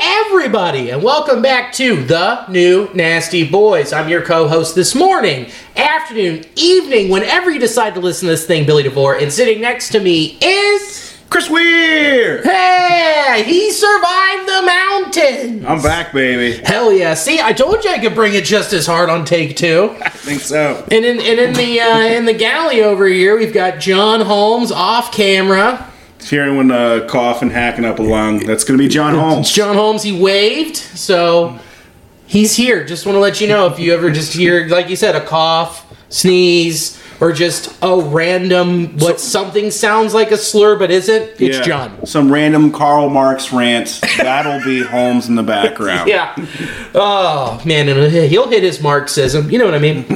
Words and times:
everybody, 0.00 0.90
and 0.90 1.02
welcome 1.02 1.42
back 1.42 1.74
to 1.74 2.02
the 2.04 2.46
new 2.48 2.88
Nasty 2.94 3.46
Boys. 3.46 3.92
I'm 3.92 4.08
your 4.08 4.22
co-host 4.22 4.74
this 4.74 4.94
morning, 4.94 5.50
afternoon, 5.76 6.42
evening, 6.56 7.10
whenever 7.10 7.50
you 7.50 7.60
decide 7.60 7.92
to 7.94 8.00
listen 8.00 8.26
to 8.26 8.32
this 8.32 8.46
thing, 8.46 8.64
Billy 8.64 8.82
DeVore. 8.82 9.16
And 9.16 9.30
sitting 9.30 9.60
next 9.60 9.90
to 9.90 10.00
me 10.00 10.38
is, 10.40 11.18
Chris 11.28 11.50
Weir! 11.50 12.42
hey, 12.42 13.42
he 13.44 13.70
survived 13.70 14.48
the 14.48 14.62
mountain. 14.62 15.66
I'm 15.66 15.82
back, 15.82 16.14
baby. 16.14 16.62
Hell 16.64 16.94
yeah! 16.94 17.12
See, 17.12 17.38
I 17.38 17.52
told 17.52 17.84
you 17.84 17.90
I 17.90 17.98
could 17.98 18.14
bring 18.14 18.32
it 18.32 18.44
just 18.44 18.72
as 18.72 18.86
hard 18.86 19.10
on 19.10 19.26
take 19.26 19.56
two. 19.56 19.94
I 20.02 20.08
think 20.08 20.40
so. 20.40 20.82
And 20.90 21.04
in 21.04 21.18
and 21.18 21.38
in 21.38 21.52
the 21.52 21.80
uh, 21.80 21.98
in 21.98 22.24
the 22.24 22.32
galley 22.32 22.82
over 22.82 23.06
here, 23.06 23.36
we've 23.38 23.52
got 23.52 23.80
John 23.80 24.22
Holmes 24.22 24.72
off 24.72 25.12
camera. 25.12 25.89
Hearing 26.28 26.56
when 26.56 26.70
uh, 26.70 27.06
cough 27.08 27.42
and 27.42 27.50
hacking 27.50 27.84
up 27.84 27.98
a 27.98 28.02
lung. 28.02 28.38
That's 28.46 28.64
gonna 28.64 28.78
be 28.78 28.88
John 28.88 29.14
Holmes. 29.14 29.50
John 29.50 29.74
Holmes, 29.74 30.02
he 30.02 30.18
waved, 30.20 30.76
so 30.76 31.58
he's 32.26 32.54
here. 32.56 32.84
Just 32.84 33.06
want 33.06 33.16
to 33.16 33.20
let 33.20 33.40
you 33.40 33.48
know 33.48 33.66
if 33.66 33.78
you 33.78 33.92
ever 33.94 34.10
just 34.10 34.32
hear, 34.32 34.66
like 34.68 34.88
you 34.88 34.96
said, 34.96 35.16
a 35.16 35.24
cough, 35.24 35.84
sneeze, 36.08 37.00
or 37.20 37.32
just 37.32 37.76
a 37.82 38.00
random 38.00 38.96
what 38.98 39.20
something 39.20 39.70
sounds 39.70 40.14
like 40.14 40.30
a 40.30 40.36
slur 40.36 40.78
but 40.78 40.90
isn't. 40.90 41.40
It's 41.40 41.58
Yeah. 41.58 41.62
John. 41.62 42.06
Some 42.06 42.32
random 42.32 42.70
Karl 42.72 43.10
Marx 43.10 43.52
rant. 43.52 44.00
That'll 44.18 44.62
be 44.64 44.82
Holmes 44.82 45.28
in 45.28 45.34
the 45.34 45.42
background. 45.42 46.08
Yeah. 46.08 46.34
Oh 46.94 47.60
man, 47.64 47.88
and 47.88 48.12
he'll 48.12 48.48
hit 48.48 48.62
his 48.62 48.80
Marxism. 48.80 49.50
You 49.50 49.58
know 49.58 49.64
what 49.64 49.74
I 49.74 49.78
mean? 49.78 50.06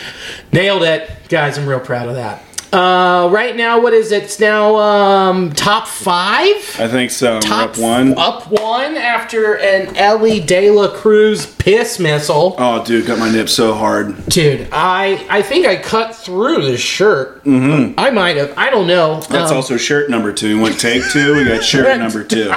Nailed 0.52 0.82
it, 0.82 1.10
guys. 1.28 1.56
I'm 1.58 1.66
real 1.66 1.80
proud 1.80 2.08
of 2.08 2.14
that. 2.16 2.42
Uh, 2.72 3.28
right 3.32 3.56
now, 3.56 3.80
what 3.80 3.92
is 3.92 4.12
it? 4.12 4.22
It's 4.24 4.38
now 4.38 4.76
um, 4.76 5.50
top 5.52 5.88
five. 5.88 6.54
I 6.78 6.86
think 6.88 7.10
so. 7.10 7.40
Top 7.40 7.70
up 7.70 7.78
one. 7.78 8.16
Up 8.16 8.48
one 8.50 8.96
after 8.96 9.56
an 9.58 9.96
Elly 9.96 10.38
De 10.40 10.70
La 10.70 10.88
Cruz 10.94 11.46
piss 11.56 11.98
missile. 11.98 12.54
Oh, 12.58 12.84
dude, 12.84 13.06
got 13.06 13.18
my 13.18 13.30
nip 13.30 13.48
so 13.48 13.74
hard. 13.74 14.24
Dude, 14.26 14.68
I 14.70 15.26
I 15.28 15.42
think 15.42 15.66
I 15.66 15.76
cut 15.76 16.14
through 16.14 16.62
the 16.70 16.76
shirt. 16.78 17.42
Mm-hmm. 17.44 17.98
I 17.98 18.10
might 18.10 18.36
have. 18.36 18.54
I 18.56 18.70
don't 18.70 18.86
know. 18.86 19.20
That's 19.22 19.50
Um, 19.50 19.56
also 19.56 19.76
shirt 19.76 20.08
number 20.08 20.32
two. 20.32 20.56
We 20.58 20.62
went 20.62 20.78
take 20.78 21.02
two. 21.10 21.34
We 21.34 21.44
got 21.46 21.64
shirt 21.64 21.98
number 21.98 22.22
two. 22.22 22.52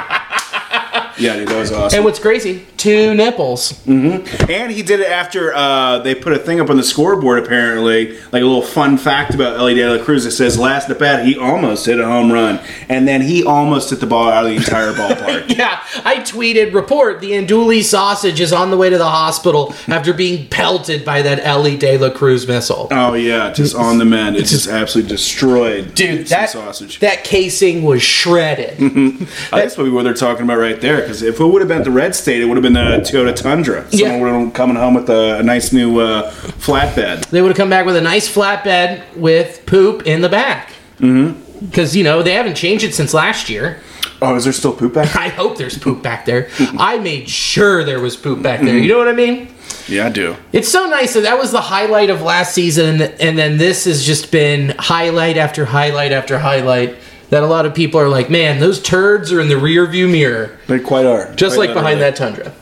Yeah, 1.20 1.36
dude, 1.36 1.48
that 1.48 1.60
was 1.60 1.72
awesome. 1.72 1.98
And 1.98 2.06
what's 2.06 2.20
crazy? 2.20 2.66
Two 2.84 3.14
nipples. 3.14 3.80
And 3.88 4.70
he 4.70 4.84
did 4.84 5.00
it 5.00 5.08
after 5.08 5.54
uh, 5.54 6.00
they 6.00 6.14
put 6.14 6.34
a 6.34 6.38
thing 6.38 6.60
up 6.60 6.70
on 6.70 6.76
the 6.76 6.84
scoreboard, 6.84 7.42
apparently, 7.42 8.18
like 8.34 8.42
a 8.42 8.46
little 8.46 8.62
fun 8.62 8.98
fact 8.98 9.34
about 9.34 9.58
Elly 9.58 9.74
De 9.74 9.88
La 9.90 10.04
Cruz. 10.04 10.26
It 10.26 10.32
says 10.32 10.60
last 10.60 10.90
at 10.90 11.00
bat, 11.00 11.26
he 11.26 11.38
almost 11.38 11.86
hit 11.86 11.98
a 11.98 12.06
home 12.06 12.30
run. 12.30 12.60
And 12.90 13.08
then 13.08 13.22
he 13.22 13.42
almost 13.46 13.90
hit 13.90 14.02
the 14.02 14.06
ball 14.06 14.30
out 14.30 14.44
of 14.44 14.50
the 14.50 14.58
entire 14.58 14.92
ballpark. 14.92 15.44
Yeah, 15.54 15.82
I 16.04 16.16
tweeted 16.18 16.74
report 16.74 17.22
the 17.22 17.32
Andouille 17.32 17.84
sausage 17.84 18.42
is 18.42 18.52
on 18.52 18.70
the 18.72 18.76
way 18.78 18.90
to 18.90 18.98
the 18.98 19.08
hospital 19.10 19.74
after 19.88 20.12
being 20.14 20.48
pelted 20.50 21.06
by 21.06 21.22
that 21.22 21.40
Elly 21.46 21.78
De 21.78 21.98
La 21.98 22.10
Cruz 22.10 22.48
missile. 22.48 22.88
Oh, 22.92 23.14
yeah, 23.14 23.52
just 23.54 23.76
on 23.76 23.98
the 23.98 24.06
mend. 24.06 24.36
It's 24.36 24.50
just 24.50 24.68
absolutely 24.68 25.10
destroyed 25.10 25.94
Dude, 25.96 26.28
that 26.28 26.50
sausage. 26.50 27.00
that 27.00 27.24
casing 27.24 27.84
was 27.84 28.02
shredded. 28.02 28.72
I 28.74 28.90
think 28.90 29.30
that's 29.52 29.76
probably 29.76 29.92
what 29.94 30.04
they're 30.04 30.14
talking 30.14 30.44
about 30.44 30.58
right 30.58 30.82
there. 30.82 31.02
Because 31.02 31.22
if 31.22 31.40
it 31.40 31.46
would 31.46 31.62
have 31.62 31.68
been 31.70 31.78
at 31.80 31.84
the 31.86 31.92
red 31.92 32.16
state, 32.16 32.42
it 32.42 32.46
would 32.46 32.58
have 32.58 32.64
been 32.64 32.73
the 32.74 33.00
Toyota 33.04 33.36
Tundra. 33.36 33.90
Someone 33.92 34.12
Yeah. 34.20 34.22
would 34.22 34.46
have 34.46 34.54
coming 34.54 34.76
home 34.76 34.94
with 34.94 35.10
a, 35.10 35.40
a 35.40 35.44
nice 35.44 35.72
new 35.74 36.00
uh, 36.00 36.32
flatbed. 36.32 37.28
they 37.30 37.42
would 37.42 37.50
have 37.50 37.58
come 37.58 37.70
back 37.70 37.86
with 37.86 37.96
a 37.96 38.02
nice 38.02 38.34
flatbed 38.34 39.02
with 39.16 39.66
poop 39.66 40.06
in 40.06 40.22
the 40.22 40.30
back. 40.30 40.72
Mm-hmm. 41.00 41.66
Because 41.66 41.96
you 41.96 42.04
know 42.04 42.22
they 42.24 42.34
haven't 42.34 42.56
changed 42.56 42.84
it 42.84 42.94
since 42.94 43.14
last 43.14 43.50
year. 43.50 43.80
Oh, 44.22 44.36
is 44.36 44.44
there 44.46 44.54
still 44.54 44.74
poop 44.74 44.94
back? 44.94 45.16
I 45.18 45.30
hope 45.30 45.58
there's 45.58 45.78
poop 45.78 46.02
back 46.02 46.26
there. 46.26 46.50
I 46.78 47.00
made 47.00 47.30
sure 47.30 47.84
there 47.84 48.00
was 48.00 48.16
poop 48.16 48.42
back 48.42 48.62
there. 48.62 48.78
You 48.78 48.88
know 48.90 48.98
what 48.98 49.08
I 49.08 49.14
mean? 49.14 49.50
yeah, 49.88 50.06
I 50.06 50.10
do. 50.10 50.36
It's 50.54 50.70
so 50.70 50.88
nice 50.88 51.14
that 51.14 51.22
that 51.22 51.38
was 51.38 51.52
the 51.52 51.60
highlight 51.62 52.10
of 52.10 52.22
last 52.22 52.54
season, 52.54 53.02
and 53.02 53.38
then 53.38 53.58
this 53.58 53.84
has 53.86 54.06
just 54.06 54.32
been 54.32 54.74
highlight 54.80 55.36
after 55.38 55.66
highlight 55.66 56.12
after 56.14 56.40
highlight. 56.40 56.96
That 57.34 57.42
a 57.42 57.48
lot 57.48 57.66
of 57.66 57.74
people 57.74 58.00
are 58.00 58.10
like, 58.10 58.30
man, 58.30 58.60
those 58.60 58.80
turds 58.80 59.32
are 59.34 59.42
in 59.42 59.48
the 59.48 59.58
rear 59.58 59.88
view 59.88 60.08
mirror, 60.08 60.56
They 60.68 60.80
quite 60.80 61.08
are. 61.08 61.34
just 61.34 61.56
Quite 61.56 61.70
like 61.70 61.74
behind 61.76 62.00
that 62.00 62.16
tundra. 62.16 62.54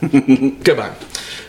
Goodbye. 0.64 0.94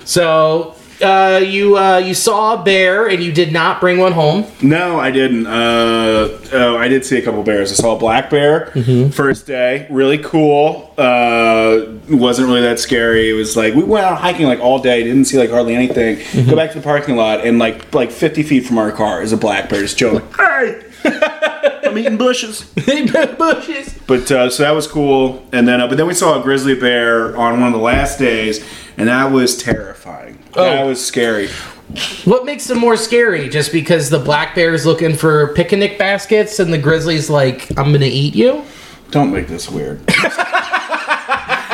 So 0.03 0.75
uh, 1.01 1.41
you 1.41 1.77
uh, 1.77 1.99
you 1.99 2.13
saw 2.15 2.59
a 2.59 2.63
bear 2.65 3.07
and 3.07 3.23
you 3.23 3.31
did 3.31 3.53
not 3.53 3.79
bring 3.79 3.97
one 3.97 4.11
home. 4.11 4.45
No, 4.61 4.99
I 4.99 5.09
didn't. 5.09 5.47
Uh, 5.47 6.37
oh, 6.51 6.75
I 6.77 6.89
did 6.89 7.05
see 7.05 7.17
a 7.17 7.21
couple 7.21 7.41
bears. 7.43 7.71
I 7.71 7.75
saw 7.75 7.95
a 7.95 7.97
black 7.97 8.29
bear 8.29 8.67
first 9.11 9.47
day, 9.47 9.87
really 9.89 10.17
cool. 10.17 10.93
Uh, 10.97 11.85
wasn't 12.09 12.49
really 12.49 12.61
that 12.63 12.79
scary. 12.79 13.29
It 13.29 13.33
was 13.33 13.55
like 13.55 13.73
we 13.73 13.83
went 13.83 14.05
out 14.05 14.17
hiking 14.19 14.47
like 14.47 14.59
all 14.59 14.79
day, 14.79 15.01
didn't 15.01 15.25
see 15.25 15.37
like 15.37 15.49
hardly 15.49 15.75
anything. 15.75 16.19
Go 16.45 16.57
back 16.57 16.71
to 16.73 16.77
the 16.79 16.83
parking 16.83 17.15
lot, 17.15 17.45
and 17.45 17.57
like 17.57 17.93
like 17.95 18.11
fifty 18.11 18.43
feet 18.43 18.65
from 18.65 18.77
our 18.77 18.91
car 18.91 19.21
is 19.21 19.31
a 19.31 19.37
black 19.37 19.69
bear 19.69 19.81
just 19.81 19.97
chilling. 19.97 20.27
Hey, 20.37 20.83
I'm 21.93 21.99
eating 21.99 22.17
bushes. 22.17 22.63
Bushes. 23.37 23.99
But 24.07 24.31
uh, 24.31 24.49
so 24.49 24.63
that 24.63 24.71
was 24.71 24.87
cool. 24.87 25.45
And 25.51 25.67
then, 25.67 25.79
uh, 25.79 25.87
but 25.87 25.97
then 25.97 26.07
we 26.07 26.15
saw 26.15 26.39
a 26.39 26.43
grizzly 26.43 26.73
bear 26.73 27.37
on 27.37 27.59
one 27.59 27.67
of 27.67 27.73
the 27.73 27.83
last 27.83 28.17
days, 28.17 28.65
and 28.97 29.09
that 29.09 29.31
was 29.31 29.55
terrifying. 29.55 30.39
Oh. 30.55 30.63
That 30.63 30.85
was 30.85 31.05
scary. 31.05 31.49
What 32.25 32.45
makes 32.45 32.65
them 32.65 32.79
more 32.79 32.97
scary? 32.97 33.47
Just 33.47 33.71
because 33.71 34.09
the 34.09 34.17
black 34.17 34.55
bear 34.55 34.73
is 34.73 34.87
looking 34.87 35.15
for 35.15 35.53
picnic 35.53 35.99
baskets 35.99 36.59
and 36.59 36.73
the 36.73 36.79
grizzly's 36.79 37.29
like, 37.29 37.69
I'm 37.77 37.91
gonna 37.91 38.05
eat 38.05 38.33
you? 38.33 38.63
Don't 39.11 39.31
make 39.31 39.47
this 39.47 39.69
weird. 39.69 39.99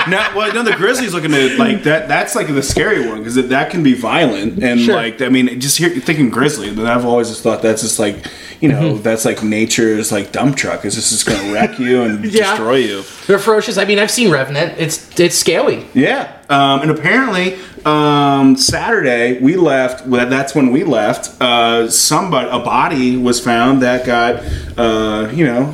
no, 0.09 0.29
well, 0.35 0.53
no, 0.53 0.63
the 0.63 0.73
grizzly's 0.75 1.13
looking 1.13 1.33
at 1.33 1.57
like 1.57 1.83
that. 1.83 2.09
That's 2.09 2.35
like 2.35 2.47
the 2.47 2.61
scary 2.63 3.07
one 3.07 3.19
because 3.19 3.35
that 3.35 3.71
can 3.71 3.81
be 3.83 3.93
violent 3.93 4.61
and 4.61 4.81
Sure. 4.81 4.95
like 4.95 5.21
I 5.21 5.29
mean, 5.29 5.61
just 5.61 5.77
here 5.77 5.89
thinking 5.89 6.29
grizzly, 6.29 6.75
but 6.75 6.85
I've 6.85 7.05
always 7.05 7.29
just 7.29 7.41
thought 7.41 7.61
that's 7.61 7.81
just 7.81 7.97
like 7.99 8.25
you 8.61 8.69
know 8.69 8.79
Mm-hmm. 8.93 9.01
that's 9.03 9.25
like 9.25 9.41
nature's 9.43 10.11
like 10.11 10.31
dump 10.31 10.57
truck. 10.57 10.83
Is 10.85 10.95
just, 10.95 11.11
just 11.11 11.25
gonna 11.25 11.53
wreck 11.53 11.79
you 11.79 12.01
and 12.03 12.23
Yeah. 12.33 12.49
destroy 12.51 12.75
you. 12.75 13.03
They're 13.27 13.39
ferocious. 13.39 13.77
I 13.77 13.85
mean, 13.85 13.99
I've 13.99 14.11
seen 14.11 14.31
Revenant. 14.31 14.77
It's 14.77 15.19
it's 15.19 15.35
scaly. 15.37 15.85
Yeah, 15.93 16.31
um, 16.49 16.81
and 16.81 16.91
apparently 16.91 17.57
um, 17.85 18.57
Saturday 18.57 19.39
we 19.39 19.55
left. 19.55 20.05
Well, 20.07 20.29
that's 20.29 20.53
when 20.55 20.71
we 20.71 20.83
left. 20.83 21.41
Uh, 21.41 21.89
somebody, 21.89 22.49
a 22.49 22.59
body 22.59 23.17
was 23.17 23.39
found 23.39 23.81
that 23.81 24.05
got 24.05 24.43
uh, 24.77 25.29
you 25.33 25.45
know 25.45 25.73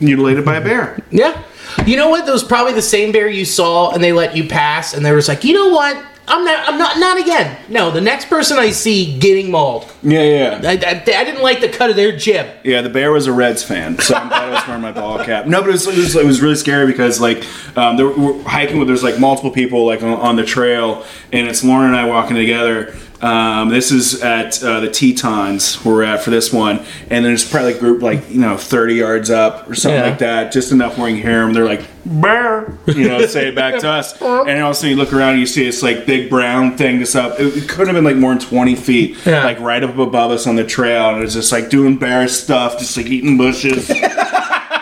mutilated 0.00 0.44
by 0.44 0.56
a 0.56 0.60
bear. 0.60 0.98
Yeah. 1.10 1.42
You 1.86 1.96
know 1.96 2.08
what? 2.08 2.24
That 2.26 2.32
was 2.32 2.42
probably 2.44 2.72
the 2.72 2.82
same 2.82 3.12
bear 3.12 3.28
you 3.28 3.44
saw, 3.44 3.92
and 3.92 4.02
they 4.02 4.12
let 4.12 4.34
you 4.36 4.48
pass, 4.48 4.94
and 4.94 5.04
they 5.04 5.12
was 5.12 5.28
like, 5.28 5.44
you 5.44 5.52
know 5.52 5.68
what? 5.68 6.02
I'm 6.28 6.44
not. 6.44 6.68
I'm 6.68 6.78
not. 6.78 6.98
Not 6.98 7.20
again. 7.20 7.56
No, 7.68 7.90
the 7.90 8.00
next 8.00 8.28
person 8.28 8.58
I 8.58 8.70
see 8.70 9.16
getting 9.18 9.50
mauled. 9.50 9.92
Yeah, 10.02 10.22
yeah. 10.22 10.60
I, 10.64 10.72
I, 10.72 11.20
I 11.20 11.24
didn't 11.24 11.42
like 11.42 11.60
the 11.60 11.68
cut 11.68 11.90
of 11.90 11.96
their 11.96 12.16
jib. 12.16 12.48
Yeah, 12.64 12.82
the 12.82 12.90
bear 12.90 13.12
was 13.12 13.26
a 13.26 13.32
Reds 13.32 13.62
fan, 13.62 13.98
so 13.98 14.14
I'm 14.14 14.28
glad 14.28 14.44
I 14.44 14.50
was 14.50 14.66
wearing 14.66 14.82
my 14.82 14.92
ball 14.92 15.24
cap. 15.24 15.46
No, 15.46 15.60
but 15.60 15.68
it 15.68 15.72
was, 15.72 15.86
it 15.86 15.96
was, 15.96 16.16
it 16.16 16.26
was 16.26 16.40
really 16.40 16.56
scary 16.56 16.86
because 16.86 17.20
like 17.20 17.44
um, 17.76 17.96
there, 17.96 18.08
we're 18.08 18.42
hiking 18.42 18.78
with 18.78 18.88
there's 18.88 19.04
like 19.04 19.20
multiple 19.20 19.50
people 19.50 19.86
like 19.86 20.02
on, 20.02 20.14
on 20.14 20.36
the 20.36 20.44
trail, 20.44 21.04
and 21.32 21.46
it's 21.46 21.62
Lauren 21.62 21.86
and 21.86 21.96
I 21.96 22.06
walking 22.06 22.36
together, 22.36 22.94
Um, 23.22 23.70
this 23.70 23.92
is 23.92 24.22
at 24.22 24.62
uh, 24.62 24.80
the 24.80 24.88
Tetons 24.90 25.76
where 25.84 25.94
we're 25.94 26.02
at 26.04 26.22
for 26.22 26.30
this 26.30 26.52
one, 26.52 26.84
and 27.08 27.24
there's 27.24 27.48
probably 27.48 27.72
a 27.74 27.78
group 27.78 28.02
like 28.02 28.28
you 28.30 28.40
know 28.40 28.56
30 28.58 28.94
yards 28.94 29.30
up 29.30 29.68
or 29.70 29.74
something 29.74 29.98
Yeah. 30.00 30.08
like 30.10 30.18
that, 30.18 30.52
just 30.52 30.70
enough 30.70 30.98
where 30.98 31.08
you 31.08 31.16
can 31.16 31.22
hear 31.30 31.40
them. 31.40 31.54
They're 31.54 31.64
like 31.64 31.82
bear, 32.04 32.72
you 32.86 33.08
know, 33.08 33.24
say 33.26 33.48
it 33.48 33.54
back 33.54 33.80
to 33.80 33.88
us, 33.88 34.12
and 34.22 34.62
all 34.62 34.70
of 34.70 34.70
a 34.70 34.74
sudden 34.74 34.90
you 34.90 34.96
look 34.96 35.12
around, 35.14 35.30
and 35.30 35.40
you 35.40 35.46
see 35.46 35.64
this 35.64 35.82
like 35.82 36.04
big 36.04 36.28
brown 36.28 36.76
thing 36.76 36.98
that's 36.98 37.14
up. 37.14 37.40
It, 37.40 37.56
it 37.56 37.68
couldn't 37.68 37.86
have 37.86 37.96
been 37.96 38.04
like 38.04 38.16
more 38.16 38.34
than 38.34 38.42
20 38.42 38.74
feet, 38.76 39.16
Yeah. 39.24 39.44
like 39.44 39.60
right 39.60 39.82
up 39.82 39.96
above 39.96 40.30
us 40.30 40.46
on 40.46 40.56
the 40.56 40.64
trail, 40.64 41.08
and 41.10 41.18
it 41.18 41.22
was 41.22 41.34
just 41.34 41.52
like 41.52 41.70
doing 41.70 41.96
bear 41.96 42.28
stuff, 42.28 42.78
just 42.78 42.96
like 42.98 43.06
eating 43.06 43.38
bushes. 43.38 43.90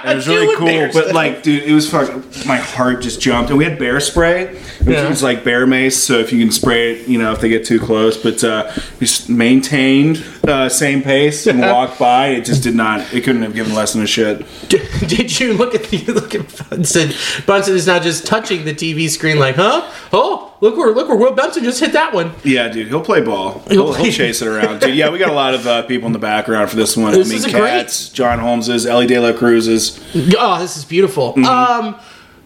And 0.05 0.13
it 0.13 0.17
was 0.17 0.29
really 0.29 0.55
cool, 0.57 0.89
but 0.93 1.15
like, 1.15 1.43
dude, 1.43 1.63
it 1.63 1.73
was 1.73 1.91
fucking. 1.91 2.23
My 2.47 2.57
heart 2.59 3.01
just 3.03 3.21
jumped, 3.21 3.49
and 3.51 3.59
we 3.59 3.65
had 3.65 3.79
bear 3.79 3.99
spray, 4.01 4.49
which 4.83 4.97
Yeah. 4.97 5.09
is 5.09 5.23
like 5.23 5.45
bear 5.45 5.67
mace. 5.67 5.97
So 6.03 6.19
if 6.19 6.33
you 6.33 6.39
can 6.39 6.53
spray 6.53 6.93
it, 6.97 7.09
you 7.09 7.19
know, 7.19 7.33
if 7.33 7.41
they 7.41 7.49
get 7.49 7.65
too 7.65 7.81
close, 7.81 8.17
but 8.17 8.45
uh, 8.45 8.71
we 9.01 9.07
just 9.07 9.31
maintained 9.31 10.23
uh, 10.47 10.69
same 10.69 11.03
pace 11.03 11.47
and 11.47 11.61
walked 11.61 11.99
by. 11.99 12.29
It 12.29 12.45
just 12.45 12.63
did 12.63 12.75
not. 12.75 13.01
It 13.15 13.23
couldn't 13.25 13.43
have 13.43 13.55
given 13.55 13.75
less 13.75 13.95
than 13.95 14.03
a 14.03 14.07
shit. 14.07 14.45
Did 14.69 15.41
you 15.41 15.55
look 15.55 15.75
at 15.75 15.85
the 15.85 15.99
look 16.13 16.35
at 16.35 16.69
Bunsen? 16.71 17.13
Bunsen 17.47 17.75
is 17.75 17.87
now 17.87 17.99
just 17.99 18.27
touching 18.27 18.65
the 18.65 18.75
TV 18.75 19.09
screen, 19.09 19.39
like, 19.39 19.57
huh? 19.57 19.91
Oh, 20.13 20.54
look 20.65 20.77
where 20.77 20.93
look 20.93 21.09
where 21.09 21.17
Will 21.19 21.33
Benson 21.33 21.63
just 21.63 21.79
hit 21.79 21.93
that 21.93 22.13
one. 22.15 22.33
Yeah, 22.43 22.69
dude, 22.69 22.89
he'll 22.89 23.03
play 23.03 23.21
ball. 23.21 23.63
He'll 23.69 23.93
He'll, 23.93 24.05
he'll 24.05 24.13
chase 24.13 24.41
it 24.43 24.49
around, 24.49 24.81
dude. 24.81 24.95
Yeah, 24.95 25.11
we 25.11 25.19
got 25.19 25.31
a 25.31 25.35
lot 25.35 25.55
of 25.55 25.67
uh, 25.67 25.83
people 25.83 26.07
in 26.07 26.13
the 26.13 26.19
background 26.19 26.71
for 26.71 26.77
this 26.77 26.97
one. 26.97 27.13
This 27.13 27.29
I 27.29 27.31
mean, 27.31 27.39
is 27.39 27.45
a 27.45 27.51
great- 27.51 27.61
Cats, 27.69 28.09
John 28.09 28.39
Holmes's, 28.39 28.87
Elly 28.87 29.07
De 29.07 29.19
La 29.19 29.33
Cruz's. 29.33 30.01
Oh, 30.39 30.59
this 30.61 30.77
is 30.77 30.85
beautiful. 30.85 31.35
Mm-hmm. 31.35 31.45
Um, 31.45 31.97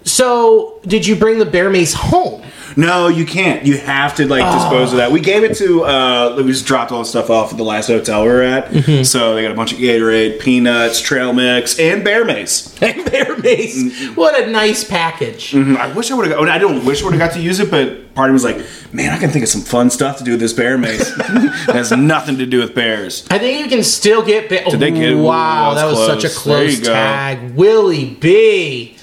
so 0.05 0.81
did 0.87 1.07
you 1.07 1.17
bring 1.17 1.39
the 1.39 1.45
bear 1.47 1.71
mace 1.71 1.95
home? 1.95 2.43
No, 2.77 3.09
you 3.09 3.25
can't. 3.27 3.67
You 3.67 3.77
have 3.79 4.15
to 4.17 4.27
like 4.29 4.45
dispose 4.53 4.93
of 4.93 4.99
that. 4.99 5.11
We 5.11 5.21
gave 5.21 5.43
it 5.43 5.57
to. 5.57 5.85
uh 5.85 6.37
We 6.37 6.53
just 6.53 6.65
dropped 6.67 6.93
all 6.93 7.01
the 7.01 7.05
stuff 7.07 7.29
off 7.29 7.51
at 7.51 7.57
the 7.57 7.65
last 7.65 7.89
hotel 7.89 8.23
we 8.23 8.29
were 8.29 8.43
at. 8.43 8.67
Mm-hmm. 8.71 9.03
So 9.03 9.35
they 9.35 9.43
got 9.43 9.51
a 9.51 9.55
bunch 9.55 9.73
of 9.73 9.79
Gatorade, 9.79 10.39
peanuts, 10.39 11.01
trail 11.01 11.33
mix, 11.33 11.79
and 11.81 12.05
bear 12.05 12.25
mace. 12.25 12.69
bear 12.79 13.37
mace. 13.39 13.83
Mm-hmm. 13.83 14.15
What 14.15 14.41
a 14.41 14.51
nice 14.51 14.85
package. 14.85 15.57
I 15.57 15.93
wish 15.93 16.11
I 16.11 16.15
would 16.15 16.29
have. 16.29 16.39
I 16.41 16.59
don't 16.59 16.85
wish 16.85 17.03
I 17.03 17.07
would 17.07 17.15
have 17.15 17.21
got 17.21 17.35
to 17.35 17.41
use 17.41 17.59
it, 17.59 17.69
but 17.71 18.15
part 18.15 18.29
of 18.31 18.33
me 18.33 18.35
was 18.35 18.45
like, 18.45 18.65
man, 18.93 19.13
I 19.13 19.19
can 19.19 19.31
think 19.31 19.43
of 19.43 19.49
some 19.49 19.63
fun 19.63 19.91
stuff 19.91 20.19
to 20.19 20.25
do 20.25 20.33
with 20.33 20.41
this 20.41 20.53
bear 20.53 20.79
mace. 20.79 21.11
it 21.19 21.75
has 21.75 21.91
nothing 21.91 22.39
to 22.39 22.47
do 22.47 22.61
with 22.61 22.75
bears. 22.77 23.27
I 23.31 23.39
think 23.39 23.61
you 23.61 23.69
can 23.69 23.83
still 23.83 24.25
get. 24.25 24.49
Ba- 24.49 24.71
Did 24.71 24.79
they 24.79 24.93
get- 24.93 25.17
wow, 25.17 25.75
that 25.75 25.81
that 25.83 25.87
was 25.91 25.99
was 25.99 26.07
such 26.23 26.25
a 26.25 26.29
close. 26.33 26.59
There 26.59 26.69
you 26.71 26.85
go. 26.85 26.93
tag. 26.93 27.55
Willie 27.57 28.15
B. 28.21 28.95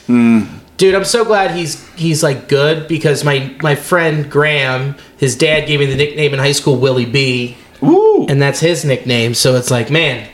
Dude, 0.77 0.93
I'm 0.93 1.05
so 1.05 1.23
glad 1.23 1.51
he's 1.51 1.87
he's 1.95 2.21
like 2.21 2.49
good 2.49 2.87
because 2.87 3.23
my 3.23 3.55
my 3.61 3.75
friend 3.75 4.29
Graham, 4.29 4.95
his 5.17 5.37
dad 5.37 5.67
gave 5.67 5.79
me 5.79 5.85
the 5.85 5.95
nickname 5.95 6.33
in 6.33 6.39
high 6.39 6.51
school 6.51 6.77
Willie 6.77 7.05
B, 7.05 7.55
Woo! 7.79 8.25
and 8.27 8.41
that's 8.41 8.59
his 8.59 8.83
nickname. 8.83 9.33
So 9.35 9.55
it's 9.55 9.71
like, 9.71 9.89
man, 9.89 10.27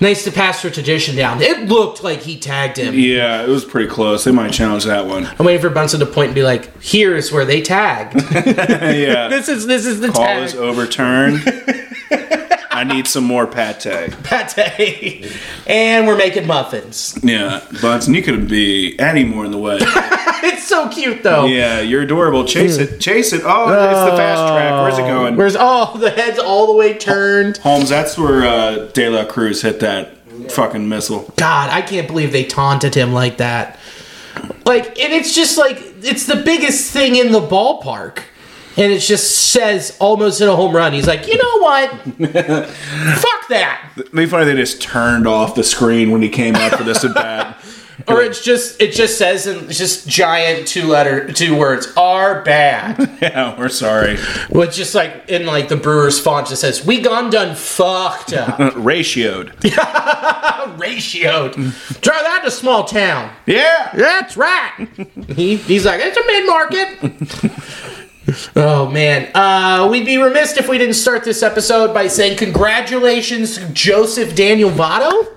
nice 0.00 0.24
to 0.24 0.32
pass 0.32 0.62
the 0.62 0.70
tradition 0.70 1.14
down. 1.14 1.42
It 1.42 1.68
looked 1.68 2.02
like 2.02 2.20
he 2.20 2.38
tagged 2.38 2.78
him. 2.78 2.94
Yeah, 2.94 3.42
it 3.42 3.48
was 3.48 3.66
pretty 3.66 3.88
close. 3.90 4.24
They 4.24 4.32
might 4.32 4.52
challenge 4.52 4.84
that 4.84 5.06
one. 5.06 5.26
I'm 5.38 5.44
waiting 5.44 5.60
for 5.60 5.68
Bunsen 5.68 6.00
to 6.00 6.06
point 6.06 6.28
and 6.28 6.34
be 6.34 6.42
like, 6.42 6.82
"Here's 6.82 7.30
where 7.30 7.44
they 7.44 7.60
tag. 7.60 8.14
yeah. 8.32 9.28
this 9.28 9.50
is 9.50 9.66
this 9.66 9.84
is 9.84 10.00
the 10.00 10.08
Call 10.08 10.24
tag." 10.24 10.42
is 10.44 10.54
overturned. 10.54 11.42
I 12.80 12.84
need 12.84 13.06
some 13.06 13.24
more 13.24 13.46
pate. 13.46 14.16
Pate. 14.24 15.36
and 15.66 16.06
we're 16.06 16.16
making 16.16 16.46
muffins. 16.46 17.18
Yeah, 17.22 17.62
Bunsen, 17.82 18.14
you 18.14 18.22
could 18.22 18.48
be 18.48 18.98
any 18.98 19.22
more 19.22 19.44
in 19.44 19.50
the 19.50 19.58
way. 19.58 19.80
It's 20.42 20.66
so 20.66 20.88
cute 20.88 21.22
though. 21.22 21.44
Yeah, 21.44 21.80
you're 21.80 22.00
adorable. 22.00 22.46
Chase 22.46 22.78
it, 22.78 22.98
chase 22.98 23.34
it. 23.34 23.42
Oh, 23.44 23.64
it's 23.64 24.10
the 24.10 24.16
fast 24.16 24.54
track. 24.54 24.82
Where's 24.82 24.98
it 24.98 25.02
going? 25.02 25.36
Where's 25.36 25.54
oh 25.58 25.98
the 25.98 26.08
head's 26.08 26.38
all 26.38 26.66
the 26.66 26.72
way 26.72 26.96
turned. 26.96 27.58
Holmes, 27.58 27.90
that's 27.90 28.16
where 28.16 28.44
uh, 28.44 28.86
De 28.86 29.10
La 29.10 29.26
Cruz 29.26 29.60
hit 29.60 29.80
that 29.80 30.16
fucking 30.50 30.88
missile. 30.88 31.30
God, 31.36 31.68
I 31.68 31.82
can't 31.82 32.08
believe 32.08 32.32
they 32.32 32.44
taunted 32.44 32.94
him 32.94 33.12
like 33.12 33.36
that. 33.36 33.78
Like, 34.64 34.98
and 34.98 35.12
it's 35.12 35.34
just 35.34 35.58
like 35.58 35.76
it's 36.00 36.24
the 36.24 36.36
biggest 36.36 36.90
thing 36.90 37.16
in 37.16 37.32
the 37.32 37.40
ballpark. 37.40 38.22
And 38.76 38.92
it 38.92 39.00
just 39.00 39.50
says 39.50 39.96
almost 40.00 40.40
in 40.40 40.48
a 40.48 40.54
home 40.56 40.74
run. 40.74 40.92
He's 40.92 41.06
like, 41.06 41.26
you 41.26 41.36
know 41.36 41.58
what? 41.58 41.90
Fuck 42.00 43.48
that. 43.48 43.92
Funny 44.12 44.44
they 44.44 44.54
just 44.54 44.80
turned 44.80 45.26
off 45.26 45.54
the 45.54 45.64
screen 45.64 46.10
when 46.10 46.22
he 46.22 46.28
came 46.28 46.54
up 46.54 46.74
for 46.74 46.84
this 46.84 47.04
at 47.04 47.14
bat. 47.14 47.62
Or 48.08 48.22
it's 48.22 48.42
just 48.42 48.80
it 48.80 48.92
just 48.92 49.18
says 49.18 49.46
in 49.46 49.66
it's 49.66 49.78
just 49.78 50.08
giant 50.08 50.66
two 50.66 50.86
letter 50.86 51.30
two 51.32 51.54
words 51.56 51.86
are 51.96 52.42
bad. 52.42 53.08
Yeah, 53.20 53.58
we're 53.58 53.68
sorry. 53.68 54.16
With 54.48 54.72
just 54.72 54.94
like 54.94 55.28
in 55.28 55.44
like 55.44 55.68
the 55.68 55.76
Brewers 55.76 56.18
font 56.18 56.48
just 56.48 56.62
says 56.62 56.84
we 56.84 57.00
gone 57.02 57.30
done 57.30 57.54
fucked 57.54 58.32
up. 58.32 58.58
Ratioed. 58.74 59.50
Ratioed. 60.78 62.00
Try 62.00 62.22
that 62.22 62.40
in 62.40 62.48
a 62.48 62.50
small 62.50 62.84
town. 62.84 63.30
Yeah. 63.44 63.90
That's 63.94 64.36
right. 64.38 64.88
he, 65.28 65.56
he's 65.56 65.84
like, 65.84 66.00
it's 66.02 66.16
a 66.16 66.26
mid 66.26 66.46
market. 66.46 67.89
Oh 68.56 68.90
man, 68.90 69.30
uh, 69.34 69.88
we'd 69.90 70.06
be 70.06 70.18
remiss 70.18 70.56
if 70.56 70.68
we 70.68 70.78
didn't 70.78 70.94
start 70.94 71.24
this 71.24 71.42
episode 71.42 71.92
by 71.94 72.06
saying 72.06 72.36
congratulations, 72.36 73.56
to 73.56 73.68
Joseph 73.70 74.34
Daniel 74.34 74.70
Votto. 74.70 75.28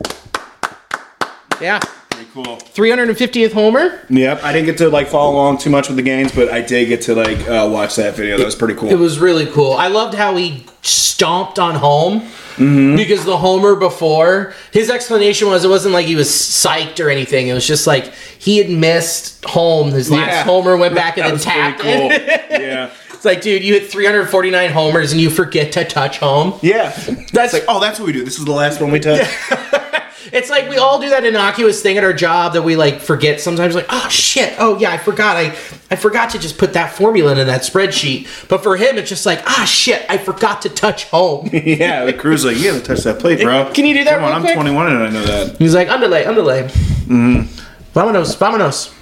Yeah, 1.62 1.80
Pretty 2.14 2.30
cool. 2.32 2.58
350th 2.58 3.54
homer. 3.54 4.02
Yep. 4.10 4.44
I 4.44 4.54
didn't 4.54 4.68
get 4.68 4.78
to 4.80 4.90
like 4.90 5.08
follow 5.08 5.34
along 5.34 5.58
too 5.58 5.70
much 5.70 5.88
with 5.88 5.98
the 5.98 6.04
games, 6.04 6.32
but 6.34 6.50
I 6.52 6.62
did 6.62 6.88
get 6.88 7.02
to 7.04 7.16
like 7.16 7.40
uh, 7.48 7.68
watch 7.72 7.96
that 7.96 8.16
video. 8.16 8.38
That 8.38 8.46
was 8.46 8.56
pretty 8.56 8.76
cool. 8.76 8.90
It 8.90 9.00
was 9.00 9.20
really 9.20 9.48
cool. 9.48 9.74
I 9.74 9.88
loved 9.88 10.14
how 10.14 10.36
he 10.36 10.66
stomped 10.82 11.58
on 11.58 11.76
home. 11.76 12.28
Mm-hmm. 12.56 12.96
Because 12.96 13.26
the 13.26 13.38
homer 13.38 13.76
before, 13.76 14.54
his 14.72 14.90
explanation 14.90 15.48
was 15.48 15.66
it 15.66 15.70
wasn't 15.70 15.94
like 15.94 16.06
he 16.06 16.16
was 16.16 16.30
psyched 16.30 17.04
or 17.04 17.10
anything. 17.10 17.48
It 17.48 17.54
was 17.54 17.66
just 17.66 17.88
like 17.88 18.14
he 18.40 18.58
had 18.58 18.70
missed 18.70 19.44
home. 19.46 19.92
His 19.92 20.12
last 20.12 20.28
Yeah. 20.28 20.44
homer 20.44 20.78
went 20.78 20.94
back 20.96 21.18
and 21.18 21.26
then 21.26 21.40
tapped 21.40 21.80
cool. 21.82 21.90
yeah. 22.12 22.92
It's 23.14 23.26
like, 23.26 23.42
dude, 23.42 23.64
you 23.64 23.74
hit 23.74 23.90
349 23.90 24.72
homers 24.72 25.12
and 25.14 25.22
you 25.22 25.30
forget 25.30 25.72
to 25.74 25.86
touch 25.86 26.18
home. 26.20 26.60
Yeah. 26.62 26.90
That's 26.92 27.32
It's 27.34 27.54
like, 27.54 27.66
oh, 27.68 27.80
that's 27.80 27.98
what 28.00 28.06
we 28.06 28.12
do. 28.14 28.24
This 28.26 28.38
is 28.38 28.46
the 28.46 28.52
last 28.52 28.82
one 28.82 28.92
we 28.92 29.00
touch. 29.00 29.26
it's 30.32 30.50
like 30.50 30.70
we 30.70 30.78
all 30.78 31.00
do 31.02 31.10
that 31.10 31.26
innocuous 31.26 31.82
thing 31.82 31.98
at 31.98 32.04
our 32.04 32.14
job 32.14 32.54
that 32.54 32.62
we 32.62 32.76
like 32.76 33.00
forget 33.00 33.42
sometimes. 33.42 33.76
Like, 33.76 33.88
oh 33.90 34.08
shit, 34.10 34.54
oh 34.60 34.78
yeah, 34.80 34.92
I 34.92 34.98
forgot. 34.98 35.38
I 35.38 35.56
I 35.92 35.96
forgot 35.96 36.30
to 36.32 36.40
just 36.40 36.58
put 36.58 36.74
that 36.74 36.94
formula 36.94 37.38
in 37.38 37.48
that 37.48 37.62
spreadsheet. 37.62 38.48
But 38.48 38.64
for 38.64 38.78
him, 38.78 38.98
it's 38.98 39.10
just 39.10 39.26
like, 39.26 39.42
ah 39.46 39.66
shit, 39.66 40.06
I 40.10 40.18
forgot 40.18 40.62
to 40.64 40.70
touch 40.70 41.06
home. 41.10 41.50
yeah. 41.54 42.06
The 42.06 42.14
crew's 42.14 42.46
like, 42.46 42.58
you 42.58 42.68
haven't 42.68 42.86
touched 42.86 43.04
that 43.04 43.20
plate, 43.20 43.42
bro. 43.42 43.72
Can 43.74 43.86
you 43.86 43.94
do 43.94 44.04
that 44.06 44.16
Come 44.16 44.24
on, 44.24 44.34
I'm 44.34 44.42
quick? 44.42 44.56
21 44.56 44.88
and 44.88 45.04
I 45.04 45.10
know 45.10 45.24
that. 45.24 45.58
He's 45.58 45.76
like, 45.76 45.90
underlay, 45.90 46.26
underlay. 46.26 46.64
Mm-hmm. 46.64 47.64
Vamonos, 47.94 48.38
vamonos. 48.38 48.94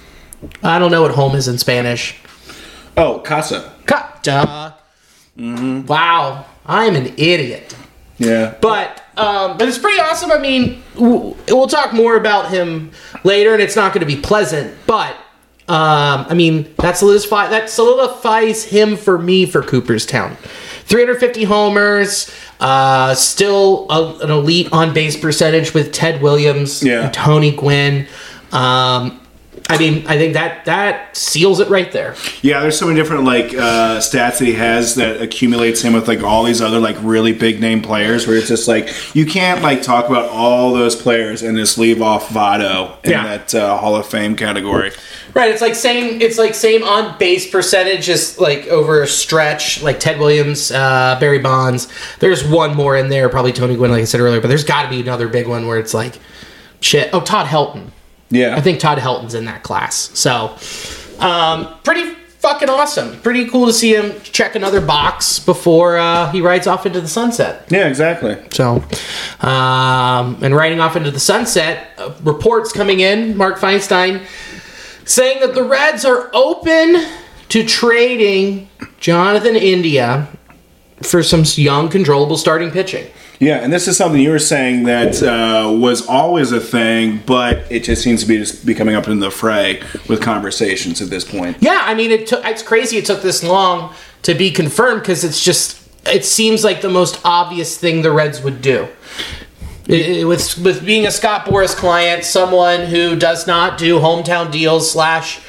I 0.62 0.78
don't 0.78 0.90
know 0.90 1.02
what 1.02 1.12
home 1.12 1.34
is 1.34 1.48
in 1.48 1.58
Spanish. 1.58 2.16
Oh, 2.96 3.20
casa. 3.20 3.72
Ca- 3.86 4.18
duh. 4.22 4.72
Mm-hmm. 5.38 5.86
Wow, 5.86 6.44
I'm 6.66 6.94
an 6.94 7.14
idiot. 7.16 7.74
Yeah. 8.18 8.54
But 8.60 9.01
um, 9.16 9.58
but 9.58 9.68
it's 9.68 9.78
pretty 9.78 10.00
awesome. 10.00 10.30
I 10.30 10.38
mean, 10.38 10.82
we'll 10.96 11.66
talk 11.68 11.92
more 11.92 12.16
about 12.16 12.50
him 12.50 12.90
later, 13.24 13.52
and 13.52 13.62
it's 13.62 13.76
not 13.76 13.92
going 13.92 14.06
to 14.06 14.14
be 14.14 14.20
pleasant. 14.20 14.74
But 14.86 15.14
um, 15.68 16.26
I 16.28 16.34
mean, 16.34 16.74
that 16.78 16.96
solidifies 16.96 17.50
that 17.50 17.70
solidifies 17.70 18.64
him 18.64 18.96
for 18.96 19.18
me 19.18 19.46
for 19.46 19.62
Cooperstown. 19.62 20.36
350 20.84 21.44
homers, 21.44 22.30
uh, 22.60 23.14
still 23.14 23.86
a, 23.88 24.18
an 24.24 24.30
elite 24.30 24.68
on 24.72 24.92
base 24.92 25.16
percentage 25.16 25.72
with 25.72 25.92
Ted 25.92 26.20
Williams, 26.20 26.82
Yeah. 26.82 27.04
and 27.04 27.14
Tony 27.14 27.52
Gwynn. 27.54 28.06
Um, 28.50 29.18
I 29.68 29.78
mean, 29.78 30.06
I 30.06 30.18
think 30.18 30.34
that 30.34 30.64
that 30.66 31.16
seals 31.16 31.60
it 31.60 31.68
right 31.68 31.90
there. 31.92 32.14
Yeah, 32.42 32.60
there's 32.60 32.78
so 32.78 32.86
many 32.86 32.98
different 32.98 33.24
like 33.24 33.46
uh, 33.54 33.98
stats 33.98 34.38
that 34.38 34.42
he 34.46 34.52
has 34.54 34.96
that 34.96 35.20
accumulates 35.22 35.80
him 35.82 35.92
with 35.94 36.08
like 36.08 36.22
all 36.22 36.44
these 36.44 36.60
other 36.60 36.78
like 36.80 36.96
really 37.00 37.32
big 37.32 37.60
name 37.60 37.80
players. 37.80 38.26
Where 38.26 38.36
it's 38.36 38.48
just 38.48 38.68
like 38.68 38.90
you 39.14 39.24
can't 39.24 39.62
like 39.62 39.82
talk 39.82 40.08
about 40.08 40.28
all 40.30 40.72
those 40.72 40.94
players 40.96 41.42
and 41.42 41.56
just 41.56 41.78
leave 41.78 42.02
off 42.02 42.28
Votto 42.28 43.02
in 43.04 43.10
Yeah. 43.12 43.24
that 43.38 43.54
uh, 43.54 43.78
Hall 43.78 43.96
of 43.96 44.06
Fame 44.06 44.36
category. 44.36 44.92
Right, 45.34 45.50
it's 45.50 45.62
like 45.62 45.74
same. 45.74 46.20
It's 46.20 46.36
like 46.36 46.54
same 46.54 46.82
on 46.82 47.16
base 47.18 47.50
percentage, 47.50 48.04
just 48.04 48.38
like 48.38 48.66
over 48.66 49.02
a 49.02 49.06
stretch, 49.06 49.82
like 49.82 49.98
Ted 49.98 50.18
Williams, 50.18 50.70
uh, 50.70 51.16
Barry 51.20 51.38
Bonds. 51.38 51.88
There's 52.18 52.44
one 52.46 52.76
more 52.76 52.96
in 52.96 53.08
there, 53.08 53.28
probably 53.30 53.52
Tony 53.52 53.76
Gwynn, 53.76 53.90
like 53.90 54.02
I 54.02 54.04
said 54.04 54.20
earlier. 54.20 54.42
But 54.42 54.48
there's 54.48 54.64
got 54.64 54.82
to 54.82 54.90
be 54.90 55.00
another 55.00 55.28
big 55.28 55.48
one 55.48 55.66
where 55.66 55.78
it's 55.78 55.94
like, 55.94 56.18
shit. 56.80 57.08
Oh, 57.14 57.20
Todd 57.20 57.46
Helton. 57.46 57.90
Yeah, 58.32 58.56
I 58.56 58.60
think 58.60 58.80
Todd 58.80 58.98
Helton's 58.98 59.34
in 59.34 59.44
that 59.44 59.62
class. 59.62 60.10
So, 60.18 60.56
um, 61.20 61.78
pretty 61.84 62.14
fucking 62.42 62.68
awesome. 62.68 63.20
Pretty 63.20 63.46
cool 63.48 63.66
to 63.66 63.72
see 63.72 63.94
him 63.94 64.20
check 64.22 64.56
another 64.56 64.80
box 64.80 65.38
before 65.38 65.96
uh, 65.96 66.28
he 66.32 66.40
rides 66.40 66.66
off 66.66 66.86
into 66.86 67.00
the 67.00 67.06
sunset. 67.06 67.66
Yeah, 67.70 67.86
exactly. 67.86 68.36
So, 68.50 68.82
um, 69.46 70.42
and 70.42 70.54
riding 70.54 70.80
off 70.80 70.96
into 70.96 71.12
the 71.12 71.20
sunset, 71.20 71.90
uh, 71.98 72.12
reports 72.24 72.72
coming 72.72 72.98
in, 72.98 73.36
Mark 73.36 73.58
Feinsand 73.60 74.26
saying 75.04 75.40
that 75.40 75.54
the 75.54 75.62
Reds 75.62 76.04
are 76.04 76.30
open 76.34 77.06
to 77.48 77.64
trading 77.64 78.68
Jonathan 78.98 79.56
India 79.56 80.28
for 81.02 81.22
some 81.22 81.44
young, 81.54 81.88
controllable 81.88 82.36
starting 82.36 82.70
pitching. 82.70 83.06
Yeah, 83.42 83.56
and 83.56 83.72
this 83.72 83.88
is 83.88 83.96
something 83.96 84.20
you 84.20 84.30
were 84.30 84.38
saying 84.38 84.84
that 84.84 85.20
uh, 85.20 85.68
was 85.72 86.06
always 86.06 86.52
a 86.52 86.60
thing, 86.60 87.20
but 87.26 87.64
it 87.72 87.82
just 87.82 88.00
seems 88.00 88.22
to 88.22 88.28
be 88.28 88.38
just 88.38 88.64
be 88.64 88.72
coming 88.72 88.94
up 88.94 89.08
in 89.08 89.18
the 89.18 89.32
fray 89.32 89.82
with 90.08 90.20
conversations 90.22 91.02
at 91.02 91.10
this 91.10 91.24
point. 91.24 91.56
Yeah, 91.60 91.80
I 91.82 91.94
mean, 91.94 92.12
it 92.12 92.28
took. 92.28 92.44
It's 92.44 92.62
crazy 92.62 92.98
it 92.98 93.04
took 93.04 93.20
this 93.20 93.42
long 93.42 93.92
to 94.22 94.34
be 94.34 94.52
confirmed 94.52 95.00
because 95.02 95.24
it's 95.24 95.42
just. 95.42 95.80
It 96.06 96.24
seems 96.24 96.62
like 96.62 96.82
the 96.82 96.88
most 96.88 97.20
obvious 97.24 97.76
thing 97.76 98.02
the 98.02 98.12
Reds 98.12 98.40
would 98.42 98.62
do. 98.62 98.86
It- 99.88 100.18
it- 100.18 100.24
with 100.24 100.58
with 100.58 100.86
being 100.86 101.04
a 101.06 101.10
Scott 101.10 101.44
Boras 101.44 101.74
client, 101.74 102.24
someone 102.24 102.82
who 102.86 103.16
does 103.16 103.48
not 103.48 103.76
do 103.76 103.98
hometown 103.98 104.52
deals 104.52 104.88
slash, 104.88 105.40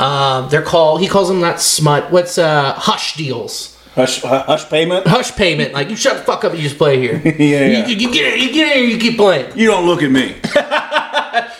uh, 0.00 0.48
they're 0.48 0.62
called. 0.62 1.00
He 1.00 1.06
calls 1.06 1.28
them 1.28 1.40
not 1.40 1.60
smut. 1.60 2.10
What's 2.10 2.38
uh 2.38 2.72
hush 2.72 3.14
deals. 3.16 3.75
Hush, 3.96 4.20
hush 4.20 4.68
payment. 4.68 5.06
Hush 5.06 5.34
payment, 5.34 5.72
like 5.72 5.88
you 5.88 5.96
shut 5.96 6.18
the 6.18 6.22
fuck 6.22 6.44
up 6.44 6.52
and 6.52 6.60
you 6.60 6.68
just 6.68 6.76
play 6.76 7.00
here. 7.00 7.16
Yeah, 7.24 7.66
yeah. 7.66 7.86
You, 7.86 7.96
you 7.96 8.12
get 8.12 8.34
in, 8.34 8.40
you 8.40 8.52
get 8.52 8.76
in 8.76 8.82
here, 8.82 8.90
you 8.90 8.98
keep 8.98 9.16
playing. 9.16 9.56
You 9.56 9.68
don't 9.68 9.86
look 9.86 10.02
at 10.02 10.10
me. 10.10 10.36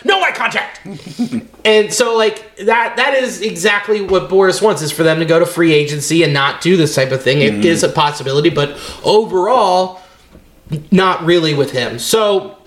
no 0.04 0.20
eye 0.20 0.32
contact. 0.34 0.80
and 1.64 1.92
so 1.92 2.14
like 2.14 2.56
that 2.56 2.96
that 2.96 3.14
is 3.14 3.40
exactly 3.40 4.02
what 4.02 4.28
Boras 4.28 4.60
wants 4.60 4.82
is 4.82 4.92
for 4.92 5.02
them 5.02 5.18
to 5.18 5.24
go 5.24 5.38
to 5.38 5.46
free 5.46 5.72
agency 5.72 6.22
and 6.24 6.34
not 6.34 6.60
do 6.60 6.76
this 6.76 6.94
type 6.94 7.10
of 7.10 7.22
thing. 7.22 7.40
It 7.40 7.64
is 7.64 7.82
a 7.82 7.88
possibility, 7.88 8.50
but 8.50 8.78
overall 9.02 10.02
not 10.90 11.24
really 11.24 11.54
with 11.54 11.70
him. 11.70 11.98
So 11.98 12.58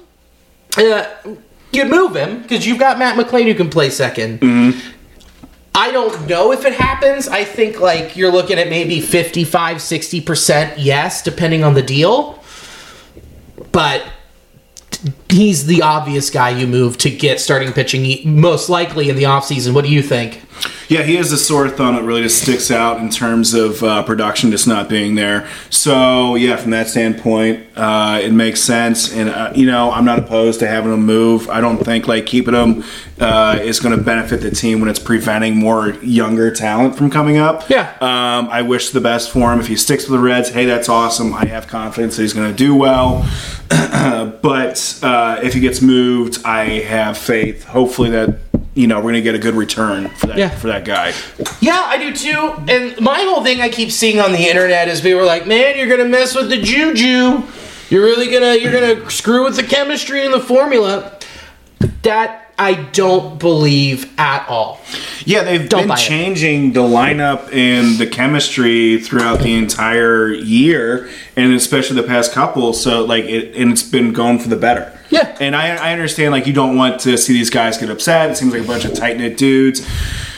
uh, 0.77 1.05
you 1.71 1.85
move 1.85 2.15
him 2.15 2.41
because 2.41 2.65
you've 2.65 2.79
got 2.79 2.97
Matt 2.97 3.17
McLain 3.17 3.45
who 3.45 3.53
can 3.53 3.69
play 3.69 3.89
2nd 3.89 4.39
I 5.75 5.91
don't 5.91 6.27
know 6.27 6.51
if 6.51 6.65
it 6.65 6.73
happens. 6.73 7.27
I 7.27 7.43
think 7.43 7.79
like 7.79 8.17
you're 8.17 8.31
looking 8.31 8.57
at 8.57 8.69
maybe 8.69 9.01
55, 9.01 9.77
60% 9.77 10.73
yes, 10.77 11.23
depending 11.23 11.63
on 11.63 11.73
the 11.73 11.83
deal. 11.83 12.43
But 13.71 14.05
he's 15.29 15.65
the 15.67 15.81
obvious 15.81 16.29
guy 16.29 16.49
you 16.49 16.67
move 16.67 16.97
to 16.99 17.09
get 17.09 17.39
starting 17.39 17.71
pitching 17.71 18.39
most 18.39 18.69
likely 18.69 19.09
in 19.09 19.15
the 19.15 19.23
offseason. 19.23 19.73
What 19.73 19.85
do 19.85 19.91
you 19.91 20.01
think? 20.01 20.41
Yeah, 20.89 21.03
he 21.03 21.15
has 21.15 21.31
a 21.31 21.37
sore 21.37 21.69
thumb 21.69 21.95
that 21.95 22.03
really 22.03 22.23
just 22.23 22.41
sticks 22.41 22.71
out 22.71 22.99
in 22.99 23.09
terms 23.09 23.53
of 23.53 23.83
uh, 23.83 24.01
production 24.03 24.49
just 24.49 24.67
not 24.67 24.89
being 24.89 25.13
there. 25.13 25.47
So 25.69 26.33
yeah, 26.35 26.55
from 26.55 26.71
that 26.71 26.87
standpoint, 26.87 27.65
uh, 27.75 28.19
it 28.23 28.31
makes 28.31 28.61
sense. 28.61 29.13
And 29.13 29.29
uh, 29.29 29.51
you 29.55 29.67
know, 29.67 29.91
I'm 29.91 30.05
not 30.05 30.17
opposed 30.17 30.59
to 30.61 30.67
having 30.67 30.91
him 30.91 31.05
move. 31.05 31.47
I 31.47 31.61
don't 31.61 31.77
think 31.77 32.07
like 32.07 32.25
keeping 32.25 32.55
him 32.55 32.83
uh, 33.19 33.59
is 33.61 33.79
going 33.79 33.95
to 33.95 34.03
benefit 34.03 34.41
the 34.41 34.49
team 34.49 34.79
when 34.79 34.89
it's 34.89 34.99
preventing 34.99 35.55
more 35.55 35.89
younger 36.01 36.49
talent 36.49 36.95
from 36.95 37.11
coming 37.11 37.37
up. 37.37 37.69
Yeah. 37.69 37.91
Um, 38.01 38.49
I 38.49 38.63
wish 38.63 38.89
the 38.89 39.01
best 39.01 39.29
for 39.29 39.53
him. 39.53 39.59
If 39.59 39.67
he 39.67 39.75
sticks 39.75 40.09
with 40.09 40.19
the 40.19 40.25
Reds, 40.25 40.49
hey, 40.49 40.65
that's 40.65 40.89
awesome. 40.89 41.33
I 41.33 41.45
have 41.45 41.67
confidence 41.67 42.15
that 42.15 42.23
he's 42.23 42.33
going 42.33 42.49
to 42.49 42.57
do 42.57 42.73
well. 42.73 43.29
but 43.69 44.99
uh, 45.03 45.39
if 45.43 45.53
he 45.53 45.59
gets 45.59 45.81
moved, 45.81 46.43
I 46.43 46.79
have 46.79 47.17
faith. 47.17 47.65
Hopefully 47.65 48.09
that 48.09 48.48
you 48.79 48.87
know 48.87 48.95
we're 48.97 49.11
going 49.11 49.15
to 49.15 49.21
get 49.21 49.35
a 49.35 49.39
good 49.39 49.55
return 49.55 50.07
for 50.09 50.27
that 50.27 50.37
Yeah. 50.37 50.49
for 50.49 50.67
that 50.67 50.85
guy. 50.85 51.13
Yeah, 51.59 51.83
I 51.85 51.97
do 51.97 52.13
too. 52.15 52.53
And 52.69 52.99
my 53.01 53.19
whole 53.19 53.43
thing 53.43 53.59
I 53.59 53.67
keep 53.69 53.91
seeing 53.91 54.19
on 54.21 54.31
the 54.31 54.39
internet 54.49 54.87
is 54.87 55.01
people 55.01 55.19
are 55.19 55.25
like, 55.25 55.45
"Man, 55.45 55.77
you're 55.77 55.87
gonna 55.89 56.05
mess 56.09 56.33
with 56.33 56.49
the 56.49 56.57
juju. 56.61 57.43
You're 57.89 58.03
really 58.03 58.31
gonna 58.31 58.55
you're 58.55 58.71
gonna 58.71 59.09
screw 59.11 59.43
with 59.43 59.57
the 59.57 59.63
chemistry 59.63 60.23
and 60.23 60.33
the 60.33 60.39
formula." 60.39 61.11
That 62.03 62.53
I 62.57 62.73
don't 62.75 63.39
believe 63.39 64.09
at 64.17 64.45
all. 64.49 64.79
Yeah, 65.25 65.43
they've 65.43 65.67
Don't 65.67 65.81
been 65.81 65.87
buy 65.89 65.95
it. 65.95 65.99
changing 65.99 66.73
the 66.73 66.81
lineup 66.81 67.53
and 67.53 67.97
the 67.97 68.07
chemistry 68.07 68.99
throughout 69.01 69.39
the 69.39 69.53
entire 69.55 70.29
year, 70.33 71.09
and 71.37 71.53
especially 71.53 71.95
the 72.01 72.07
past 72.07 72.33
couple. 72.33 72.73
So, 72.73 73.03
like, 73.05 73.25
it, 73.25 73.55
and 73.55 73.71
it's 73.71 73.83
been 73.83 74.11
going 74.13 74.39
for 74.39 74.49
the 74.49 74.55
better. 74.57 74.91
Yeah. 75.09 75.35
and 75.39 75.55
I, 75.55 75.75
I 75.75 75.91
understand 75.91 76.31
like 76.31 76.45
you 76.47 76.53
don't 76.53 76.75
want 76.75 76.99
to 77.01 77.17
see 77.17 77.33
these 77.33 77.49
guys 77.49 77.77
get 77.77 77.89
upset. 77.89 78.31
It 78.31 78.37
seems 78.37 78.53
like 78.53 78.63
a 78.63 78.67
bunch 78.67 78.85
of 78.85 78.93
tight 78.93 79.17
knit 79.17 79.37
dudes. 79.37 79.87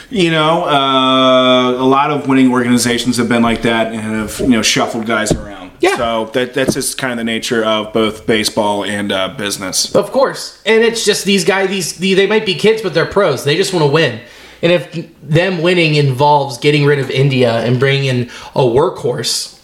You 0.09 0.29
know, 0.31 0.65
uh, 0.65 1.71
a 1.71 1.85
lot 1.85 2.11
of 2.11 2.27
winning 2.27 2.51
organizations 2.51 3.17
have 3.17 3.29
been 3.29 3.41
like 3.43 3.61
that 3.61 3.87
and 3.93 4.01
have 4.01 4.39
you 4.39 4.49
know 4.49 4.61
shuffled 4.61 5.05
guys 5.05 5.31
around. 5.31 5.71
Yeah. 5.79 5.97
So 5.97 6.25
that 6.33 6.53
that's 6.53 6.73
just 6.73 6.97
kind 6.97 7.11
of 7.11 7.17
the 7.17 7.23
nature 7.23 7.63
of 7.63 7.91
both 7.93 8.27
baseball 8.27 8.83
and 8.83 9.11
uh, 9.11 9.29
business. 9.29 9.95
Of 9.95 10.11
course. 10.11 10.61
And 10.65 10.83
it's 10.83 11.03
just 11.05 11.25
these 11.25 11.43
guys, 11.45 11.97
these 11.97 12.15
they 12.17 12.27
might 12.27 12.45
be 12.45 12.55
kids, 12.55 12.81
but 12.81 12.93
they're 12.93 13.05
pros. 13.05 13.43
They 13.45 13.55
just 13.55 13.73
want 13.73 13.85
to 13.85 13.91
win. 13.91 14.21
And 14.61 14.71
if 14.71 15.09
them 15.23 15.61
winning 15.63 15.95
involves 15.95 16.57
getting 16.59 16.85
rid 16.85 16.99
of 16.99 17.09
India 17.09 17.51
and 17.61 17.79
bringing 17.79 18.05
in 18.05 18.29
a 18.53 18.61
workhorse 18.61 19.59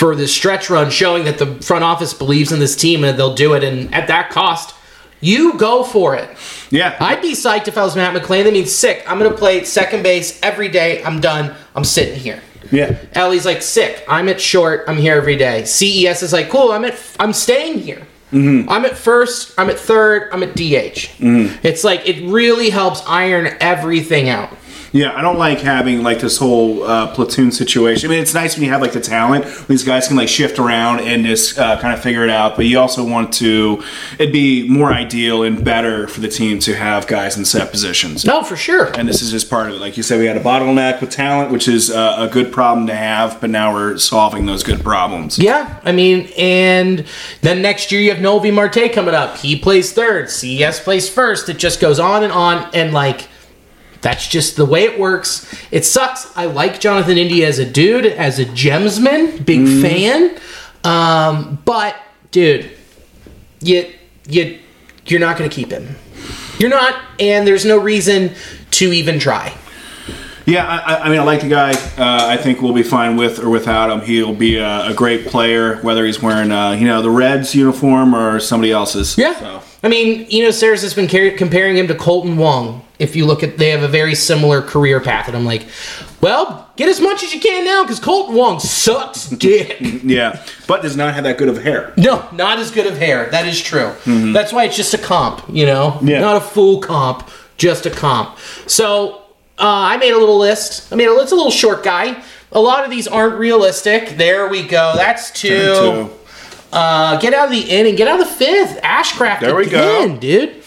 for 0.00 0.16
this 0.16 0.34
stretch 0.34 0.70
run, 0.70 0.90
showing 0.90 1.24
that 1.24 1.36
the 1.36 1.56
front 1.62 1.84
office 1.84 2.14
believes 2.14 2.52
in 2.52 2.58
this 2.58 2.74
team 2.74 3.04
and 3.04 3.18
they'll 3.18 3.34
do 3.34 3.52
it, 3.52 3.62
and 3.62 3.94
at 3.94 4.08
that 4.08 4.30
cost, 4.30 4.74
you 5.20 5.58
go 5.58 5.84
for 5.84 6.16
it. 6.16 6.34
Yeah, 6.70 6.96
I'd 6.98 7.20
be 7.20 7.32
psyched 7.32 7.68
if 7.68 7.76
I 7.76 7.84
was 7.84 7.94
Matt 7.94 8.16
McLain. 8.16 8.44
That 8.44 8.54
means 8.54 8.72
sick. 8.72 9.04
I'm 9.06 9.18
gonna 9.18 9.36
play 9.36 9.62
second 9.64 10.02
base 10.02 10.40
every 10.42 10.68
day. 10.68 11.04
I'm 11.04 11.20
done. 11.20 11.54
I'm 11.76 11.84
sitting 11.84 12.18
here. 12.18 12.40
yeah. 12.72 12.98
Elly's 13.12 13.44
like 13.44 13.60
sick. 13.60 14.02
I'm 14.08 14.30
at 14.30 14.40
short. 14.40 14.84
I'm 14.88 14.96
here 14.96 15.16
every 15.16 15.36
day. 15.36 15.66
CES 15.66 16.22
is 16.22 16.32
like 16.32 16.48
cool. 16.48 16.72
I'm 16.72 16.86
at. 16.86 16.98
I'm 17.20 17.34
staying 17.34 17.80
here. 17.80 18.06
Mm-hmm. 18.32 18.70
I'm 18.70 18.86
at 18.86 18.96
first. 18.96 19.52
I'm 19.58 19.68
at 19.68 19.78
third. 19.78 20.30
I'm 20.32 20.42
at 20.42 20.54
DH. 20.54 21.18
Mm-hmm. 21.18 21.66
It's 21.66 21.84
like 21.84 22.08
it 22.08 22.26
really 22.26 22.70
helps 22.70 23.02
iron 23.06 23.54
everything 23.60 24.30
out. 24.30 24.48
Yeah, 24.92 25.16
I 25.16 25.22
don't 25.22 25.38
like 25.38 25.60
having 25.60 26.02
like 26.02 26.20
this 26.20 26.36
whole 26.38 26.82
uh, 26.82 27.14
platoon 27.14 27.52
situation. 27.52 28.08
I 28.08 28.10
mean, 28.10 28.22
it's 28.22 28.34
nice 28.34 28.56
when 28.56 28.64
you 28.64 28.70
have 28.72 28.80
like 28.80 28.92
the 28.92 29.00
talent. 29.00 29.44
These 29.68 29.84
guys 29.84 30.08
can 30.08 30.16
like 30.16 30.28
shift 30.28 30.58
around 30.58 31.00
and 31.00 31.24
just 31.24 31.58
uh, 31.58 31.80
kind 31.80 31.94
of 31.94 32.02
figure 32.02 32.24
it 32.24 32.30
out. 32.30 32.56
But 32.56 32.66
you 32.66 32.78
also 32.78 33.04
want 33.06 33.32
to. 33.34 33.82
It'd 34.18 34.32
be 34.32 34.68
more 34.68 34.92
ideal 34.92 35.44
and 35.44 35.64
better 35.64 36.08
for 36.08 36.20
the 36.20 36.28
team 36.28 36.58
to 36.60 36.74
have 36.74 37.06
guys 37.06 37.36
in 37.36 37.44
set 37.44 37.70
positions. 37.70 38.24
No, 38.24 38.42
for 38.42 38.56
sure. 38.56 38.86
And 38.98 39.08
this 39.08 39.22
is 39.22 39.30
just 39.30 39.48
part 39.48 39.68
of 39.68 39.76
it. 39.76 39.78
Like 39.78 39.96
you 39.96 40.02
said, 40.02 40.18
we 40.18 40.26
had 40.26 40.36
a 40.36 40.42
bottleneck 40.42 41.00
with 41.00 41.10
talent, 41.10 41.52
which 41.52 41.68
is 41.68 41.90
uh, 41.90 42.16
a 42.18 42.28
good 42.28 42.52
problem 42.52 42.86
to 42.88 42.94
have. 42.94 43.40
But 43.40 43.50
now 43.50 43.72
we're 43.72 43.96
solving 43.98 44.46
those 44.46 44.64
good 44.64 44.80
problems. 44.80 45.38
Yeah, 45.38 45.80
I 45.84 45.92
mean, 45.92 46.28
and 46.36 47.06
then 47.42 47.62
next 47.62 47.92
year 47.92 48.00
you 48.00 48.10
have 48.10 48.20
Noelvi 48.20 48.52
Marte 48.52 48.92
coming 48.92 49.14
up. 49.14 49.36
He 49.36 49.56
plays 49.56 49.92
third. 49.92 50.30
CES 50.30 50.80
plays 50.80 51.08
first. 51.08 51.48
It 51.48 51.58
just 51.58 51.80
goes 51.80 52.00
on 52.00 52.24
and 52.24 52.32
on, 52.32 52.68
and 52.74 52.92
like 52.92 53.28
that's 54.02 54.26
just 54.28 54.56
the 54.56 54.64
way 54.64 54.84
it 54.84 54.98
works. 54.98 55.52
It 55.70 55.84
sucks. 55.84 56.34
I 56.36 56.46
like 56.46 56.80
Jonathan 56.80 57.18
India 57.18 57.46
as 57.46 57.58
a 57.58 57.66
dude, 57.70 58.06
as 58.06 58.38
a 58.38 58.44
gemsman, 58.46 59.44
big 59.44 59.66
fan. 59.82 60.38
Um, 60.84 61.58
but 61.64 61.96
dude, 62.30 62.70
you 63.60 63.92
you 64.28 64.58
you're 65.06 65.20
not 65.20 65.36
going 65.36 65.48
to 65.50 65.54
keep 65.54 65.70
him. 65.70 65.96
You're 66.58 66.70
not, 66.70 66.94
and 67.18 67.46
there's 67.46 67.64
no 67.64 67.78
reason 67.78 68.32
to 68.72 68.92
even 68.92 69.18
try. 69.18 69.54
Yeah, 70.46 70.66
I, 70.66 70.96
I- 71.04 71.08
mean, 71.08 71.18
I 71.20 71.22
like 71.22 71.40
the 71.42 71.48
guy. 71.48 71.70
Uh, 71.72 72.26
I 72.28 72.36
think 72.36 72.60
we'll 72.60 72.72
be 72.74 72.82
fine 72.82 73.16
with 73.16 73.38
or 73.38 73.48
without 73.50 73.90
him. 73.90 74.00
He'll 74.00 74.34
be 74.34 74.56
a, 74.56 74.88
a 74.88 74.94
great 74.94 75.26
player, 75.26 75.76
whether 75.82 76.04
he's 76.04 76.20
wearing, 76.22 76.50
uh, 76.50 76.72
you 76.72 76.86
know, 76.86 77.02
the 77.02 77.10
Reds 77.10 77.54
uniform 77.54 78.14
or 78.14 78.40
somebody 78.40 78.72
else's. 78.72 79.16
Yeah. 79.16 79.38
So. 79.38 79.62
I 79.82 79.88
mean, 79.88 80.26
you 80.28 80.42
know, 80.44 80.50
Sarah's 80.50 80.82
has 80.82 80.92
been 80.94 81.08
car- 81.08 81.30
comparing 81.36 81.76
him 81.76 81.86
to 81.88 81.94
Kolten 81.94 82.36
Wong. 82.36 82.82
If 83.00 83.16
you 83.16 83.26
look 83.26 83.42
at, 83.42 83.56
they 83.58 83.70
have 83.70 83.82
a 83.82 83.88
very 83.88 84.14
similar 84.14 84.60
career 84.62 85.00
path, 85.00 85.26
and 85.26 85.36
I'm 85.36 85.44
like, 85.46 85.66
well, 86.20 86.70
get 86.76 86.88
as 86.88 87.00
much 87.00 87.22
as 87.24 87.32
you 87.34 87.40
can 87.40 87.64
now 87.64 87.82
because 87.82 87.98
Kolten 87.98 88.34
Wong 88.34 88.60
sucks 88.60 89.28
dick. 89.28 89.78
Yeah, 90.04 90.42
but 90.66 90.82
does 90.82 90.96
not 90.96 91.14
have 91.14 91.24
that 91.24 91.38
good 91.38 91.48
of 91.48 91.62
hair. 91.62 91.92
no, 91.96 92.28
not 92.32 92.58
as 92.58 92.70
good 92.70 92.86
of 92.86 92.98
hair. 92.98 93.28
That 93.30 93.46
is 93.46 93.60
true. 93.60 93.92
That's 94.06 94.52
why 94.52 94.64
it's 94.64 94.76
just 94.76 94.92
a 94.94 94.98
comp, 94.98 95.42
you 95.50 95.66
know, 95.66 95.98
Yeah. 96.02 96.20
not 96.20 96.36
a 96.36 96.40
full 96.40 96.80
comp, 96.80 97.28
just 97.56 97.86
a 97.86 97.90
comp. 97.90 98.38
So 98.66 99.22
uh, 99.58 99.92
I 99.92 99.96
made 99.98 100.12
a 100.12 100.18
little 100.18 100.38
list. 100.38 100.92
I 100.92 100.96
mean, 100.96 101.08
it's 101.10 101.32
a 101.32 101.36
little 101.36 101.50
short 101.50 101.82
guy. 101.82 102.22
A 102.52 102.60
lot 102.60 102.84
of 102.84 102.90
these 102.90 103.06
aren't 103.08 103.38
realistic. 103.38 104.10
There 104.16 104.48
we 104.48 104.66
go. 104.66 104.92
That's 104.96 105.30
two. 105.30 105.48
Two. 105.48 106.10
Uh, 106.72 107.18
get 107.18 107.32
out 107.34 107.46
of 107.46 107.50
the 107.52 107.60
inning. 107.70 107.94
Get 107.96 108.08
out 108.08 108.20
of 108.20 108.26
the 108.28 108.34
fifth. 108.34 108.80
Ashcraft 108.82 109.40
There 109.40 109.54
we 109.56 109.66
go. 109.66 110.16
dude. 110.16 110.62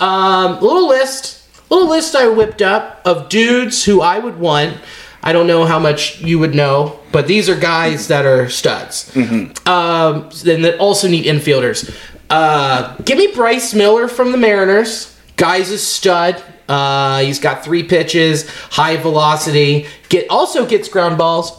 Um, 0.00 0.60
little 0.60 0.88
list, 0.88 1.35
little 1.70 1.88
list 1.88 2.14
I 2.14 2.28
whipped 2.28 2.62
up 2.62 3.00
of 3.04 3.28
dudes 3.28 3.84
who 3.84 4.00
I 4.00 4.18
would 4.18 4.38
want. 4.38 4.78
I 5.22 5.32
don't 5.32 5.46
know 5.46 5.64
how 5.64 5.78
much 5.78 6.20
you 6.20 6.38
would 6.38 6.54
know, 6.54 7.00
but 7.10 7.26
these 7.26 7.48
are 7.48 7.56
guys 7.56 8.08
that 8.08 8.24
are 8.24 8.48
studs. 8.48 9.12
Mm-hmm. 9.12 9.68
Um, 9.68 10.30
then 10.44 10.62
that 10.62 10.78
also 10.78 11.08
need 11.08 11.24
infielders. 11.24 11.92
Uh, 12.30 12.96
give 12.98 13.18
me 13.18 13.32
Bryce 13.34 13.74
Miller 13.74 14.06
from 14.08 14.30
the 14.32 14.38
Mariners. 14.38 15.16
Guy's 15.36 15.70
a 15.70 15.78
stud. 15.78 16.42
Uh, 16.68 17.20
he's 17.20 17.38
got 17.38 17.64
three 17.64 17.82
pitches, 17.82 18.48
high 18.70 18.96
velocity. 18.96 19.86
Get 20.08 20.28
also 20.30 20.66
gets 20.66 20.88
ground 20.88 21.18
balls. 21.18 21.52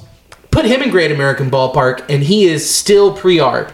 Put 0.52 0.66
him 0.66 0.82
in 0.82 0.90
Great 0.90 1.12
American 1.12 1.52
Ballpark, 1.52 2.06
and 2.10 2.24
he 2.24 2.46
is 2.46 2.70
still 2.70 3.16
pre-arb. 3.16 3.72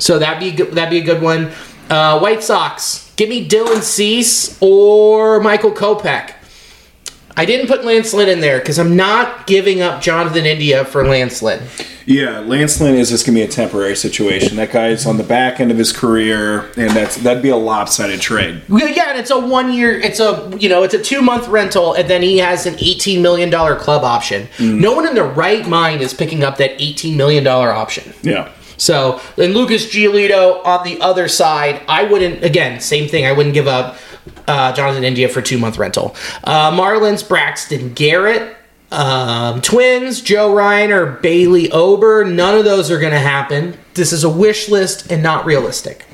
So 0.00 0.18
that'd 0.18 0.40
be 0.40 0.62
that'd 0.64 0.90
be 0.90 0.98
a 0.98 1.04
good 1.04 1.22
one. 1.22 1.50
Uh, 1.90 2.18
White 2.20 2.42
Sox, 2.42 3.07
give 3.18 3.28
me 3.28 3.46
Dylan 3.46 3.82
Cease 3.82 4.56
or 4.62 5.40
Michael 5.40 5.72
Kopech. 5.72 6.34
I 7.36 7.44
didn't 7.44 7.68
put 7.68 7.84
Lance 7.84 8.14
Lynn 8.14 8.28
in 8.28 8.40
there 8.40 8.58
because 8.58 8.78
I'm 8.78 8.96
not 8.96 9.46
giving 9.46 9.80
up 9.80 10.00
Jonathan 10.00 10.44
India 10.44 10.84
for 10.84 11.06
Lance 11.06 11.40
Lynn. 11.40 11.62
Yeah, 12.04 12.40
Lance 12.40 12.80
Lynn 12.80 12.94
is 12.94 13.10
just 13.10 13.26
gonna 13.26 13.36
be 13.36 13.42
a 13.42 13.48
temporary 13.48 13.94
situation. 13.94 14.56
That 14.56 14.72
guy's 14.72 15.06
on 15.06 15.18
the 15.18 15.22
back 15.22 15.60
end 15.60 15.70
of 15.70 15.78
his 15.78 15.92
career, 15.92 16.70
and 16.76 16.90
that's 16.96 17.16
that'd 17.18 17.42
be 17.42 17.50
a 17.50 17.56
lopsided 17.56 18.20
trade. 18.20 18.62
Yeah, 18.68 19.10
and 19.10 19.18
it's 19.18 19.30
a 19.30 19.38
one 19.38 19.72
year. 19.72 20.00
It's 20.00 20.18
a 20.18 20.50
you 20.58 20.68
know 20.68 20.82
it's 20.82 20.94
a 20.94 21.02
two 21.02 21.20
month 21.22 21.46
rental, 21.48 21.92
and 21.94 22.08
then 22.08 22.22
he 22.22 22.38
has 22.38 22.66
an 22.66 22.76
eighteen 22.78 23.20
million 23.20 23.50
dollar 23.50 23.76
club 23.76 24.04
option. 24.04 24.48
Mm. 24.56 24.80
No 24.80 24.94
one 24.94 25.06
in 25.06 25.14
their 25.14 25.28
right 25.28 25.68
mind 25.68 26.00
is 26.00 26.14
picking 26.14 26.42
up 26.42 26.56
that 26.56 26.80
eighteen 26.82 27.16
million 27.16 27.44
dollar 27.44 27.70
option. 27.70 28.14
Yeah. 28.22 28.50
So 28.78 29.20
then 29.36 29.52
Lucas 29.52 29.86
Giolito 29.86 30.64
on 30.64 30.84
the 30.84 31.00
other 31.00 31.28
side, 31.28 31.82
I 31.86 32.04
wouldn't 32.04 32.42
again 32.42 32.80
same 32.80 33.08
thing. 33.08 33.26
I 33.26 33.32
wouldn't 33.32 33.54
give 33.54 33.68
up 33.68 33.98
uh, 34.46 34.72
Jonathan 34.72 35.04
India 35.04 35.28
for 35.28 35.42
two 35.42 35.58
month 35.58 35.78
rental. 35.78 36.16
Uh, 36.44 36.70
Marlins 36.72 37.26
Braxton 37.26 37.92
Garrett. 37.92 38.56
Um, 38.90 39.60
twins, 39.60 40.22
Joe 40.22 40.54
Ryan 40.54 40.92
or 40.92 41.06
Bailey 41.06 41.70
Ober, 41.72 42.24
none 42.24 42.56
of 42.56 42.64
those 42.64 42.90
are 42.90 42.98
going 42.98 43.12
to 43.12 43.18
happen. 43.18 43.76
This 43.92 44.14
is 44.14 44.24
a 44.24 44.30
wish 44.30 44.70
list 44.70 45.12
and 45.12 45.22
not 45.22 45.44
realistic. 45.44 46.06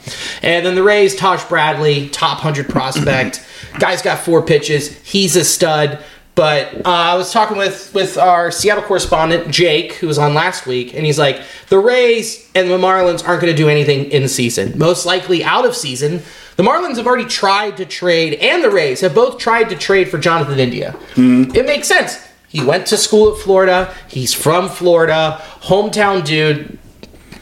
And 0.42 0.66
then 0.66 0.74
the 0.74 0.82
Rays, 0.82 1.14
Taj 1.14 1.44
Bradley, 1.44 2.08
top 2.08 2.38
100 2.38 2.68
prospect. 2.68 3.46
Guy's 3.78 4.02
got 4.02 4.18
four 4.18 4.42
pitches. 4.42 4.98
He's 5.02 5.36
a 5.36 5.44
stud. 5.44 6.02
But 6.34 6.74
uh, 6.84 6.90
I 6.90 7.14
was 7.14 7.32
talking 7.32 7.56
with, 7.56 7.94
with 7.94 8.18
our 8.18 8.50
Seattle 8.50 8.82
correspondent, 8.82 9.50
Jake, 9.52 9.92
who 9.94 10.08
was 10.08 10.18
on 10.18 10.34
last 10.34 10.66
week, 10.66 10.92
and 10.94 11.06
he's 11.06 11.18
like, 11.18 11.40
the 11.68 11.78
Rays 11.78 12.50
and 12.56 12.68
the 12.68 12.78
Marlins 12.78 13.26
aren't 13.26 13.40
going 13.40 13.52
to 13.52 13.56
do 13.56 13.68
anything 13.68 14.06
in 14.06 14.26
season. 14.28 14.76
Most 14.76 15.06
likely 15.06 15.44
out 15.44 15.64
of 15.64 15.76
season. 15.76 16.22
The 16.56 16.62
Marlins 16.62 16.96
have 16.96 17.06
already 17.06 17.26
tried 17.26 17.76
to 17.76 17.84
trade, 17.84 18.34
and 18.34 18.64
the 18.64 18.70
Rays 18.70 19.00
have 19.00 19.14
both 19.14 19.38
tried 19.38 19.68
to 19.70 19.76
trade 19.76 20.08
for 20.08 20.18
Jonathan 20.18 20.58
India. 20.58 20.96
It 21.16 21.66
makes 21.66 21.86
sense. 21.88 22.18
He 22.48 22.64
went 22.64 22.86
to 22.88 22.96
school 22.96 23.32
at 23.32 23.38
Florida. 23.40 23.92
He's 24.08 24.32
from 24.32 24.68
Florida, 24.68 25.40
hometown 25.62 26.24
dude. 26.24 26.78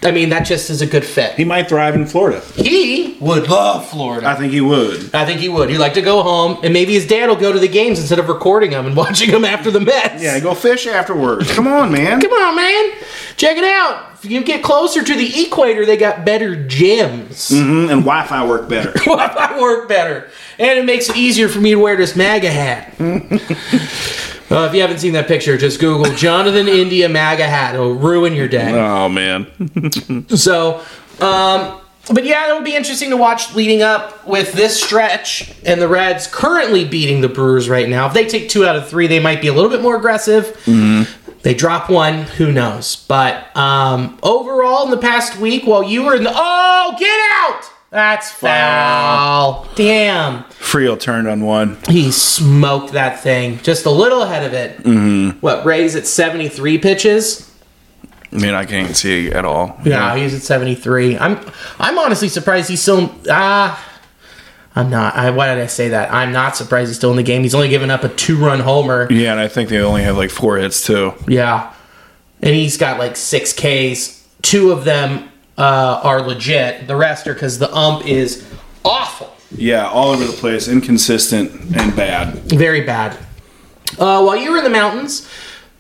I 0.05 0.11
mean, 0.11 0.31
that 0.31 0.41
just 0.41 0.69
is 0.71 0.83
a 0.83 0.87
good 0.87 1.05
fit. 1.05 1.35
He 1.37 1.45
might 1.45 1.69
thrive 1.69 1.95
in 1.95 2.07
Florida. 2.07 2.41
He 2.57 3.17
would 3.21 3.49
love 3.49 3.89
Florida. 3.89 4.27
I 4.29 4.35
think 4.35 4.53
he 4.53 4.61
would. 4.61 5.15
I 5.15 5.25
think 5.25 5.41
he 5.41 5.49
would. 5.49 5.71
He'd 5.71 5.79
like 5.79 5.95
to 5.95 6.03
go 6.03 6.23
home, 6.23 6.59
and 6.65 6.73
maybe 6.73 6.93
his 6.95 7.07
dad 7.07 7.29
will 7.29 7.37
go 7.37 7.53
to 7.53 7.59
the 7.59 7.69
games 7.69 7.99
instead 8.01 8.19
of 8.19 8.29
recording 8.29 8.71
them 8.73 8.87
and 8.87 8.97
watching 9.03 9.31
them 9.31 9.45
after 9.45 9.71
the 9.71 9.81
Mets. 9.81 10.23
Yeah, 10.23 10.39
go 10.41 10.55
fish 10.55 10.87
afterwards. 10.87 11.53
Come 11.53 11.67
on, 11.69 11.93
man. 11.93 12.21
Come 12.21 12.33
on, 12.33 12.57
man. 12.57 12.93
Check 13.37 13.57
it 13.57 13.65
out. 13.65 14.11
If 14.25 14.31
you 14.31 14.43
get 14.45 14.63
closer 14.63 15.03
to 15.03 15.15
the 15.17 15.43
equator, 15.45 15.85
they 15.85 15.97
got 15.97 16.25
better 16.25 16.55
gyms. 16.55 17.51
Mhm, 17.51 17.91
and 17.91 18.03
Wi-Fi 18.05 18.47
work 18.47 18.69
better. 18.69 18.93
wi 19.05 19.29
Fi 19.29 19.61
work 19.61 19.89
better. 19.89 20.31
And 20.59 20.79
it 20.79 20.85
makes 20.85 21.09
it 21.09 21.17
easier 21.17 21.49
for 21.49 21.61
me 21.61 21.71
to 21.71 21.77
wear 21.79 21.97
this 21.97 22.15
MAGA 22.15 22.51
hat. 22.51 22.95
Uh, 24.53 24.67
if 24.67 24.75
you 24.75 24.83
haven't 24.83 24.99
seen 24.99 25.15
that 25.15 25.27
picture, 25.29 25.57
just 25.57 25.81
Google 25.81 26.15
Jonathan 26.15 26.69
India 26.69 27.09
MAGA 27.09 27.47
hat. 27.47 27.75
It'll 27.75 27.95
ruin 27.95 28.35
your 28.35 28.49
day. 28.49 28.71
oh 28.73 29.09
man. 29.09 29.47
So, 30.29 30.83
um, 31.21 31.81
but 32.13 32.25
yeah, 32.25 32.49
it'll 32.51 32.63
be 32.63 32.77
interesting 32.77 33.11
to 33.11 33.17
watch 33.17 33.55
leading 33.55 33.81
up 33.83 34.27
with 34.27 34.53
this 34.53 34.79
stretch 34.83 35.55
and 35.65 35.81
the 35.81 35.89
Reds 35.89 36.27
currently 36.27 36.85
beating 36.85 37.21
the 37.23 37.29
Brewers 37.29 37.69
right 37.69 37.89
now. 37.89 38.07
If 38.07 38.13
they 38.13 38.27
take 38.27 38.49
two 38.51 38.67
out 38.67 38.77
of 38.77 38.89
three, 38.89 39.07
they 39.07 39.21
might 39.21 39.41
be 39.41 39.49
a 39.49 39.53
little 39.55 39.71
bit 39.71 39.81
more 39.81 39.97
aggressive. 39.97 40.61
They 41.43 41.55
drop 41.55 41.89
one, 41.91 42.23
who 42.23 42.53
knows? 42.53 43.05
But 43.09 43.57
um, 43.57 44.19
overall, 44.23 44.85
in 44.85 44.91
the 44.91 44.99
past 44.99 45.39
week, 45.39 45.67
while 45.67 45.83
you 45.83 46.05
were 46.05 46.15
in 46.15 46.23
the 46.25 46.33
oh, 46.33 46.97
get 46.99 47.19
out! 47.35 47.71
That's 47.93 48.31
foul. 48.31 49.69
Damn. 49.75 50.45
Frio 50.45 50.97
turned 50.97 51.29
on 51.29 51.43
one. 51.43 51.77
He 51.91 52.11
smoked 52.11 52.95
that 52.95 53.21
thing 53.21 53.59
just 53.59 53.85
a 53.85 53.91
little 53.91 54.23
ahead 54.23 54.45
of 54.47 54.55
it. 54.55 54.79
Mm-hmm. 54.79 55.41
What, 55.41 55.67
Ray's 55.67 55.95
at 55.95 56.07
73 56.07 56.79
pitches? 56.79 57.55
I 58.33 58.37
mean, 58.37 58.55
I 58.55 58.65
can't 58.65 58.97
see 58.97 59.31
at 59.31 59.45
all. 59.45 59.79
Yeah, 59.85 60.17
he's 60.17 60.35
at 60.35 60.41
73. 60.41 61.19
I'm 61.19 61.39
I'm 61.79 61.99
honestly 61.99 62.29
surprised 62.29 62.71
he's 62.71 62.81
still 62.81 63.15
ah 63.29 63.79
I'm 64.75 64.89
not. 64.89 65.15
I, 65.15 65.29
why 65.29 65.55
did 65.55 65.63
I 65.63 65.67
say 65.67 65.91
that? 65.91 66.11
I'm 66.11 66.33
not 66.33 66.57
surprised 66.57 66.89
he's 66.89 66.97
still 66.97 67.11
in 67.11 67.19
the 67.19 67.23
game. 67.23 67.43
He's 67.43 67.55
only 67.55 67.69
given 67.69 67.91
up 67.91 68.05
a 68.05 68.09
two-run 68.09 68.61
homer. 68.61 69.07
Yeah, 69.11 69.33
and 69.33 69.41
I 69.41 69.49
think 69.49 69.69
they 69.69 69.81
only 69.81 70.03
have 70.03 70.17
like 70.17 70.31
four 70.31 70.57
hits 70.57 70.87
too. 70.87 71.13
Yeah. 71.29 71.75
And 72.41 72.55
he's 72.55 72.79
got 72.79 72.99
like 72.99 73.17
6 73.17 73.53
Ks. 73.53 74.27
Two 74.41 74.73
of 74.73 74.85
them 74.85 75.29
uh, 75.59 76.01
are 76.03 76.23
legit. 76.23 76.87
The 76.87 76.97
rest 76.97 77.27
are 77.27 77.35
cuz 77.35 77.59
the 77.59 77.73
ump 77.75 78.07
is 78.07 78.45
awful. 78.85 79.35
Yeah, 79.55 79.87
all 79.89 80.11
over 80.11 80.25
the 80.25 80.33
place, 80.33 80.67
inconsistent 80.69 81.77
and 81.77 81.95
bad. 81.95 82.35
Very 82.51 82.81
bad. 82.81 83.17
Uh, 83.99 84.23
while 84.25 84.37
you 84.37 84.51
were 84.51 84.59
in 84.59 84.65
the 84.65 84.71
mountains, 84.71 85.29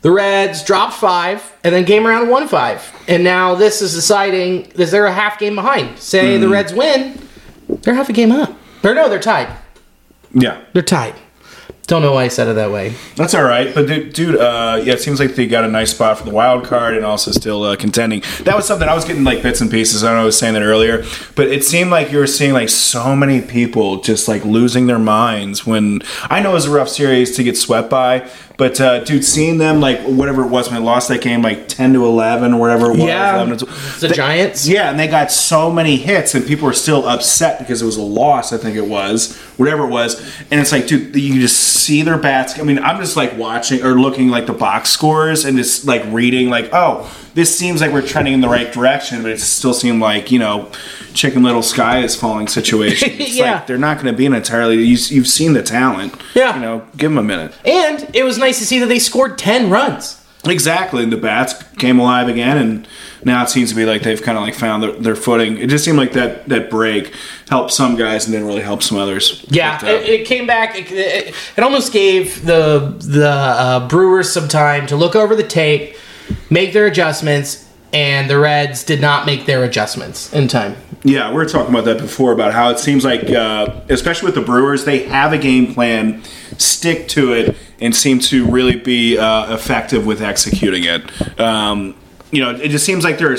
the 0.03 0.11
Reds 0.11 0.63
dropped 0.65 0.95
five 0.95 1.53
and 1.65 1.75
then 1.75 1.85
game 1.85 2.07
around 2.07 2.29
one 2.29 2.47
five. 2.49 2.93
And 3.09 3.25
now 3.25 3.55
this 3.55 3.81
is 3.81 3.95
deciding 3.95 4.67
is 4.73 4.91
they're 4.91 5.07
a 5.07 5.13
half 5.13 5.39
game 5.39 5.55
behind. 5.55 5.99
Say 5.99 6.37
the 6.39 6.49
Reds 6.49 6.75
win, 6.75 7.19
they're 7.69 7.95
half 7.95 8.09
a 8.09 8.13
game 8.13 8.33
up. 8.33 8.53
Or 8.85 8.95
no, 8.95 9.09
they're 9.09 9.21
tied. 9.21 9.49
Yeah, 10.35 10.61
They're 10.73 10.83
tied. 10.83 11.15
Don't 11.87 12.01
know 12.01 12.13
why 12.13 12.25
I 12.25 12.29
said 12.29 12.47
it 12.47 12.55
that 12.55 12.71
way. 12.71 12.95
that's 13.17 13.35
all 13.35 13.43
right. 13.43 13.75
But 13.75 13.89
dude, 13.89 14.13
dude 14.13 14.37
uh, 14.37 14.81
yeah, 14.85 14.95
it 14.95 15.01
seems 15.01 15.19
like 15.19 15.35
they 15.35 15.47
got 15.47 15.65
a 15.65 15.69
nice 15.69 15.91
spot 15.91 16.17
for 16.17 16.25
the 16.25 16.31
wild 16.31 16.65
card 16.65 16.97
and 16.97 17.05
also 17.05 17.33
still 17.33 17.65
uh, 17.65 17.77
contending. 17.77 18.23
That 18.45 18.55
was 18.55 18.67
something 18.67 18.89
I 18.89 18.95
was 18.95 19.05
getting 19.05 19.25
like 19.25 19.43
bits 19.43 19.61
and 19.61 19.71
pieces. 19.71 20.05
I 20.05 20.15
know 20.15 20.21
I 20.21 20.25
was 20.25 20.39
saying 20.39 20.55
that 20.55 20.63
earlier, 20.63 21.05
but 21.35 21.49
it 21.49 21.65
seemed 21.65 21.91
like 21.91 22.13
you 22.13 22.19
were 22.19 22.27
seeing 22.29 22.53
like 22.53 22.69
so 22.69 23.17
many 23.17 23.41
people 23.41 24.01
just 24.01 24.29
like 24.29 24.45
losing 24.45 24.87
their 24.87 25.01
minds 25.01 25.67
when 25.67 26.03
I 26.25 26.41
know 26.41 26.53
it 26.53 26.55
was 26.55 26.67
a 26.67 26.71
rough 26.71 26.89
series 26.89 27.35
to 27.37 27.43
get 27.43 27.57
swept 27.57 27.91
by. 27.91 28.31
But 28.57 28.81
uh, 28.81 29.03
dude, 29.05 29.25
seeing 29.25 29.59
them 29.59 29.81
like 29.81 30.01
whatever 30.03 30.43
it 30.45 30.49
was 30.49 30.71
when 30.71 30.79
they 30.81 30.85
lost 30.87 31.09
that 31.09 31.21
game, 31.23 31.43
like 31.43 31.69
ten 31.69 31.93
to 31.95 32.05
eleven 32.05 32.55
or 32.55 32.61
whatever 32.61 32.87
it 32.87 32.99
was, 32.99 32.99
Yeah. 33.01 33.35
11 33.37 33.59
to 33.59 33.65
12. 33.67 34.01
The 34.01 34.09
Giants? 34.09 34.69
Yeah, 34.69 34.91
and 34.91 34.99
they 35.01 35.09
got 35.09 35.33
so 35.33 35.71
many 35.71 35.97
hits, 35.97 36.35
and 36.35 36.47
people 36.47 36.67
were 36.67 36.73
still 36.73 37.07
upset 37.09 37.59
because 37.59 37.83
it 37.83 37.87
was 37.87 37.97
a 37.97 38.03
loss. 38.03 38.53
I 38.53 38.59
think 38.59 38.77
it 38.77 38.87
was 38.87 39.37
whatever 39.57 39.85
it 39.85 39.91
was, 39.91 40.21
and 40.51 40.61
it's 40.61 40.73
like, 40.73 40.87
dude, 40.87 41.15
you 41.17 41.41
just 41.41 41.57
see 41.59 42.03
their 42.03 42.19
bats. 42.19 42.59
I 42.59 42.63
mean, 42.63 42.79
I'm 42.79 43.01
just 43.01 43.17
like 43.17 43.37
watching 43.37 43.83
or 43.83 43.99
looking 44.01 44.29
like 44.29 44.47
the 44.47 44.53
box 44.53 44.91
scores 44.91 45.45
and 45.45 45.57
just 45.57 45.87
like 45.87 46.03
reading, 46.09 46.51
like, 46.51 46.71
oh, 46.73 47.11
this 47.35 47.57
seems 47.57 47.81
like 47.81 47.93
we're 47.93 48.07
trending 48.07 48.35
in 48.35 48.41
the 48.41 48.49
right 48.49 48.73
direction, 48.73 49.23
but 49.23 49.31
it 49.33 49.41
still 49.41 49.75
seemed 49.75 50.01
like 50.01 50.31
you 50.31 50.39
know, 50.39 50.71
Chicken 51.15 51.43
Little 51.43 51.63
Sky 51.63 52.01
is 52.01 52.15
falling 52.17 52.49
situation. 52.49 53.11
It's 53.21 53.35
Yeah. 53.37 53.53
like 53.55 53.67
they're 53.67 53.79
not 53.79 53.97
going 54.01 54.13
to 54.13 54.17
be 54.17 54.27
an 54.27 54.35
entirely. 54.35 54.77
You, 54.77 54.97
you've 55.09 55.29
seen 55.29 55.53
the 55.53 55.63
talent. 55.63 56.15
Yeah. 56.35 56.55
you 56.57 56.61
know, 56.61 56.87
give 56.97 57.11
them 57.11 57.19
a 57.19 57.23
minute. 57.23 57.55
And 57.65 58.09
it 58.15 58.25
was 58.25 58.39
nice 58.39 58.59
to 58.59 58.67
see 58.67 58.79
that 58.81 58.87
they 58.87 58.99
scored 58.99 59.39
10 59.39 59.71
runs. 59.71 60.19
Exactly, 60.45 61.05
and 61.05 61.13
the 61.13 61.17
bats 61.17 61.63
came 61.79 62.01
alive 62.01 62.27
again, 62.27 62.59
and 62.59 62.89
now 63.25 63.45
it 63.45 63.49
seems 63.49 63.71
to 63.71 63.77
be 63.77 63.85
like 63.85 64.03
they've 64.03 64.21
kind 64.21 64.37
of 64.37 64.43
like 64.43 64.57
found 64.57 64.83
their, 64.83 64.91
their 64.91 65.15
footing. 65.15 65.57
It 65.57 65.71
just 65.71 65.85
seemed 65.85 65.99
like 65.99 66.15
that 66.15 66.49
that 66.49 66.69
break 66.69 67.15
helped 67.49 67.73
some 67.73 67.95
guys 67.95 68.25
and 68.27 68.33
didn't 68.33 68.49
really 68.49 68.61
help 68.63 68.83
some 68.83 68.99
others. 68.99 69.47
Yeah, 69.51 69.79
But, 69.81 69.89
uh, 69.89 69.93
it, 69.99 70.09
it 70.09 70.27
came 70.27 70.49
back. 70.49 70.75
It, 70.77 70.91
it, 70.91 71.35
it 71.57 71.63
almost 71.63 71.93
gave 71.93 72.45
the 72.45 72.93
the 72.99 73.29
uh, 73.29 73.89
Brewers 73.89 74.33
some 74.33 74.49
time 74.49 74.89
to 74.89 74.97
look 74.97 75.15
over 75.15 75.37
the 75.37 75.47
tape, 75.47 75.95
make 76.51 76.73
their 76.73 76.87
adjustments, 76.87 77.69
and 77.93 78.29
the 78.29 78.39
Reds 78.39 78.85
did 78.85 79.01
not 79.01 79.27
make 79.27 79.47
their 79.47 79.65
adjustments 79.65 80.33
in 80.33 80.49
time. 80.49 80.77
yeah, 81.05 81.29
we 81.31 81.37
were 81.37 81.47
talking 81.47 81.71
about 81.71 81.85
that 81.85 81.99
before 81.99 82.33
about 82.33 82.53
how 82.53 82.71
it 82.71 82.79
seems 82.79 83.05
like, 83.05 83.29
uh, 83.31 83.81
especially 83.89 84.27
with 84.27 84.35
the 84.35 84.41
Brewers, 84.41 84.85
they 84.85 85.01
have 85.05 85.33
a 85.33 85.39
game 85.39 85.75
plan, 85.75 86.23
stick 86.59 87.09
to 87.09 87.33
it, 87.33 87.57
and 87.81 87.95
seem 87.95 88.21
to 88.21 88.47
really 88.47 88.77
be 88.77 89.19
uh, 89.19 89.53
effective 89.53 90.07
with 90.07 90.23
executing 90.23 90.85
it. 90.85 91.41
Um, 91.41 91.97
you 92.31 92.41
know, 92.41 92.51
it 92.51 92.69
just 92.71 92.87
seems 92.87 93.05
like 93.05 93.19
they're 93.19 93.37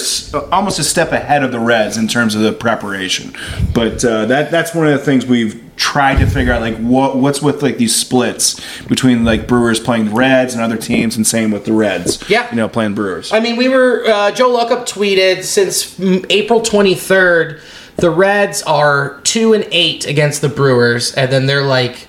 almost 0.51 0.77
a 0.77 0.83
step 0.83 1.11
ahead 1.11 1.43
of 1.43 1.51
the 1.51 1.59
Reds 1.59 1.97
in 1.97 2.07
terms 2.07 2.35
of 2.35 2.41
the 2.41 2.53
preparation. 2.53 3.33
But 3.73 4.05
uh, 4.05 4.25
that 4.27 4.51
that's 4.51 4.75
one 4.75 4.87
of 4.87 4.93
the 4.93 5.03
things 5.03 5.25
we've 5.25 5.62
tried 5.75 6.19
to 6.19 6.27
figure 6.27 6.53
out, 6.53 6.61
like 6.61 6.77
what 6.77 7.17
what's 7.17 7.41
with 7.41 7.63
like 7.63 7.77
these 7.77 7.95
splits 7.95 8.59
between 8.85 9.25
like 9.25 9.47
Brewers 9.47 9.79
playing 9.79 10.05
the 10.05 10.11
Reds 10.11 10.53
and 10.53 10.61
other 10.63 10.77
teams, 10.77 11.15
and 11.15 11.25
same 11.25 11.51
with 11.51 11.65
the 11.65 11.73
Reds. 11.73 12.23
Yeah. 12.29 12.49
you 12.51 12.57
know, 12.57 12.69
playing 12.69 12.93
Brewers. 12.95 13.31
I 13.33 13.39
mean, 13.39 13.57
we 13.57 13.69
were 13.69 14.03
uh, 14.07 14.31
Joe 14.31 14.49
Luckup 14.49 14.87
tweeted 14.87 15.43
since 15.43 15.99
April 16.29 16.61
twenty 16.61 16.95
third, 16.95 17.61
the 17.97 18.09
Reds 18.09 18.61
are 18.63 19.19
two 19.23 19.53
and 19.53 19.67
eight 19.71 20.05
against 20.05 20.41
the 20.41 20.49
Brewers, 20.49 21.13
and 21.15 21.31
then 21.31 21.45
they're 21.47 21.63
like 21.65 22.07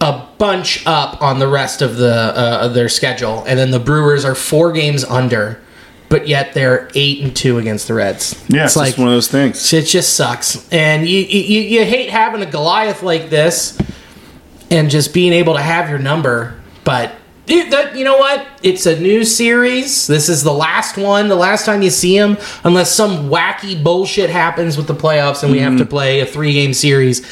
a 0.00 0.26
bunch 0.36 0.84
up 0.84 1.22
on 1.22 1.38
the 1.38 1.46
rest 1.46 1.80
of 1.80 1.96
the 1.96 2.12
uh, 2.12 2.58
of 2.62 2.74
their 2.74 2.88
schedule, 2.88 3.44
and 3.46 3.58
then 3.58 3.70
the 3.70 3.78
Brewers 3.78 4.24
are 4.24 4.34
four 4.34 4.72
games 4.72 5.04
under, 5.04 5.60
but 6.12 6.28
yet 6.28 6.52
they're 6.52 6.90
eight 6.94 7.22
and 7.22 7.34
two 7.34 7.56
against 7.56 7.88
the 7.88 7.94
Reds. 7.94 8.44
yeah, 8.48 8.66
it's, 8.66 8.74
just 8.74 8.98
one 8.98 9.08
of 9.08 9.14
those 9.14 9.28
things. 9.28 9.72
It 9.72 9.86
just 9.86 10.14
sucks, 10.14 10.70
and 10.70 11.08
you, 11.08 11.20
you 11.20 11.62
you 11.62 11.84
hate 11.86 12.10
having 12.10 12.42
a 12.42 12.46
Goliath 12.46 13.02
like 13.02 13.30
this, 13.30 13.78
and 14.70 14.90
just 14.90 15.14
being 15.14 15.32
able 15.32 15.54
to 15.54 15.62
have 15.62 15.88
your 15.88 15.98
number. 15.98 16.60
But 16.84 17.14
it, 17.46 17.70
that, 17.70 17.96
you 17.96 18.04
know 18.04 18.18
what? 18.18 18.46
It's 18.62 18.84
a 18.84 19.00
new 19.00 19.24
series. 19.24 20.06
This 20.06 20.28
is 20.28 20.42
the 20.42 20.52
last 20.52 20.98
one. 20.98 21.28
The 21.28 21.34
last 21.34 21.64
time 21.64 21.80
you 21.80 21.88
see 21.88 22.14
him, 22.14 22.36
unless 22.62 22.94
some 22.94 23.30
wacky 23.30 23.82
bullshit 23.82 24.28
happens 24.28 24.76
with 24.76 24.88
the 24.88 24.94
playoffs 24.94 25.42
and 25.42 25.50
we 25.50 25.60
have 25.60 25.78
to 25.78 25.84
mm-hmm. 25.84 25.90
play 25.90 26.20
a 26.20 26.26
three 26.26 26.52
game 26.52 26.74
series. 26.74 27.26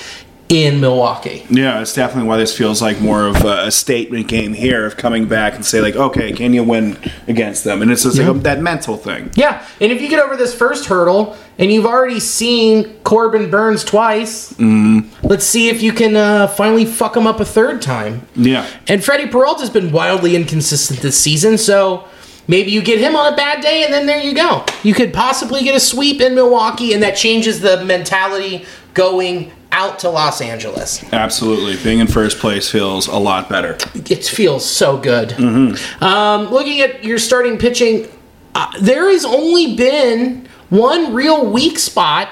In 0.51 0.81
Milwaukee. 0.81 1.47
Yeah, 1.49 1.81
it's 1.81 1.95
definitely 1.95 2.29
why 2.29 2.37
this 2.37 2.57
feels 2.59 2.83
like 2.83 3.01
more 3.01 3.29
of 3.29 3.45
a, 3.45 3.67
a 3.67 3.71
statement 3.71 4.27
game 4.27 4.53
here 4.53 4.85
of 4.85 4.97
coming 4.97 5.27
back 5.29 5.55
and 5.55 5.65
say 5.65 5.81
like, 5.81 5.95
okay, 5.95 6.33
can 6.33 6.53
you 6.53 6.65
win 6.65 6.99
against 7.29 7.63
them? 7.63 7.83
And 7.83 7.91
it's 7.93 8.03
just 8.03 8.19
like 8.19 8.27
a, 8.27 8.33
that 8.41 8.61
mental 8.61 8.97
thing. 8.97 9.31
Yeah, 9.37 9.65
and 9.81 9.93
if 9.93 10.03
you 10.03 10.09
get 10.09 10.19
over 10.19 10.37
this 10.37 10.53
first 10.53 10.87
hurdle 10.87 11.37
and 11.59 11.71
you've 11.71 11.87
already 11.87 12.19
seen 12.19 12.99
Corbin 13.05 13.49
Burnes 13.49 13.85
twice, 13.85 14.59
let's 14.59 15.45
see 15.45 15.69
if 15.69 15.83
you 15.83 15.93
can 15.93 16.17
uh, 16.17 16.49
finally 16.49 16.85
fuck 16.85 17.17
him 17.17 17.29
up 17.29 17.39
a 17.39 17.45
third 17.45 17.81
time. 17.81 18.27
Yeah, 18.35 18.67
And 18.89 19.05
Freddy 19.05 19.29
Peralta's 19.29 19.71
been 19.71 19.93
wildly 19.93 20.35
inconsistent 20.35 20.99
this 20.99 21.17
season, 21.17 21.59
so 21.59 22.09
maybe 22.49 22.73
you 22.73 22.83
get 22.83 22.99
him 22.99 23.15
on 23.15 23.33
a 23.33 23.37
bad 23.37 23.63
day 23.63 23.85
and 23.85 23.93
then 23.95 24.07
there 24.07 24.21
you 24.21 24.35
go. 24.35 24.65
You 24.83 24.95
could 24.95 25.15
possibly 25.15 25.63
get 25.63 25.77
a 25.77 25.81
sweep 25.81 26.21
in 26.21 26.35
Milwaukee 26.35 26.93
and 26.93 27.05
that 27.05 27.13
changes 27.17 27.61
the 27.61 27.85
mentality 27.85 28.65
going 28.95 29.53
out 29.73 29.99
to 30.01 30.11
Los 30.11 30.41
Angeles. 30.41 31.03
absolutely. 31.13 31.77
Being 31.83 32.01
in 32.01 32.07
first 32.07 32.39
place 32.39 32.69
feels 32.71 33.07
a 33.07 33.17
lot 33.19 33.49
better. 33.49 33.77
It 33.95 34.25
feels 34.25 34.65
so 34.69 34.97
good. 34.97 35.33
Um, 36.03 36.51
looking 36.51 36.81
at 36.81 37.05
your 37.05 37.19
starting 37.19 37.57
pitching, 37.59 38.09
uh, 38.55 38.71
there 38.81 39.11
has 39.11 39.25
only 39.25 39.77
been 39.77 40.49
one 40.71 41.15
real 41.15 41.47
weak 41.51 41.79
spot 41.79 42.31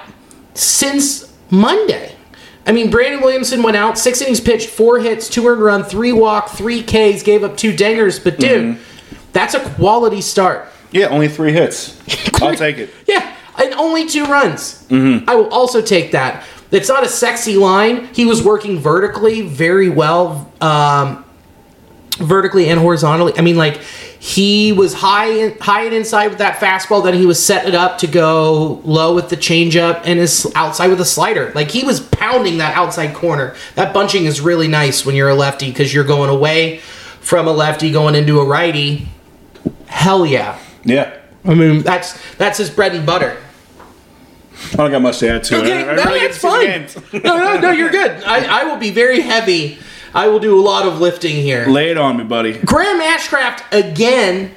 since 0.55 1.33
Monday. 1.51 2.15
I 2.67 2.73
mean, 2.73 2.91
Brandon 2.91 3.21
Williamson 3.23 3.63
went 3.63 3.77
out, 3.77 3.97
six 3.99 4.21
innings 4.21 4.41
pitched, 4.41 4.69
four 4.69 4.99
hits, 4.99 5.29
two 5.29 5.47
earned 5.47 5.63
run, 5.63 5.85
three 5.85 6.13
walk, 6.13 6.51
three 6.51 6.83
Ks, 6.83 7.23
gave 7.23 7.43
up 7.43 7.57
two 7.57 7.73
dingers. 7.73 8.23
But 8.23 8.39
dude, 8.39 8.79
that's 9.33 9.55
a 9.55 9.61
quality 9.75 10.21
start. 10.21 10.69
Yeah, 10.91 11.07
only 11.07 11.29
three 11.29 11.53
hits. 11.53 11.99
I'll 12.43 12.55
take 12.55 12.79
it. 12.79 12.91
Yeah, 13.07 13.35
and 13.63 13.73
only 13.75 14.07
two 14.07 14.25
runs. 14.27 14.85
I 14.91 15.35
will 15.35 15.49
also 15.49 15.81
take 15.81 16.13
that. 16.13 16.45
It's 16.71 16.89
not 16.89 17.05
a 17.05 17.09
sexy 17.09 17.57
line. 17.57 18.09
He 18.15 18.27
was 18.27 18.43
working 18.43 18.79
vertically 18.79 19.41
very 19.43 19.89
well, 19.89 20.53
um, 20.61 21.25
vertically 22.19 22.69
and 22.69 22.79
horizontally. 22.79 23.33
I 23.37 23.41
mean, 23.41 23.57
like 23.57 23.81
he 24.21 24.73
was 24.73 24.95
high 24.95 25.31
in, 25.31 25.59
high 25.59 25.85
and 25.85 25.95
inside 25.95 26.29
with 26.29 26.39
that 26.39 26.57
fastball. 26.57 27.03
Then 27.03 27.15
he 27.15 27.25
was 27.25 27.45
setting 27.45 27.71
it 27.71 27.75
up 27.75 27.99
to 27.99 28.07
go 28.07 28.83
low 28.85 29.15
with 29.15 29.31
the 29.31 29.37
changeup 29.37 30.03
and 30.05 30.19
his 30.19 30.51
outside 30.55 30.89
with 30.89 31.01
a 31.01 31.05
slider. 31.05 31.53
Like 31.55 31.71
he 31.71 31.85
was 31.85 32.01
pounding 32.01 32.59
that 32.59 32.77
outside 32.77 33.15
corner. 33.15 33.55
That 33.77 33.95
bunching 33.95 34.25
is 34.25 34.41
really 34.41 34.69
nice 34.69 35.07
when 35.07 35.15
you're 35.15 35.29
a 35.29 35.35
lefty 35.35 35.71
because 35.71 35.95
you're 35.95 36.05
going 36.05 36.31
away 36.31 36.79
from 37.21 37.47
a 37.47 37.53
lefty 37.53 37.93
going 37.93 38.15
into 38.15 38.41
a 38.41 38.45
righty. 38.45 39.09
Hell 39.87 40.27
yeah. 40.27 40.59
Yeah. 40.85 41.15
I 41.45 41.55
mean, 41.55 41.83
that's 41.83 42.19
that's 42.37 42.59
his 42.59 42.69
bread 42.69 42.95
and 42.95 43.07
butter. 43.07 43.37
I 44.73 44.77
don't 44.77 44.91
got 44.91 45.03
much 45.03 45.19
to 45.19 45.29
add 45.29 45.45
to 45.45 45.57
Okay, 45.59 45.81
it. 45.83 45.89
I 45.89 45.95
no, 45.95 46.05
really 46.05 46.21
get 46.21 46.33
that's 46.33 46.41
to 46.43 46.91
see 46.93 46.99
the 46.99 47.21
fine. 47.21 47.23
no, 47.25 47.37
no, 47.55 47.61
no, 47.61 47.71
you're 47.71 47.91
good. 47.91 48.23
I, 48.25 48.63
I 48.63 48.65
will 48.65 48.77
be 48.79 48.91
very 48.91 49.21
heavy. 49.21 49.79
I 50.15 50.29
will 50.29 50.41
do 50.41 50.59
a 50.59 50.63
lot 50.63 50.87
of 50.87 51.01
lifting 51.01 51.37
here. 51.37 51.67
Lay 51.67 51.91
it 51.91 51.99
on 51.99 52.17
me, 52.17 52.25
buddy. 52.25 52.59
Graham 52.59 53.01
Ashcraft 53.01 53.63
again, 53.73 54.53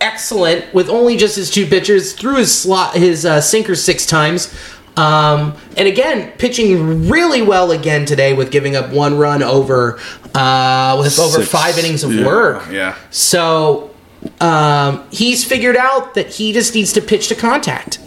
excellent 0.00 0.72
with 0.74 0.88
only 0.88 1.16
just 1.16 1.36
his 1.36 1.50
two 1.50 1.66
pitchers. 1.66 2.12
Threw 2.14 2.36
his 2.36 2.56
slot, 2.56 2.94
his 2.96 3.24
uh, 3.26 3.40
sinker 3.40 3.74
six 3.74 4.06
times. 4.06 4.54
Um, 4.96 5.54
and 5.76 5.86
again, 5.86 6.32
pitching 6.38 7.08
really 7.08 7.42
well 7.42 7.70
again 7.70 8.06
today 8.06 8.32
with 8.32 8.50
giving 8.50 8.74
up 8.76 8.90
one 8.90 9.18
run 9.18 9.42
over 9.42 9.98
uh, 10.34 10.96
with 10.98 11.18
over 11.18 11.42
five 11.42 11.76
innings 11.78 12.02
of 12.02 12.14
Yeah, 12.14 12.24
work. 12.26 12.62
yeah. 12.70 12.96
So 13.10 13.94
um, 14.40 15.06
he's 15.10 15.44
figured 15.44 15.76
out 15.76 16.14
that 16.14 16.28
he 16.34 16.54
just 16.54 16.74
needs 16.74 16.94
to 16.94 17.02
pitch 17.02 17.28
to 17.28 17.34
contact, 17.34 17.98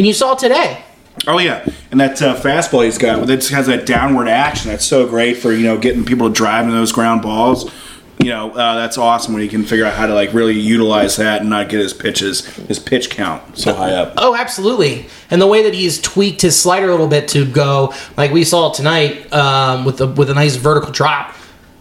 and 0.00 0.06
you 0.06 0.14
saw 0.14 0.34
today. 0.34 0.82
Oh 1.26 1.36
yeah, 1.36 1.62
and 1.90 2.00
that 2.00 2.22
uh, 2.22 2.34
fastball 2.34 2.86
he's 2.86 2.96
got, 2.96 3.26
that 3.26 3.46
has 3.48 3.66
that 3.66 3.84
downward 3.84 4.28
action. 4.28 4.70
That's 4.70 4.86
so 4.86 5.06
great 5.06 5.36
for 5.36 5.52
you 5.52 5.62
know 5.62 5.76
getting 5.76 6.06
people 6.06 6.28
to 6.28 6.34
drive 6.34 6.64
into 6.64 6.74
those 6.74 6.90
ground 6.90 7.20
balls. 7.20 7.70
You 8.18 8.30
know 8.30 8.50
uh, 8.52 8.76
that's 8.76 8.96
awesome 8.96 9.34
when 9.34 9.42
he 9.42 9.48
can 9.48 9.62
figure 9.62 9.84
out 9.84 9.92
how 9.92 10.06
to 10.06 10.14
like 10.14 10.32
really 10.32 10.58
utilize 10.58 11.16
that 11.16 11.42
and 11.42 11.50
not 11.50 11.68
get 11.68 11.80
his 11.80 11.92
pitches, 11.92 12.46
his 12.46 12.78
pitch 12.78 13.10
count 13.10 13.58
so 13.58 13.74
high 13.74 13.92
up. 13.92 14.14
Oh, 14.16 14.34
absolutely. 14.34 15.04
And 15.30 15.42
the 15.42 15.46
way 15.46 15.64
that 15.64 15.74
he's 15.74 16.00
tweaked 16.00 16.40
his 16.40 16.58
slider 16.58 16.88
a 16.88 16.92
little 16.92 17.06
bit 17.06 17.28
to 17.28 17.44
go 17.44 17.92
like 18.16 18.30
we 18.30 18.42
saw 18.42 18.72
tonight 18.72 19.30
um, 19.34 19.84
with 19.84 19.98
the 19.98 20.06
with 20.06 20.30
a 20.30 20.34
nice 20.34 20.56
vertical 20.56 20.92
drop, 20.92 21.36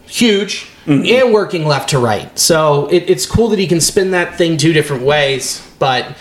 huge, 0.07 0.67
and 0.85 1.33
working 1.33 1.65
left 1.65 1.91
to 1.91 1.99
right. 1.99 2.37
So 2.37 2.87
it, 2.87 3.09
it's 3.09 3.25
cool 3.25 3.47
that 3.47 3.59
he 3.59 3.67
can 3.67 3.79
spin 3.79 4.11
that 4.11 4.37
thing 4.37 4.57
two 4.57 4.73
different 4.73 5.03
ways. 5.03 5.65
But 5.79 6.17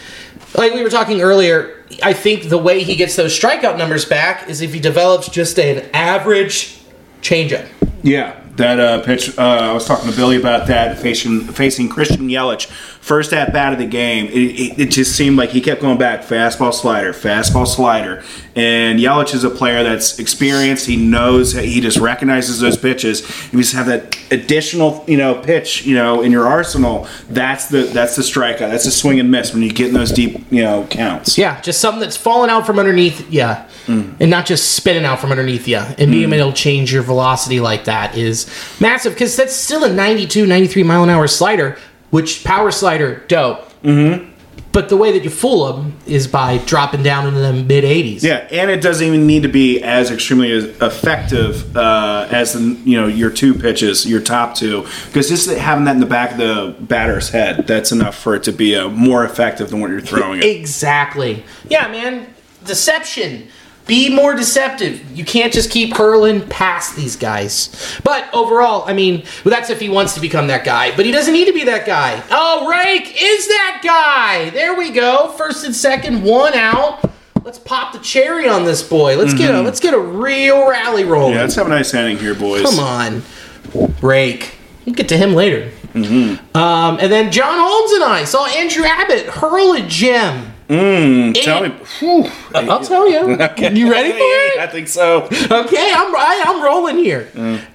like 0.55 0.73
we 0.75 0.83
were 0.85 0.91
talking 0.91 1.23
earlier, 1.23 1.78
I 2.03 2.13
think 2.13 2.49
the 2.49 2.59
way 2.59 2.83
he 2.83 2.97
gets 2.97 3.17
those 3.17 3.39
strikeout 3.39 3.79
numbers 3.79 4.05
back 4.05 4.49
is 4.49 4.61
if 4.61 4.75
he 4.75 4.81
develops 4.81 5.29
just 5.29 5.59
an 5.59 5.89
average 5.95 6.79
changeup. 7.23 7.67
Yeah, 8.03 8.41
that 8.57 8.79
uh, 8.79 9.03
pitch. 9.03 9.37
Uh, 9.39 9.43
I 9.43 9.73
was 9.73 9.87
talking 9.87 10.11
to 10.11 10.17
Billy 10.17 10.37
about 10.37 10.67
that 10.69 10.99
facing 10.99 11.41
facing 11.41 11.89
Christian 11.89 12.29
Yelich. 12.29 12.71
First 13.01 13.33
at 13.33 13.53
bat 13.53 13.73
of 13.73 13.79
the 13.79 13.87
game, 13.87 14.27
it, 14.27 14.33
it, 14.33 14.79
it 14.79 14.91
just 14.91 15.17
seemed 15.17 15.37
like 15.37 15.51
he 15.51 15.61
kept 15.61 15.81
going 15.81 15.99
back 15.99 16.23
fastball 16.23 16.75
slider, 16.75 17.13
fastball 17.13 17.67
slider. 17.67 18.23
And 18.55 18.99
Yelich 18.99 19.35
is 19.35 19.45
a 19.45 19.51
player 19.51 19.83
that's 19.85 20.19
experienced. 20.19 20.87
He 20.87 20.97
knows 20.97 21.53
he 21.53 21.81
just 21.81 21.99
recognizes 21.99 22.61
those 22.61 22.77
pitches. 22.77 23.23
You 23.53 23.61
just 23.61 23.73
have 23.75 23.87
that 23.87 24.19
additional, 24.31 25.05
you 25.07 25.17
know, 25.17 25.41
pitch, 25.41 25.87
you 25.87 25.95
know, 25.95 26.23
in 26.23 26.33
your 26.33 26.47
arsenal, 26.47 27.07
that's 27.31 27.69
the 27.69 27.85
that's 27.85 28.17
the 28.17 28.23
strikeout. 28.23 28.59
That's 28.59 28.85
the 28.85 28.91
swing 28.91 29.21
and 29.21 29.31
miss 29.31 29.53
when 29.55 29.63
you 29.63 29.71
get 29.71 29.89
in 29.89 29.95
those 29.95 30.11
deep, 30.11 30.45
you 30.51 30.63
know, 30.63 30.87
counts. 30.91 31.39
Yeah, 31.39 31.61
just 31.61 31.81
something 31.81 32.01
that's 32.01 32.17
falling 32.17 32.51
out 32.51 32.67
from 32.67 32.79
underneath 32.79 33.33
you, 33.33 33.43
mm. 33.43 34.17
and 34.19 34.31
not 34.31 34.45
just 34.45 34.73
spinning 34.73 35.05
out 35.05 35.21
from 35.21 35.31
underneath 35.31 35.69
you. 35.69 35.77
And 35.77 36.11
being 36.11 36.29
mm. 36.29 36.33
able 36.33 36.53
to 36.53 36.57
change 36.57 36.93
your 36.93 37.03
velocity 37.03 37.61
like 37.61 37.85
that 37.85 38.17
is 38.17 38.47
massive 38.81 39.15
because 39.15 39.37
that's 39.37 39.55
still 39.55 39.85
a 39.85 39.93
92, 39.93 40.47
93 40.47 40.83
mile 40.83 41.05
an 41.05 41.11
hour 41.11 41.29
slider, 41.29 41.79
which 42.11 42.45
power 42.45 42.71
slider, 42.71 43.25
dope. 43.29 43.69
Mm-hmm. 43.83 44.35
But 44.71 44.91
the 44.91 44.97
way 44.97 45.13
that 45.13 45.25
you 45.25 45.31
fool 45.31 45.73
them 45.73 45.99
is 46.07 46.29
by 46.29 46.59
dropping 46.59 47.03
down 47.03 47.27
into 47.27 47.41
the 47.41 47.53
mid 47.53 47.85
80s. 47.85 48.23
Yeah, 48.23 48.47
and 48.51 48.71
it 48.71 48.83
doesn't 48.83 49.05
even 49.05 49.27
need 49.27 49.43
to 49.43 49.49
be 49.49 49.83
as 49.83 50.11
extremely 50.11 50.53
as 50.53 50.65
effective 50.83 51.77
uh, 51.77 52.29
as 52.31 52.53
the, 52.53 52.61
you 52.85 53.01
know 53.01 53.07
your 53.07 53.31
two 53.31 53.55
pitches, 53.55 54.07
your 54.07 54.21
top 54.21 54.55
two, 54.55 54.87
because 55.07 55.29
just 55.29 55.49
having 55.51 55.85
that 55.87 55.95
in 55.95 56.01
the 56.01 56.07
back 56.07 56.33
of 56.33 56.39
the 56.39 56.77
batter's 56.81 57.31
head, 57.31 57.67
that's 57.67 57.93
enough 57.93 58.17
for 58.17 58.35
it 58.35 58.43
to 58.45 58.53
be 58.53 58.77
uh, 58.77 58.89
more 58.89 59.25
effective 59.25 59.71
than 59.71 59.81
what 59.81 59.91
you're 59.91 60.01
throwing 60.01 60.39
it. 60.39 60.45
Exactly. 60.45 61.45
Yeah, 61.69 61.89
man. 61.89 62.33
Deception. 62.65 63.49
Be 63.89 64.15
more 64.15 64.35
deceptive. 64.35 65.11
You 65.17 65.25
can't 65.25 65.51
just 65.51 65.71
keep 65.71 65.97
hurling 65.97 66.47
past 66.47 66.95
these 66.95 67.17
guys. 67.17 67.99
But 68.05 68.29
overall, 68.35 68.85
I 68.87 68.93
mean, 68.93 69.25
well, 69.45 69.51
that's 69.53 69.71
if 69.71 69.81
he 69.81 69.89
wants 69.89 70.13
to 70.13 70.21
become 70.21 70.47
that 70.49 70.63
guy. 70.63 70.95
But 70.95 71.07
he 71.07 71.11
doesn't 71.11 71.33
need 71.33 71.47
to 71.47 71.55
be 71.55 71.65
that 71.65 71.87
guy. 71.87 72.23
Oh, 72.31 72.69
Rake 72.69 73.17
is 73.19 73.49
that 73.49 73.81
guy. 73.83 74.51
There 74.51 74.75
we 74.77 74.91
go. 74.91 75.29
First 75.39 75.65
and 75.65 75.75
second, 75.75 76.23
one 76.23 76.53
out. 76.53 77.11
Let's 77.45 77.59
pop 77.59 77.95
the 77.95 77.99
cherry 78.01 78.47
on 78.47 78.67
this 78.67 78.83
boy. 78.83 79.17
Let's 79.17 79.33
get 79.33 79.55
a 79.55 79.63
let's 79.63 79.81
get 79.81 79.95
a 79.95 79.99
real 79.99 80.69
rally 80.69 81.05
rolling. 81.05 81.35
Yeah, 81.35 81.41
let's 81.41 81.55
have 81.55 81.67
a 81.67 81.71
nice 81.71 81.95
inning 81.95 82.19
here, 82.19 82.35
boys. 82.35 82.63
Come 82.63 82.79
on, 82.79 83.23
Rake. 84.03 84.55
We'll 84.85 84.95
get 84.95 85.09
to 85.09 85.17
him 85.17 85.33
later. 85.35 85.73
Um, 85.95 86.39
and 86.55 87.11
then 87.11 87.33
John 87.33 87.59
Holmes 87.59 87.93
and 87.93 88.05
I 88.05 88.25
saw 88.25 88.47
Andrew 88.47 88.85
Abbott 88.85 89.27
hurl 89.27 89.73
a 89.73 89.81
gem. 89.81 90.53
Mm, 90.69 91.35
tell 91.43 91.63
me. 91.63 91.71
Whew. 91.99 92.31
I'll 92.55 92.85
tell 92.85 93.09
you. 93.09 93.29
You 93.79 93.91
ready 93.91 94.11
for 94.13 94.19
it? 94.19 94.59
I 94.61 94.67
think 94.67 94.89
so. 94.89 95.23
Okay, 95.25 95.93
I'm 95.95 96.15
I, 96.15 96.43
I'm 96.47 96.63
rolling 96.63 96.97
here. 96.99 97.29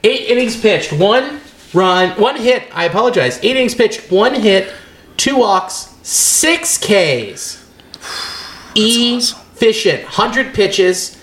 Eight 0.03 0.29
innings 0.29 0.60
pitched, 0.60 0.93
one 0.93 1.39
run, 1.73 2.10
one 2.19 2.36
hit. 2.36 2.63
I 2.73 2.86
apologize. 2.86 3.38
Eight 3.43 3.56
innings 3.58 3.75
pitched, 3.75 4.12
one 4.12 4.36
hit, 4.36 4.71
two 5.17 5.38
walks, 5.38 5.95
six 6.03 6.77
Ks. 6.77 7.60
Efficient, 8.75 10.03
hundred 10.03 10.53
pitches, 10.53 11.17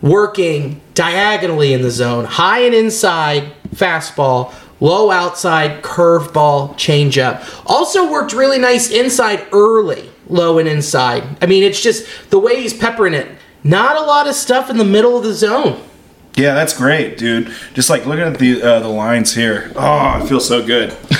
working 0.00 0.80
diagonally 0.94 1.72
in 1.72 1.82
the 1.82 1.90
zone, 1.90 2.24
high 2.24 2.60
and 2.60 2.74
inside 2.74 3.52
fastball. 3.74 4.52
Low 4.80 5.10
outside 5.12 5.82
curveball 5.82 6.74
changeup. 6.74 7.44
Also 7.66 8.10
worked 8.10 8.32
really 8.32 8.58
nice 8.58 8.90
inside 8.90 9.46
early, 9.52 10.10
low 10.28 10.58
and 10.58 10.68
inside. 10.68 11.24
I 11.42 11.46
mean, 11.46 11.62
it's 11.62 11.82
just 11.82 12.06
the 12.30 12.38
way 12.38 12.60
he's 12.60 12.74
peppering 12.74 13.14
it. 13.14 13.28
Not 13.64 13.96
a 13.96 14.02
lot 14.02 14.28
of 14.28 14.34
stuff 14.34 14.70
in 14.70 14.78
the 14.78 14.84
middle 14.84 15.16
of 15.16 15.24
the 15.24 15.34
zone. 15.34 15.80
Yeah, 16.34 16.54
that's 16.54 16.76
great, 16.76 17.18
dude. 17.18 17.52
Just 17.74 17.90
like 17.90 18.06
looking 18.06 18.24
at 18.24 18.38
the 18.38 18.62
uh, 18.62 18.80
the 18.80 18.88
lines 18.88 19.34
here. 19.34 19.70
Oh, 19.76 20.22
it 20.22 20.28
feels 20.28 20.48
so 20.48 20.64
good. 20.64 20.96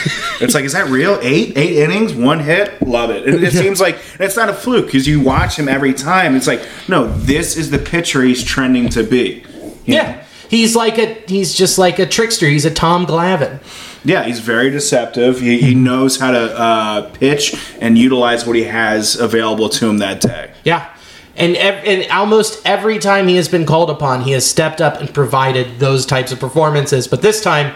it's 0.40 0.54
like, 0.54 0.64
is 0.64 0.72
that 0.72 0.88
real? 0.88 1.18
Eight 1.20 1.56
eight 1.56 1.76
innings, 1.76 2.14
one 2.14 2.40
hit, 2.40 2.80
love 2.80 3.10
it. 3.10 3.28
And 3.28 3.44
it 3.44 3.52
seems 3.52 3.78
like 3.78 3.98
it's 4.18 4.36
not 4.36 4.48
a 4.48 4.54
fluke 4.54 4.86
because 4.86 5.06
you 5.06 5.20
watch 5.20 5.58
him 5.58 5.68
every 5.68 5.92
time. 5.92 6.34
It's 6.34 6.46
like, 6.46 6.66
no, 6.88 7.12
this 7.18 7.58
is 7.58 7.70
the 7.70 7.78
pitcher 7.78 8.22
he's 8.22 8.42
trending 8.42 8.88
to 8.90 9.02
be. 9.02 9.44
You 9.84 9.94
know? 9.94 10.02
Yeah. 10.02 10.24
He's 10.48 10.74
like 10.74 10.98
a 10.98 11.14
he's 11.26 11.54
just 11.54 11.78
like 11.78 11.98
a 11.98 12.06
trickster. 12.06 12.46
He's 12.46 12.64
a 12.64 12.70
Tom 12.72 13.06
Glavine. 13.06 13.60
Yeah, 14.04 14.24
he's 14.24 14.40
very 14.40 14.70
deceptive. 14.70 15.40
He, 15.40 15.60
he 15.60 15.74
knows 15.74 16.18
how 16.18 16.32
to 16.32 16.58
uh, 16.58 17.10
pitch 17.10 17.54
and 17.80 17.96
utilize 17.96 18.46
what 18.46 18.56
he 18.56 18.64
has 18.64 19.16
available 19.16 19.68
to 19.70 19.88
him 19.88 19.98
that 19.98 20.20
day. 20.20 20.52
Yeah. 20.64 20.88
And, 21.36 21.56
ev- 21.56 21.84
and 21.84 22.10
almost 22.10 22.66
every 22.66 22.98
time 22.98 23.28
he 23.28 23.36
has 23.36 23.48
been 23.48 23.64
called 23.64 23.90
upon, 23.90 24.22
he 24.22 24.32
has 24.32 24.48
stepped 24.48 24.80
up 24.80 25.00
and 25.00 25.12
provided 25.12 25.78
those 25.78 26.04
types 26.04 26.32
of 26.32 26.40
performances. 26.40 27.06
But 27.06 27.22
this 27.22 27.42
time, 27.42 27.74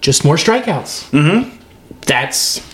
just 0.00 0.24
more 0.24 0.36
strikeouts. 0.36 1.10
Mm-hmm. 1.10 1.56
That's 2.02 2.66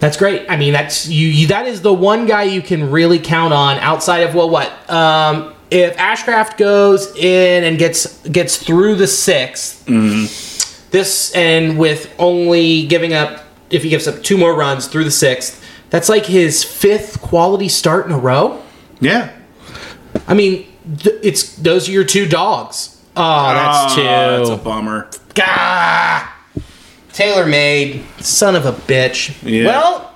that's 0.00 0.16
great. 0.16 0.50
I 0.50 0.56
mean, 0.56 0.72
that's 0.72 1.06
you, 1.06 1.28
you. 1.28 1.46
That 1.48 1.66
is 1.66 1.82
the 1.82 1.92
one 1.92 2.26
guy 2.26 2.44
you 2.44 2.62
can 2.62 2.90
really 2.90 3.18
count 3.18 3.52
on 3.52 3.76
outside 3.78 4.20
of 4.20 4.34
well, 4.34 4.48
what? 4.48 4.90
Um, 4.90 5.54
if 5.70 5.96
Ashcraft 5.96 6.56
goes 6.56 7.14
in 7.16 7.64
and 7.64 7.78
gets 7.78 8.18
gets 8.28 8.56
through 8.56 8.96
the 8.96 9.04
6th 9.04 9.88
this 10.90 11.32
and 11.34 11.78
with 11.78 12.12
only 12.18 12.86
giving 12.86 13.12
up 13.12 13.44
if 13.70 13.82
he 13.82 13.88
gives 13.88 14.08
up 14.08 14.22
two 14.22 14.36
more 14.36 14.54
runs 14.56 14.86
through 14.88 15.04
the 15.04 15.10
sixth, 15.10 15.64
that's 15.90 16.08
like 16.08 16.26
his 16.26 16.64
fifth 16.64 17.20
quality 17.20 17.68
start 17.68 18.06
in 18.06 18.12
a 18.12 18.18
row. 18.18 18.60
Yeah. 19.00 19.36
I 20.26 20.34
mean, 20.34 20.66
th- 20.98 21.16
it's 21.22 21.56
those 21.56 21.88
are 21.88 21.92
your 21.92 22.04
two 22.04 22.26
dogs. 22.26 23.00
Oh, 23.16 23.52
that's 23.52 23.92
Ah, 23.92 23.92
two. 23.96 24.02
That's 24.02 24.50
a 24.50 24.56
bummer. 24.56 25.10
Gah! 25.34 26.28
Tailor 27.12 27.46
made, 27.46 28.04
son 28.20 28.54
of 28.56 28.66
a 28.66 28.72
bitch. 28.72 29.34
Yeah. 29.42 29.66
Well, 29.66 30.12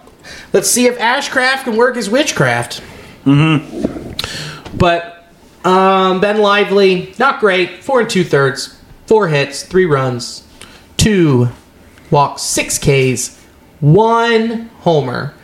let's 0.52 0.70
see 0.70 0.86
if 0.86 0.96
Ashcraft 0.98 1.64
can 1.64 1.76
work 1.76 1.96
his 1.96 2.08
witchcraft. 2.08 2.82
Mm-hmm. 3.24 4.76
But 4.76 5.26
um, 5.64 6.20
Ben 6.20 6.38
Lively, 6.38 7.14
not 7.18 7.40
great. 7.40 7.82
Four 7.82 8.00
and 8.00 8.08
two 8.10 8.22
thirds, 8.24 8.78
four 9.06 9.28
hits, 9.28 9.62
three 9.64 9.86
runs, 9.86 10.43
two 11.04 11.48
walks, 12.10 12.42
six 12.42 12.78
Ks, 12.78 13.40
one 13.80 14.70
homer. 14.80 15.34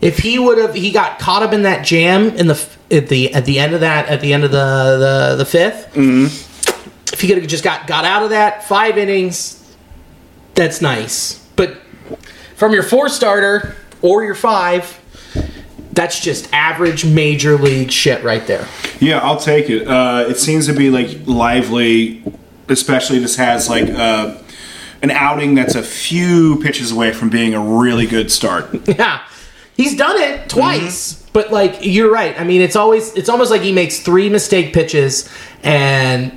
If 0.00 0.18
he 0.18 0.38
would 0.38 0.58
have, 0.58 0.74
he 0.74 0.90
got 0.92 1.18
caught 1.18 1.42
up 1.42 1.52
in 1.52 1.62
that 1.62 1.84
jam 1.84 2.28
in 2.28 2.46
the 2.46 2.68
at 2.90 3.08
the 3.08 3.34
at 3.34 3.44
the 3.44 3.58
end 3.58 3.74
of 3.74 3.80
that 3.80 4.08
at 4.08 4.20
the 4.20 4.32
end 4.32 4.44
of 4.44 4.52
the 4.52 5.34
the, 5.36 5.44
the 5.44 5.58
5th 5.58 6.46
if 7.16 7.22
he 7.22 7.28
could 7.28 7.38
have 7.38 7.46
just 7.46 7.64
got 7.64 7.86
got 7.86 8.04
out 8.04 8.22
of 8.22 8.30
that 8.30 8.64
five 8.64 8.98
innings, 8.98 9.74
that's 10.54 10.82
nice. 10.82 11.38
But 11.56 11.78
from 12.56 12.72
your 12.72 12.82
four 12.82 13.08
starter 13.08 13.74
or 14.02 14.22
your 14.22 14.34
five, 14.34 15.00
that's 15.92 16.20
just 16.20 16.52
average 16.52 17.06
major 17.06 17.56
league 17.56 17.90
shit 17.90 18.22
right 18.22 18.46
there. 18.46 18.68
Yeah, 19.00 19.20
I'll 19.20 19.38
take 19.40 19.70
it. 19.70 19.88
Uh, 19.88 20.26
it 20.28 20.36
seems 20.36 20.66
to 20.66 20.74
be 20.74 20.90
like 20.90 21.26
lively, 21.26 22.22
especially 22.68 23.18
this 23.18 23.36
has 23.36 23.70
like 23.70 23.88
uh, 23.88 24.36
an 25.02 25.10
outing 25.10 25.54
that's 25.54 25.74
a 25.74 25.82
few 25.82 26.58
pitches 26.62 26.92
away 26.92 27.12
from 27.12 27.28
being 27.30 27.54
a 27.54 27.60
really 27.60 28.06
good 28.06 28.30
start. 28.30 28.68
Yeah, 28.88 29.22
he's 29.76 29.96
done 29.96 30.16
it 30.20 30.48
twice. 30.48 31.22
But 31.32 31.52
like 31.52 31.78
you're 31.82 32.10
right. 32.10 32.38
I 32.40 32.44
mean, 32.44 32.60
it's 32.62 32.76
always 32.76 33.12
it's 33.14 33.28
almost 33.28 33.50
like 33.50 33.60
he 33.62 33.72
makes 33.72 34.00
three 34.00 34.28
mistake 34.30 34.72
pitches, 34.72 35.28
and 35.62 36.32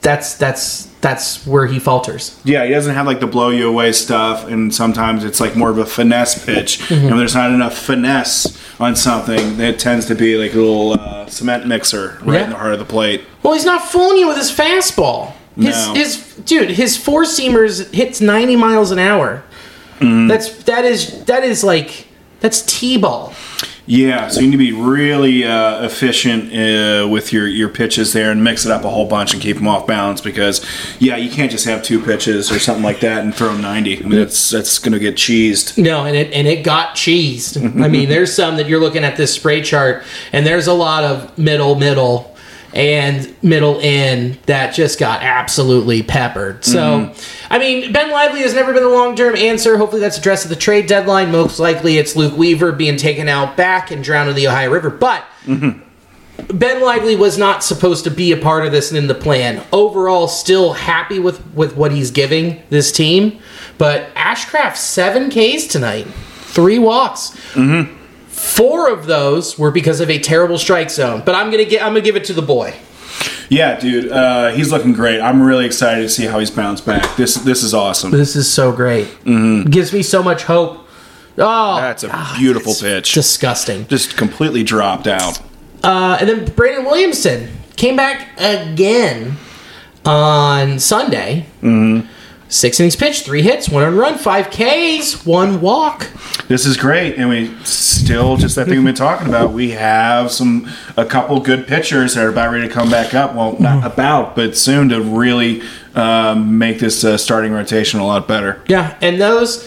that's 0.00 0.34
that's 0.36 0.86
that's 1.02 1.46
where 1.46 1.66
he 1.66 1.78
falters. 1.78 2.40
Yeah, 2.44 2.64
he 2.64 2.70
doesn't 2.70 2.94
have 2.94 3.06
like 3.06 3.20
the 3.20 3.26
blow 3.26 3.50
you 3.50 3.68
away 3.68 3.92
stuff, 3.92 4.46
and 4.48 4.72
sometimes 4.74 5.24
it's 5.24 5.38
like 5.40 5.54
more 5.56 5.68
of 5.68 5.78
a 5.78 5.84
finesse 5.84 6.44
pitch. 6.44 6.78
Mm-hmm. 6.78 7.08
And 7.08 7.18
there's 7.18 7.34
not 7.34 7.50
enough 7.50 7.76
finesse 7.76 8.56
on 8.80 8.96
something, 8.96 9.60
it 9.60 9.78
tends 9.78 10.06
to 10.06 10.14
be 10.14 10.36
like 10.36 10.54
a 10.54 10.56
little 10.56 10.92
uh, 10.94 11.26
cement 11.26 11.66
mixer 11.66 12.18
right 12.22 12.38
Yeah. 12.38 12.44
in 12.44 12.50
the 12.50 12.56
heart 12.56 12.72
of 12.72 12.78
the 12.78 12.84
plate. 12.84 13.22
Well, 13.42 13.52
he's 13.54 13.64
not 13.64 13.82
fooling 13.84 14.16
you 14.18 14.28
with 14.28 14.36
his 14.38 14.50
fastball. 14.50 15.34
His 15.56 15.86
No. 15.86 15.94
his 15.94 16.16
dude, 16.44 16.70
his 16.70 16.96
four 16.96 17.24
seamers 17.24 17.92
hits 17.92 18.20
ninety 18.20 18.56
miles 18.56 18.90
an 18.90 18.98
hour. 18.98 19.42
Mm-hmm. 19.98 20.28
That's 20.28 20.62
that 20.64 20.84
is 20.84 21.24
that 21.24 21.44
is 21.44 21.62
like 21.62 22.06
that's 22.40 22.62
t-ball. 22.62 23.34
Yeah, 23.84 24.28
so 24.28 24.40
you 24.40 24.46
need 24.46 24.52
to 24.52 24.58
be 24.58 24.72
really 24.72 25.44
uh, 25.44 25.84
efficient 25.84 26.52
uh, 26.52 27.08
with 27.08 27.32
your, 27.32 27.48
your 27.48 27.68
pitches 27.68 28.12
there 28.12 28.30
and 28.30 28.42
mix 28.42 28.64
it 28.64 28.70
up 28.70 28.84
a 28.84 28.88
whole 28.88 29.08
bunch 29.08 29.32
and 29.32 29.42
keep 29.42 29.56
them 29.56 29.66
off 29.66 29.88
balance 29.88 30.20
because, 30.20 30.64
yeah, 31.00 31.16
you 31.16 31.28
can't 31.28 31.50
just 31.50 31.64
have 31.64 31.82
two 31.82 32.00
pitches 32.00 32.52
or 32.52 32.60
something 32.60 32.84
like 32.84 33.00
that 33.00 33.24
and 33.24 33.34
throw 33.34 33.56
90. 33.56 33.98
I 33.98 34.00
mean, 34.02 34.10
that's 34.20 34.50
that's 34.50 34.78
going 34.78 34.92
to 34.92 35.00
get 35.00 35.16
cheesed. 35.16 35.82
No, 35.82 36.04
and 36.04 36.16
it 36.16 36.32
and 36.32 36.46
it 36.46 36.62
got 36.62 36.94
cheesed. 36.94 37.82
I 37.82 37.88
mean, 37.88 38.08
there's 38.08 38.32
some 38.32 38.56
that 38.56 38.68
you're 38.68 38.80
looking 38.80 39.02
at 39.02 39.16
this 39.16 39.34
spray 39.34 39.60
chart, 39.62 40.04
and 40.32 40.46
there's 40.46 40.68
a 40.68 40.74
lot 40.74 41.02
of 41.02 41.36
middle, 41.36 41.74
middle, 41.74 42.31
and 42.72 43.34
middle 43.42 43.78
in 43.80 44.38
that 44.46 44.74
just 44.74 44.98
got 44.98 45.22
absolutely 45.22 46.02
peppered. 46.02 46.64
So, 46.64 46.78
mm-hmm. 46.78 47.52
I 47.52 47.58
mean, 47.58 47.92
Ben 47.92 48.10
Lively 48.10 48.40
has 48.40 48.54
never 48.54 48.72
been 48.72 48.82
a 48.82 48.88
long 48.88 49.14
term 49.14 49.36
answer. 49.36 49.76
Hopefully, 49.76 50.00
that's 50.00 50.18
addressed 50.18 50.46
at 50.46 50.48
the 50.48 50.56
trade 50.56 50.86
deadline. 50.86 51.30
Most 51.30 51.58
likely, 51.58 51.98
it's 51.98 52.16
Luke 52.16 52.36
Weaver 52.36 52.72
being 52.72 52.96
taken 52.96 53.28
out 53.28 53.56
back 53.56 53.90
and 53.90 54.02
drowned 54.02 54.30
in 54.30 54.36
the 54.36 54.48
Ohio 54.48 54.70
River. 54.70 54.90
But 54.90 55.24
mm-hmm. 55.44 55.80
Ben 56.56 56.82
Lively 56.82 57.16
was 57.16 57.38
not 57.38 57.62
supposed 57.62 58.04
to 58.04 58.10
be 58.10 58.32
a 58.32 58.36
part 58.36 58.66
of 58.66 58.72
this 58.72 58.90
and 58.90 58.98
in 58.98 59.06
the 59.06 59.14
plan. 59.14 59.62
Overall, 59.72 60.28
still 60.28 60.72
happy 60.72 61.18
with, 61.18 61.46
with 61.54 61.76
what 61.76 61.92
he's 61.92 62.10
giving 62.10 62.62
this 62.70 62.90
team. 62.90 63.38
But 63.78 64.14
Ashcraft, 64.14 64.76
seven 64.76 65.30
Ks 65.30 65.66
tonight, 65.66 66.06
three 66.06 66.78
walks. 66.78 67.30
Mm-hmm. 67.52 68.01
Four 68.42 68.90
of 68.90 69.06
those 69.06 69.58
were 69.58 69.70
because 69.70 70.00
of 70.00 70.10
a 70.10 70.18
terrible 70.18 70.58
strike 70.58 70.90
zone. 70.90 71.22
But 71.24 71.34
I'm 71.36 71.50
gonna 71.50 71.64
get 71.64 71.80
I'm 71.82 71.90
gonna 71.90 72.00
give 72.00 72.16
it 72.16 72.24
to 72.24 72.32
the 72.32 72.42
boy. 72.42 72.74
Yeah, 73.48 73.78
dude, 73.78 74.10
uh, 74.10 74.48
he's 74.50 74.72
looking 74.72 74.92
great. 74.94 75.20
I'm 75.20 75.42
really 75.42 75.66
excited 75.66 76.02
to 76.02 76.08
see 76.08 76.24
how 76.24 76.38
he's 76.38 76.50
bounced 76.50 76.84
back. 76.84 77.16
This 77.16 77.34
this 77.36 77.62
is 77.62 77.72
awesome. 77.72 78.10
This 78.10 78.34
is 78.34 78.50
so 78.52 78.72
great. 78.72 79.08
Gives 79.24 79.92
me 79.92 80.02
so 80.02 80.22
much 80.22 80.42
hope. 80.44 80.78
Oh, 81.38 81.76
That's 81.76 82.02
a 82.02 82.08
God, 82.08 82.38
beautiful 82.38 82.72
it's 82.72 82.82
pitch. 82.82 83.12
Disgusting. 83.12 83.86
Just 83.88 84.16
completely 84.16 84.62
dropped 84.62 85.06
out. 85.06 85.38
Uh, 85.82 86.18
and 86.20 86.28
then 86.28 86.44
Brandon 86.54 86.84
Williamson 86.84 87.48
came 87.76 87.96
back 87.96 88.28
again 88.38 89.36
on 90.04 90.78
Sunday. 90.78 91.46
Mm-hmm. 91.62 92.08
Six 92.52 92.78
innings 92.78 92.96
pitched, 92.96 93.24
three 93.24 93.40
hits, 93.40 93.70
one 93.70 93.82
earned 93.82 93.96
run, 93.96 94.18
five 94.18 94.50
Ks, 94.50 95.24
one 95.24 95.62
walk. 95.62 96.10
This 96.48 96.66
is 96.66 96.76
great, 96.76 97.16
and 97.16 97.30
we 97.30 97.56
still 97.64 98.36
just 98.36 98.56
that 98.56 98.66
thing 98.66 98.76
we've 98.76 98.84
been 98.84 98.94
talking 98.94 99.26
about. 99.26 99.54
We 99.54 99.70
have 99.70 100.30
some 100.30 100.68
a 100.98 101.06
couple 101.06 101.40
good 101.40 101.66
pitchers 101.66 102.14
that 102.14 102.26
are 102.26 102.28
about 102.28 102.52
ready 102.52 102.68
to 102.68 102.72
come 102.72 102.90
back 102.90 103.14
up. 103.14 103.34
Well, 103.34 103.58
not 103.58 103.90
about, 103.90 104.36
but 104.36 104.54
soon 104.54 104.90
to 104.90 105.00
really 105.00 105.62
um, 105.94 106.58
make 106.58 106.78
this 106.78 107.04
uh, 107.04 107.16
starting 107.16 107.52
rotation 107.52 108.00
a 108.00 108.06
lot 108.06 108.28
better. 108.28 108.62
Yeah, 108.68 108.98
and 109.00 109.18
those 109.18 109.66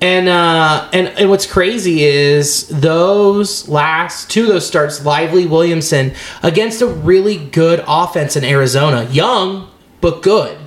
and 0.00 0.28
uh 0.28 0.90
and, 0.92 1.06
and 1.10 1.30
what's 1.30 1.46
crazy 1.46 2.02
is 2.02 2.66
those 2.66 3.68
last 3.68 4.28
two 4.28 4.42
of 4.42 4.48
those 4.48 4.66
starts, 4.66 5.04
Lively 5.04 5.46
Williamson, 5.46 6.12
against 6.42 6.82
a 6.82 6.86
really 6.88 7.36
good 7.36 7.84
offense 7.86 8.34
in 8.34 8.42
Arizona. 8.42 9.04
Young, 9.12 9.70
but 10.00 10.20
good. 10.20 10.58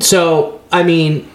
So 0.00 0.55
I 0.72 0.82
mean, 0.82 1.28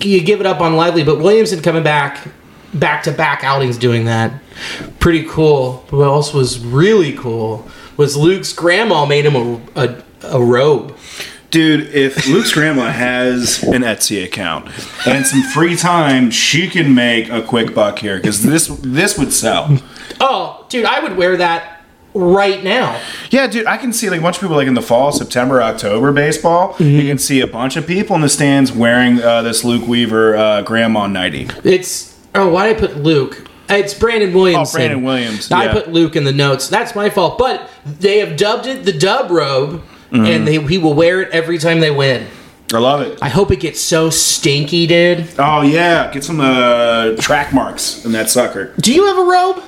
you 0.00 0.22
give 0.22 0.40
it 0.40 0.46
up 0.46 0.60
on 0.60 0.76
Lively, 0.76 1.04
but 1.04 1.18
Williamson 1.18 1.62
coming 1.62 1.82
back 1.82 2.28
back 2.72 3.04
to 3.04 3.12
back 3.12 3.44
outings 3.44 3.78
doing 3.78 4.04
that. 4.06 4.32
Pretty 4.98 5.24
cool. 5.28 5.84
What 5.90 6.04
else 6.04 6.34
was 6.34 6.58
really 6.58 7.12
cool 7.12 7.68
was 7.96 8.16
Luke's 8.16 8.52
grandma 8.52 9.06
made 9.06 9.24
him 9.24 9.36
a, 9.36 9.60
a, 9.76 10.02
a 10.22 10.42
robe. 10.42 10.96
Dude, 11.50 11.94
if 11.94 12.26
Luke's 12.26 12.52
grandma 12.52 12.90
has 12.90 13.62
an 13.62 13.82
Etsy 13.82 14.24
account 14.24 14.70
and 15.06 15.24
some 15.24 15.42
free 15.42 15.76
time, 15.76 16.32
she 16.32 16.68
can 16.68 16.96
make 16.96 17.30
a 17.30 17.42
quick 17.42 17.72
buck 17.72 18.00
here 18.00 18.16
because 18.16 18.42
this 18.42 18.66
this 18.82 19.16
would 19.16 19.32
sell. 19.32 19.78
Oh, 20.20 20.66
dude, 20.68 20.84
I 20.84 20.98
would 20.98 21.16
wear 21.16 21.36
that 21.36 21.73
right 22.14 22.62
now. 22.62 23.00
Yeah, 23.30 23.46
dude, 23.46 23.66
I 23.66 23.76
can 23.76 23.92
see 23.92 24.08
like 24.08 24.20
a 24.20 24.22
bunch 24.22 24.36
of 24.36 24.40
people 24.40 24.56
like 24.56 24.68
in 24.68 24.74
the 24.74 24.82
fall, 24.82 25.12
September, 25.12 25.60
October 25.62 26.12
baseball. 26.12 26.76
You 26.78 27.08
can 27.08 27.18
see 27.18 27.40
a 27.40 27.46
bunch 27.46 27.76
of 27.76 27.86
people 27.86 28.14
in 28.16 28.22
the 28.22 28.28
stands 28.28 28.72
wearing 28.72 29.20
uh, 29.20 29.42
this 29.42 29.64
Luke 29.64 29.86
Weaver 29.86 30.36
uh, 30.36 30.62
grandma 30.62 31.06
nighty. 31.06 31.48
It's 31.64 32.18
oh, 32.34 32.48
why 32.48 32.68
did 32.68 32.76
I 32.76 32.80
put 32.80 32.96
Luke? 32.98 33.48
It's 33.68 33.94
Brandon 33.94 34.32
Williams. 34.32 34.74
Oh, 34.74 34.78
Brandon 34.78 35.02
Williams, 35.02 35.50
I 35.50 35.64
yeah. 35.64 35.72
put 35.72 35.88
Luke 35.90 36.16
in 36.16 36.24
the 36.24 36.32
notes. 36.32 36.68
That's 36.68 36.94
my 36.94 37.10
fault. 37.10 37.38
But 37.38 37.68
they 37.84 38.18
have 38.18 38.36
dubbed 38.36 38.66
it 38.66 38.84
the 38.84 38.92
Dub 38.92 39.30
Robe, 39.30 39.82
and 40.12 40.46
they 40.46 40.62
he 40.62 40.78
will 40.78 40.94
wear 40.94 41.22
it 41.22 41.30
every 41.32 41.58
time 41.58 41.80
they 41.80 41.90
win. 41.90 42.26
I 42.72 42.78
love 42.78 43.02
it. 43.02 43.18
I 43.22 43.28
hope 43.28 43.50
it 43.50 43.60
gets 43.60 43.80
so 43.80 44.10
stinky, 44.10 44.86
dude. 44.86 45.28
Oh 45.38 45.62
yeah, 45.62 46.10
get 46.12 46.24
some 46.24 46.40
uh, 46.40 47.14
track 47.16 47.52
marks 47.52 48.04
in 48.04 48.12
that 48.12 48.30
sucker. 48.30 48.74
Do 48.80 48.92
you 48.92 49.06
have 49.06 49.18
a 49.18 49.24
robe? 49.24 49.62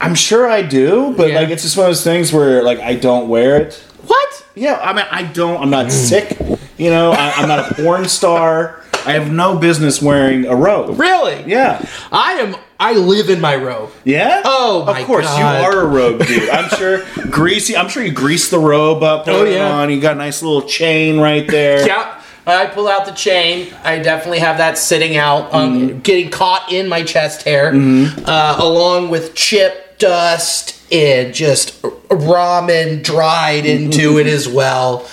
I'm 0.00 0.14
sure 0.14 0.48
I 0.48 0.62
do, 0.62 1.14
but 1.16 1.30
Yeah. 1.30 1.40
like 1.40 1.48
it's 1.50 1.62
just 1.62 1.76
one 1.76 1.86
of 1.86 1.90
those 1.90 2.04
things 2.04 2.32
where 2.32 2.62
like 2.62 2.78
I 2.80 2.94
don't 2.94 3.28
wear 3.28 3.56
it. 3.60 3.74
What? 4.06 4.46
Yeah, 4.54 4.78
I 4.82 4.92
mean 4.92 5.06
I 5.10 5.22
don't. 5.24 5.60
I'm 5.62 5.70
not 5.70 5.90
sick. 5.92 6.36
You 6.76 6.90
know, 6.90 7.10
I, 7.12 7.32
I'm 7.36 7.48
not 7.48 7.72
a 7.72 7.74
porn 7.74 8.08
star. 8.08 8.82
I 9.06 9.12
have 9.12 9.32
no 9.32 9.56
business 9.56 10.02
wearing 10.02 10.44
a 10.46 10.54
robe. 10.54 10.98
Really? 10.98 11.42
Yeah. 11.46 11.84
I 12.12 12.32
am. 12.34 12.56
I 12.80 12.92
live 12.92 13.28
in 13.30 13.40
my 13.40 13.56
robe. 13.56 13.90
Yeah? 14.04 14.42
Oh, 14.44 14.84
my 14.86 15.00
Of 15.00 15.06
course, 15.06 15.26
God. 15.26 15.38
you 15.38 15.64
are 15.66 15.80
a 15.82 15.86
robe 15.86 16.24
dude. 16.24 16.48
I'm 16.50 16.68
sure 16.70 17.02
greasy. 17.30 17.76
I'm 17.76 17.88
sure 17.88 18.04
you 18.04 18.12
grease 18.12 18.50
the 18.50 18.58
robe 18.60 19.02
up. 19.02 19.24
put 19.24 19.34
Oh, 19.34 19.44
it 19.44 19.54
yeah. 19.54 19.70
On. 19.72 19.90
You 19.90 20.00
got 20.00 20.12
a 20.12 20.18
nice 20.18 20.42
little 20.42 20.62
chain 20.62 21.18
right 21.18 21.46
there. 21.48 21.84
Yeah. 21.86 22.14
I 22.46 22.66
pull 22.66 22.86
out 22.88 23.04
the 23.04 23.12
chain. 23.12 23.74
I 23.82 23.98
definitely 23.98 24.38
have 24.38 24.58
that 24.58 24.78
sitting 24.78 25.16
out, 25.16 25.52
um, 25.52 26.00
getting 26.00 26.30
caught 26.30 26.72
in 26.72 26.88
my 26.88 27.02
chest 27.02 27.42
hair, 27.42 27.72
uh, 27.74 28.56
along 28.58 29.10
with 29.10 29.34
chip, 29.34 29.87
dust, 29.98 30.80
and 30.92 31.34
just 31.34 31.80
ramen 31.82 33.02
dried 33.02 33.66
into 33.66 34.18
it 34.18 34.26
as 34.26 34.48
well. 34.48 35.08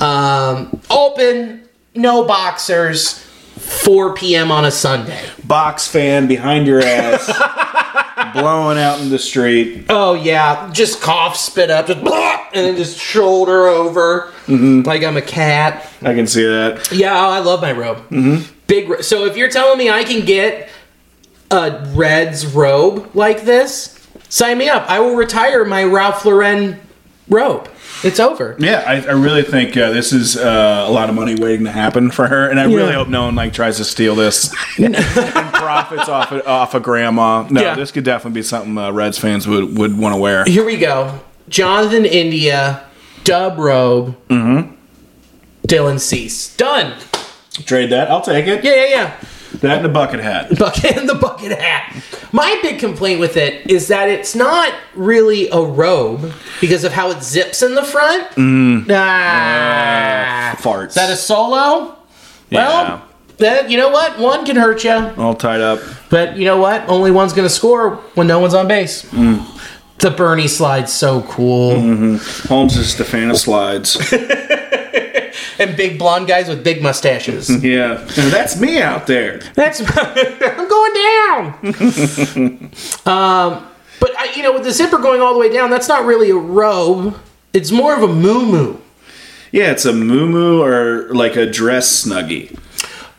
Um, 0.00 0.80
open, 0.90 1.68
no 1.94 2.24
boxers. 2.24 3.24
4 3.58 4.14
p.m. 4.14 4.50
on 4.50 4.64
a 4.64 4.70
Sunday. 4.70 5.22
Box 5.44 5.86
fan 5.88 6.26
behind 6.26 6.66
your 6.66 6.80
ass, 6.80 7.26
blowing 8.32 8.78
out 8.78 9.00
in 9.00 9.10
the 9.10 9.18
street. 9.18 9.84
Oh 9.90 10.14
yeah, 10.14 10.70
just 10.72 11.02
cough, 11.02 11.36
spit 11.36 11.68
up, 11.70 11.86
just 11.88 12.02
blah, 12.02 12.46
and 12.54 12.64
then 12.66 12.76
just 12.76 12.98
shoulder 12.98 13.66
over 13.66 14.32
like 14.48 15.02
I'm 15.02 15.16
a 15.18 15.22
cat. 15.22 15.86
I 16.00 16.14
can 16.14 16.26
see 16.26 16.44
that. 16.44 16.90
Yeah, 16.92 17.12
oh, 17.14 17.30
I 17.30 17.40
love 17.40 17.60
my 17.60 17.72
robe. 17.72 17.98
Mm-hmm. 18.08 18.50
Big. 18.68 18.88
ro- 18.88 19.00
So 19.02 19.26
if 19.26 19.36
you're 19.36 19.50
telling 19.50 19.76
me 19.76 19.90
I 19.90 20.04
can 20.04 20.24
get 20.24 20.70
a 21.50 21.84
Reds 21.94 22.46
robe 22.46 23.10
like 23.14 23.42
this, 23.42 23.97
sign 24.28 24.58
me 24.58 24.68
up. 24.68 24.88
I 24.88 25.00
will 25.00 25.14
retire 25.16 25.64
my 25.64 25.84
Ralph 25.84 26.24
Lauren 26.24 26.78
robe. 27.28 27.68
It's 28.04 28.20
over. 28.20 28.54
Yeah, 28.60 28.84
I, 28.86 29.00
I 29.00 29.12
really 29.12 29.42
think 29.42 29.76
uh, 29.76 29.90
this 29.90 30.12
is 30.12 30.36
uh, 30.36 30.84
a 30.86 30.90
lot 30.90 31.08
of 31.08 31.16
money 31.16 31.34
waiting 31.34 31.64
to 31.64 31.72
happen 31.72 32.12
for 32.12 32.28
her, 32.28 32.48
and 32.48 32.60
I 32.60 32.64
really 32.64 32.92
hope 32.92 33.08
no 33.08 33.24
one 33.24 33.34
like 33.34 33.52
tries 33.52 33.78
to 33.78 33.84
steal 33.84 34.14
this 34.14 34.54
and 34.78 34.94
profits 34.94 36.08
off 36.08 36.30
of, 36.30 36.46
off 36.46 36.74
of 36.74 36.82
grandma. 36.84 37.42
No, 37.50 37.60
Yeah. 37.60 37.74
this 37.74 37.90
could 37.90 38.04
definitely 38.04 38.38
be 38.38 38.44
something 38.44 38.78
uh, 38.78 38.92
Reds 38.92 39.18
fans 39.18 39.48
would 39.48 39.76
would 39.76 39.98
want 39.98 40.14
to 40.14 40.20
wear. 40.20 40.44
Here 40.44 40.64
we 40.64 40.76
go. 40.76 41.18
Jonathan 41.48 42.04
India, 42.04 42.84
dub 43.24 43.58
robe. 43.58 44.16
Mm-hmm. 44.28 44.74
Dylan 45.66 45.98
Cease. 45.98 46.56
Done. 46.56 46.94
Trade 47.66 47.90
that. 47.90 48.10
I'll 48.10 48.20
take 48.22 48.46
it. 48.46 48.62
Yeah, 48.64 48.74
yeah, 48.74 48.86
yeah. 48.86 49.16
That 49.60 49.78
and 49.78 49.86
a 49.86 49.88
bucket 49.88 50.20
hat. 50.20 50.56
bucket 50.58 50.96
and 50.96 51.08
the 51.08 51.14
bucket 51.14 51.58
hat. 51.58 51.96
My 52.32 52.58
big 52.62 52.78
complaint 52.78 53.20
with 53.20 53.36
it 53.36 53.70
is 53.70 53.88
that 53.88 54.08
it's 54.08 54.34
not 54.34 54.72
really 54.94 55.48
a 55.50 55.60
robe 55.60 56.32
because 56.60 56.84
of 56.84 56.92
how 56.92 57.10
it 57.10 57.22
zips 57.22 57.62
in 57.62 57.74
the 57.74 57.82
front. 57.82 58.28
Ah. 58.90 60.56
Farts. 60.58 60.88
Is 60.88 60.94
that 60.94 61.10
a 61.10 61.16
solo? 61.16 61.96
Yeah. 62.50 62.58
Well, 62.58 63.08
then 63.38 63.70
you 63.70 63.78
know 63.78 63.88
what? 63.90 64.18
One 64.18 64.44
can 64.44 64.56
hurt 64.56 64.84
you, 64.84 65.12
all 65.16 65.34
tied 65.34 65.60
up? 65.60 65.80
but 66.10 66.36
you 66.36 66.44
know 66.44 66.58
what? 66.58 66.88
Only 66.88 67.10
one's 67.10 67.32
going 67.32 67.46
to 67.46 67.54
score 67.54 67.96
when 68.14 68.26
no 68.26 68.38
one's 68.40 68.54
on 68.54 68.68
base. 68.68 69.04
Mm. 69.10 69.46
The 69.98 70.10
Bernie 70.10 70.48
slide's 70.48 70.92
so 70.92 71.22
cool. 71.22 71.72
Mm-hmm. 71.74 72.48
Holmes 72.48 72.76
is 72.76 72.96
the 72.96 73.04
fan 73.04 73.30
of 73.30 73.36
slides. 73.36 73.96
And 75.58 75.76
big 75.76 75.98
blonde 75.98 76.28
guys 76.28 76.48
with 76.48 76.62
big 76.62 76.82
mustaches. 76.82 77.50
yeah, 77.64 78.04
that's 78.14 78.60
me 78.60 78.80
out 78.80 79.06
there. 79.06 79.38
That's 79.54 79.80
I'm 79.96 80.68
going 80.68 80.94
down. 80.94 81.44
um, 83.06 83.66
but 84.00 84.16
I, 84.16 84.32
you 84.36 84.42
know, 84.42 84.52
with 84.52 84.64
the 84.64 84.72
zipper 84.72 84.98
going 84.98 85.20
all 85.20 85.32
the 85.32 85.40
way 85.40 85.52
down, 85.52 85.70
that's 85.70 85.88
not 85.88 86.04
really 86.04 86.30
a 86.30 86.36
robe. 86.36 87.18
It's 87.52 87.72
more 87.72 87.96
of 87.96 88.02
a 88.02 88.12
moo 88.12 88.76
Yeah, 89.50 89.72
it's 89.72 89.84
a 89.84 89.92
moo 89.92 90.62
or 90.62 91.12
like 91.12 91.36
a 91.36 91.50
dress 91.50 92.04
snuggie. 92.04 92.56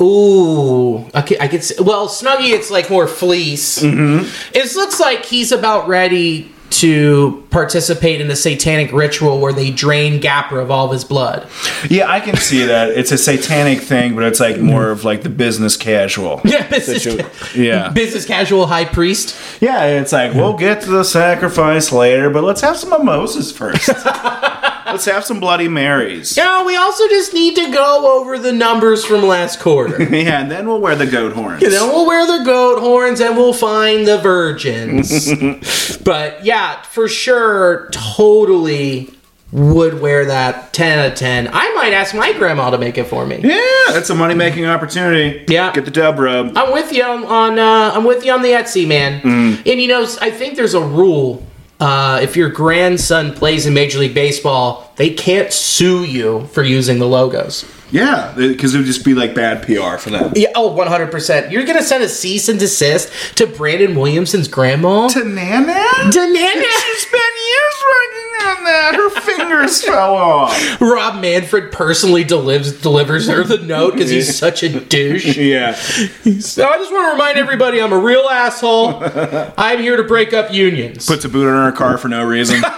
Ooh, 0.02 1.10
okay, 1.13 1.38
I 1.41 1.49
could. 1.49 1.62
Well, 1.82 2.08
Snuggie, 2.08 2.54
it's 2.54 2.71
like 2.71 2.89
more 2.89 3.06
fleece. 3.06 3.80
Mm-hmm. 3.80 4.30
It 4.56 4.75
looks 4.75 4.97
like 4.97 5.25
he's 5.25 5.52
about 5.52 5.89
ready 5.89 6.54
to 6.69 7.45
participate 7.49 8.21
in 8.21 8.27
the 8.27 8.36
satanic 8.36 8.91
ritual 8.91 9.39
where 9.39 9.53
they 9.53 9.71
drain 9.71 10.19
Gapper 10.19 10.60
of 10.60 10.69
all 10.69 10.86
of 10.86 10.91
his 10.91 11.03
blood. 11.03 11.47
Yeah, 11.89 12.10
I 12.10 12.19
can 12.19 12.38
see 12.38 12.65
that. 12.65 12.89
It's 12.91 13.12
a 13.12 13.17
satanic 13.17 13.82
thing, 13.82 14.15
but 14.15 14.23
it's 14.23 14.39
like 14.39 14.55
mm-hmm. 14.55 14.65
more 14.65 14.89
of 14.89 15.03
like 15.03 15.23
the 15.23 15.29
business 15.29 15.77
casual. 15.77 16.41
Yeah, 16.49 16.67
business, 16.67 17.03
Situ- 17.03 17.29
yeah. 17.62 17.89
business 17.89 18.25
casual 18.25 18.65
high 18.65 18.86
priest. 18.86 19.38
Yeah, 19.62 19.86
it's 19.86 20.12
like 20.12 20.34
we'll 20.34 20.58
get 20.58 20.82
to 20.82 20.89
the 20.89 21.03
sacrifice 21.03 21.91
later, 21.91 22.32
but 22.32 22.43
let's 22.43 22.62
have 22.62 22.75
some 22.75 22.89
mimosas 22.89 23.51
first. 23.51 23.88
let's 24.91 25.06
have 25.06 25.25
some 25.25 25.39
Bloody 25.39 25.67
Marys. 25.67 26.36
No, 26.38 26.63
we 26.65 26.75
also 26.75 27.08
just 27.08 27.34
need 27.34 27.56
to 27.56 27.71
go 27.71 28.19
over 28.19 28.38
the 28.39 28.52
numbers 28.52 29.06
from 29.06 29.23
last 29.23 29.60
quarter. 29.60 30.04
Yeah, 30.19 30.41
and 30.41 30.52
then 30.52 30.67
we'll 30.67 30.82
wear 30.82 30.95
the 30.95 31.06
goat 31.06 31.34
horns. 31.34 31.63
And 31.63 31.71
then 31.71 31.88
we'll 31.88 32.06
wear 32.06 32.25
the 32.25 32.43
goat 32.43 32.80
horns 32.80 33.21
and 33.21 33.38
we'll 33.38 33.54
find 33.54 34.06
the 34.08 34.17
virgins. 34.17 35.97
but 36.04 36.43
yeah, 36.43 36.82
for 36.84 37.08
sure, 37.08 37.89
totally 37.91 39.10
would 39.52 39.99
wear 40.02 40.25
that 40.25 40.73
10 40.73 40.99
out 40.99 41.12
of 41.12 41.15
10. 41.17 41.47
I 41.52 41.73
might 41.73 41.93
ask 41.93 42.13
my 42.13 42.34
grandma 42.34 42.69
to 42.69 42.78
make 42.78 42.97
it 42.97 43.06
for 43.06 43.25
me. 43.25 43.39
yeah, 43.43 43.60
that's 43.88 44.10
a 44.10 44.15
money 44.15 44.36
making 44.36 44.65
opportunity. 44.65 45.45
Yeah. 45.47 45.71
Get 45.73 45.86
the 45.86 45.91
dub 45.91 46.19
rub. 46.19 46.56
I'm 46.58 46.71
with 46.73 46.91
you 46.93 47.04
on, 47.04 47.23
on 47.25 47.58
uh, 47.60 47.91
I'm 47.95 48.04
with 48.04 48.23
you 48.25 48.32
on 48.32 48.41
the 48.41 48.49
Etsy 48.49 48.88
man. 48.88 49.21
And 49.65 49.82
you 49.82 49.88
know, 49.88 50.04
I 50.21 50.30
think 50.32 50.56
there's 50.56 50.73
a 50.75 50.82
rule. 50.84 51.45
Uh, 51.80 52.20
if 52.22 52.36
your 52.36 52.50
grandson 52.50 53.34
plays 53.34 53.65
in 53.65 53.74
Major 53.74 54.00
League 54.00 54.13
Baseball, 54.13 54.92
they 54.98 55.12
can't 55.12 55.54
sue 55.54 56.04
you 56.04 56.46
for 56.48 56.62
using 56.62 57.00
the 57.00 57.08
logos. 57.08 57.65
Yeah, 57.92 58.34
because 58.36 58.76
it 58.76 58.78
would 58.78 58.86
just 58.86 59.04
be 59.04 59.13
like 59.13 59.34
bad 59.34 59.63
PR 59.63 59.98
for 59.98 60.12
them. 60.12 60.34
Yeah, 60.36 60.50
oh, 60.56 60.76
100%. 60.76 61.52
You're 61.52 61.65
going 61.65 61.78
to 61.78 61.84
send 61.84 62.04
a 62.04 62.10
cease 62.10 62.50
and 62.50 62.60
desist 62.60 63.38
to 63.38 63.48
Brandon 63.48 63.96
Williamson's 63.96 64.48
grandma? 64.48 65.08
To 65.08 65.24
Nana? 65.24 66.12
To 66.12 66.34
Nana? 66.34 66.62
She 66.62 66.96
spent 67.00 67.34
years 67.48 67.84
working 67.89 68.18
that. 68.63 68.95
Her 68.95 69.09
fingers 69.21 69.81
fell 69.85 70.15
off. 70.15 70.81
Rob 70.81 71.21
Manfred 71.21 71.71
personally 71.71 72.23
delivers 72.23 72.79
delivers 72.81 73.27
her 73.27 73.43
the 73.43 73.57
note 73.57 73.93
because 73.93 74.09
he's 74.09 74.38
such 74.38 74.63
a 74.63 74.79
douche. 74.79 75.38
Yeah. 75.38 75.73
So 75.73 76.67
I 76.67 76.77
just 76.77 76.91
want 76.91 77.07
to 77.07 77.12
remind 77.12 77.38
everybody 77.38 77.81
I'm 77.81 77.93
a 77.93 77.97
real 77.99 78.27
asshole. 78.29 79.01
I'm 79.57 79.79
here 79.79 79.97
to 79.97 80.03
break 80.03 80.33
up 80.33 80.51
unions. 80.53 81.05
Puts 81.05 81.25
a 81.25 81.29
boot 81.29 81.47
on 81.47 81.71
her 81.71 81.75
car 81.75 81.97
for 81.97 82.07
no 82.07 82.23
reason. 82.23 82.62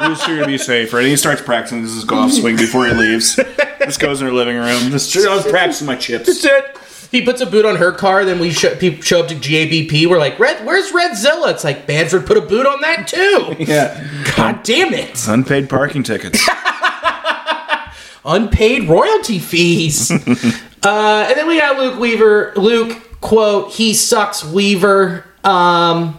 Who's 0.00 0.22
sure 0.22 0.38
to 0.38 0.46
be 0.46 0.58
safer? 0.58 0.98
And 0.98 1.08
he 1.08 1.16
starts 1.16 1.42
practicing 1.42 1.82
this 1.82 1.90
is 1.92 2.04
golf 2.04 2.32
swing 2.32 2.56
before 2.56 2.86
he 2.86 2.92
leaves. 2.94 3.34
This 3.80 3.98
goes 3.98 4.20
in 4.20 4.28
her 4.28 4.32
living 4.32 4.56
room. 4.56 4.90
This, 4.90 5.16
I 5.26 5.34
was 5.34 5.46
practicing 5.46 5.86
my 5.88 5.96
chips. 5.96 6.26
That's 6.26 6.44
it. 6.44 6.78
He 7.10 7.22
puts 7.22 7.40
a 7.40 7.46
boot 7.46 7.64
on 7.64 7.76
her 7.76 7.92
car. 7.92 8.24
Then 8.24 8.38
we 8.38 8.50
show, 8.50 8.74
show 9.00 9.20
up 9.20 9.28
to 9.28 9.34
GABP. 9.34 10.06
We're 10.06 10.18
like, 10.18 10.38
Red, 10.38 10.64
where's 10.66 10.92
Redzilla? 10.92 11.50
It's 11.52 11.64
like 11.64 11.88
Manfred 11.88 12.26
put 12.26 12.36
a 12.36 12.42
boot 12.42 12.66
on 12.66 12.80
that 12.82 13.06
too. 13.08 13.56
Yeah. 13.68 14.06
God 14.36 14.62
damn 14.62 14.94
it! 14.94 15.26
Unpaid 15.28 15.68
parking 15.68 16.02
tickets. 16.02 16.40
Unpaid 18.24 18.88
royalty 18.88 19.38
fees. 19.38 20.10
uh, 20.84 21.26
and 21.28 21.36
then 21.36 21.46
we 21.46 21.58
got 21.58 21.78
Luke 21.78 21.98
Weaver. 21.98 22.52
Luke 22.56 23.20
quote: 23.20 23.72
He 23.72 23.94
sucks, 23.94 24.44
Weaver. 24.44 25.24
Um, 25.44 26.18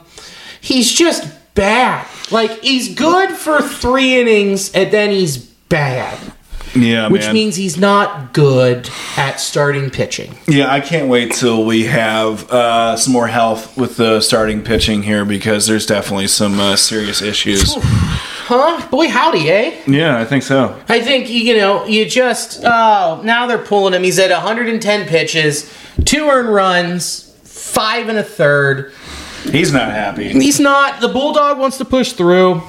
he's 0.61 0.91
just 0.91 1.27
bad. 1.55 2.07
Like 2.31 2.61
he's 2.61 2.93
good 2.95 3.31
for 3.31 3.61
three 3.61 4.19
innings, 4.19 4.71
and 4.73 4.91
then 4.91 5.11
he's 5.11 5.37
bad. 5.37 6.17
Yeah, 6.75 7.07
Which 7.09 7.23
man. 7.23 7.33
means 7.33 7.55
he's 7.55 7.77
not 7.77 8.33
good 8.33 8.89
at 9.17 9.39
starting 9.39 9.89
pitching. 9.89 10.35
Yeah, 10.47 10.71
I 10.71 10.81
can't 10.81 11.09
wait 11.09 11.33
till 11.33 11.65
we 11.65 11.85
have 11.85 12.49
uh, 12.51 12.95
some 12.95 13.13
more 13.13 13.27
health 13.27 13.75
with 13.77 13.97
the 13.97 14.21
starting 14.21 14.61
pitching 14.63 15.03
here 15.03 15.25
because 15.25 15.65
there's 15.67 15.85
definitely 15.85 16.27
some 16.27 16.59
uh, 16.59 16.75
serious 16.75 17.21
issues. 17.21 17.73
Huh? 17.81 18.87
Boy, 18.89 19.07
howdy, 19.09 19.49
eh? 19.49 19.81
Yeah, 19.87 20.17
I 20.19 20.25
think 20.25 20.43
so. 20.43 20.79
I 20.89 21.01
think 21.01 21.29
you 21.29 21.55
know 21.57 21.85
you 21.85 22.05
just 22.07 22.61
oh 22.63 23.21
now 23.23 23.45
they're 23.47 23.57
pulling 23.57 23.93
him. 23.93 24.03
He's 24.03 24.17
at 24.19 24.31
110 24.31 25.07
pitches, 25.07 25.71
two 26.05 26.27
earned 26.27 26.49
runs, 26.49 27.31
five 27.43 28.09
and 28.09 28.17
a 28.17 28.23
third. 28.23 28.91
He's 29.43 29.71
not 29.71 29.91
happy. 29.91 30.29
He's 30.29 30.59
not. 30.59 30.99
The 30.99 31.07
bulldog 31.07 31.59
wants 31.59 31.77
to 31.77 31.85
push 31.85 32.13
through. 32.13 32.61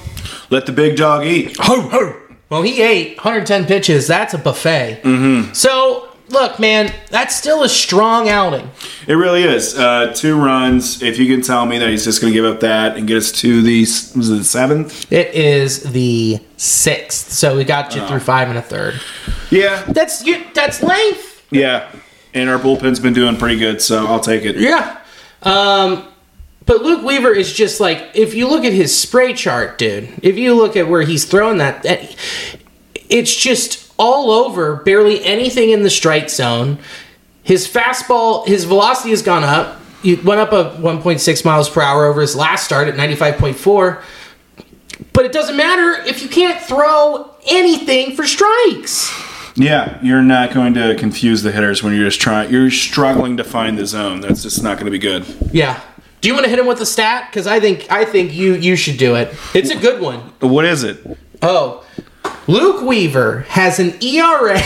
Let 0.49 0.65
the 0.65 0.71
big 0.71 0.97
dog 0.97 1.25
eat. 1.25 1.55
Ho 1.59 1.81
ho. 1.89 2.20
Well, 2.51 2.61
he 2.63 2.81
ate 2.81 3.15
110 3.17 3.65
pitches. 3.65 4.07
That's 4.07 4.33
a 4.33 4.37
buffet. 4.37 5.01
Mm-hmm. 5.03 5.53
So 5.53 6.09
look, 6.27 6.59
man, 6.59 6.93
that's 7.09 7.35
still 7.35 7.63
a 7.63 7.69
strong 7.69 8.27
outing. 8.29 8.69
It 9.07 9.13
really 9.13 9.43
is. 9.43 9.77
Uh, 9.77 10.11
two 10.13 10.37
runs. 10.37 11.01
If 11.01 11.17
you 11.17 11.33
can 11.33 11.41
tell 11.41 11.65
me 11.65 11.77
that 11.77 11.89
he's 11.89 12.03
just 12.03 12.21
going 12.21 12.33
to 12.33 12.39
give 12.39 12.45
up 12.45 12.59
that 12.61 12.97
and 12.97 13.07
get 13.07 13.17
us 13.17 13.31
to 13.39 13.61
the 13.61 13.79
was 13.81 14.29
it 14.29 14.35
the 14.35 14.43
seventh? 14.43 15.11
It 15.11 15.33
is 15.33 15.83
the 15.93 16.39
sixth, 16.57 17.31
so 17.31 17.55
we 17.55 17.63
got 17.63 17.95
you 17.95 18.05
through 18.07 18.19
five 18.19 18.49
and 18.49 18.57
a 18.57 18.61
third. 18.61 18.99
Yeah, 19.49 19.83
That's 19.83 20.25
you. 20.25 20.43
That's 20.53 20.83
length. 20.83 21.45
yeah. 21.51 21.89
And 22.33 22.49
our 22.49 22.57
bullpen's 22.59 22.99
been 23.01 23.13
doing 23.13 23.35
pretty 23.35 23.57
good, 23.59 23.81
so 23.81 24.07
I'll 24.07 24.21
take 24.21 24.43
it. 24.43 24.55
Yeah. 24.55 25.01
Um, 25.43 26.07
but 26.71 26.83
Luke 26.83 27.03
Weaver 27.03 27.33
is 27.33 27.51
just 27.51 27.81
like 27.81 28.11
if 28.13 28.33
you 28.33 28.47
look 28.47 28.63
at 28.63 28.71
his 28.71 28.97
spray 28.97 29.33
chart, 29.33 29.77
dude. 29.77 30.07
If 30.23 30.37
you 30.37 30.53
look 30.55 30.77
at 30.77 30.87
where 30.87 31.01
he's 31.01 31.25
throwing 31.25 31.57
that, 31.57 31.83
that 31.83 32.15
it's 33.09 33.35
just 33.35 33.93
all 33.99 34.31
over. 34.31 34.77
Barely 34.77 35.21
anything 35.25 35.71
in 35.71 35.83
the 35.83 35.89
strike 35.89 36.29
zone. 36.29 36.79
His 37.43 37.67
fastball, 37.67 38.47
his 38.47 38.63
velocity 38.63 39.09
has 39.09 39.21
gone 39.21 39.43
up. 39.43 39.81
He 40.01 40.15
went 40.15 40.39
up 40.39 40.53
a 40.53 40.81
1.6 40.81 41.43
miles 41.43 41.69
per 41.69 41.81
hour 41.81 42.05
over 42.05 42.21
his 42.21 42.37
last 42.37 42.63
start 42.63 42.87
at 42.87 42.95
95.4. 42.95 44.01
But 45.11 45.25
it 45.25 45.33
doesn't 45.33 45.57
matter 45.57 46.01
if 46.07 46.23
you 46.23 46.29
can't 46.29 46.63
throw 46.63 47.35
anything 47.49 48.15
for 48.15 48.25
strikes. 48.25 49.11
Yeah, 49.55 49.99
you're 50.01 50.21
not 50.21 50.53
going 50.53 50.75
to 50.75 50.95
confuse 50.95 51.41
the 51.41 51.51
hitters 51.51 51.83
when 51.83 51.93
you're 51.93 52.05
just 52.05 52.21
trying. 52.21 52.49
You're 52.49 52.71
struggling 52.71 53.35
to 53.35 53.43
find 53.43 53.77
the 53.77 53.85
zone. 53.85 54.21
That's 54.21 54.43
just 54.43 54.63
not 54.63 54.77
going 54.77 54.85
to 54.85 54.91
be 54.91 54.99
good. 54.99 55.25
Yeah. 55.51 55.81
Do 56.21 56.27
you 56.27 56.33
want 56.35 56.45
to 56.45 56.49
hit 56.49 56.59
him 56.59 56.67
with 56.67 56.79
a 56.81 56.85
stat? 56.85 57.27
Because 57.29 57.47
I 57.47 57.59
think 57.59 57.87
I 57.91 58.05
think 58.05 58.33
you 58.33 58.53
you 58.53 58.75
should 58.75 58.97
do 58.97 59.15
it. 59.15 59.35
It's 59.53 59.71
a 59.71 59.75
good 59.77 60.01
one. 60.01 60.19
What 60.39 60.65
is 60.65 60.83
it? 60.83 60.99
Oh, 61.41 61.83
Luke 62.47 62.81
Weaver 62.83 63.41
has 63.49 63.79
an 63.79 63.95
ERA 64.03 64.59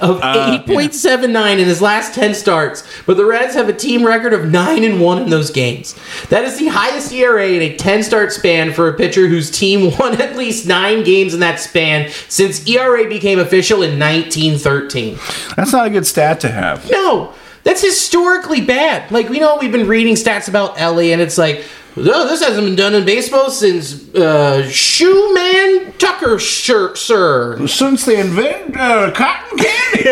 of 0.00 0.20
Uh, 0.22 0.62
8.79 0.66 1.58
in 1.58 1.66
his 1.66 1.80
last 1.82 2.14
10 2.14 2.34
starts, 2.34 2.82
but 3.04 3.16
the 3.16 3.24
Reds 3.24 3.54
have 3.54 3.68
a 3.68 3.72
team 3.72 4.04
record 4.04 4.32
of 4.32 4.50
9 4.50 4.82
and 4.84 5.00
1 5.00 5.22
in 5.22 5.30
those 5.30 5.50
games. 5.50 5.94
That 6.30 6.44
is 6.44 6.58
the 6.58 6.68
highest 6.68 7.12
ERA 7.12 7.46
in 7.46 7.62
a 7.62 7.76
10 7.76 8.02
start 8.02 8.32
span 8.32 8.72
for 8.72 8.88
a 8.88 8.94
pitcher 8.94 9.28
whose 9.28 9.50
team 9.50 9.92
won 9.98 10.20
at 10.20 10.36
least 10.36 10.66
9 10.66 11.04
games 11.04 11.34
in 11.34 11.40
that 11.40 11.60
span 11.60 12.10
since 12.28 12.66
ERA 12.66 13.08
became 13.08 13.38
official 13.38 13.82
in 13.82 13.98
1913. 13.98 15.18
That's 15.56 15.72
not 15.72 15.86
a 15.86 15.90
good 15.90 16.06
stat 16.06 16.40
to 16.40 16.48
have. 16.48 16.90
No, 16.90 17.34
that's 17.66 17.82
historically 17.82 18.60
bad. 18.60 19.10
Like 19.10 19.28
we 19.28 19.40
know 19.40 19.58
we've 19.60 19.72
been 19.72 19.88
reading 19.88 20.14
stats 20.14 20.48
about 20.48 20.78
Elly, 20.80 21.12
and 21.12 21.20
it's 21.20 21.36
like, 21.36 21.64
oh, 21.96 22.28
this 22.28 22.40
hasn't 22.40 22.64
been 22.64 22.76
done 22.76 22.94
in 22.94 23.04
baseball 23.04 23.50
since 23.50 23.92
uh, 24.14 24.62
Shoeman 24.66 25.98
Tucker, 25.98 26.38
sir. 26.38 26.94
sir. 26.94 27.66
Since 27.66 28.04
they 28.04 28.20
invented 28.20 28.76
uh, 28.76 29.10
cotton 29.10 29.58
candy. 29.58 30.04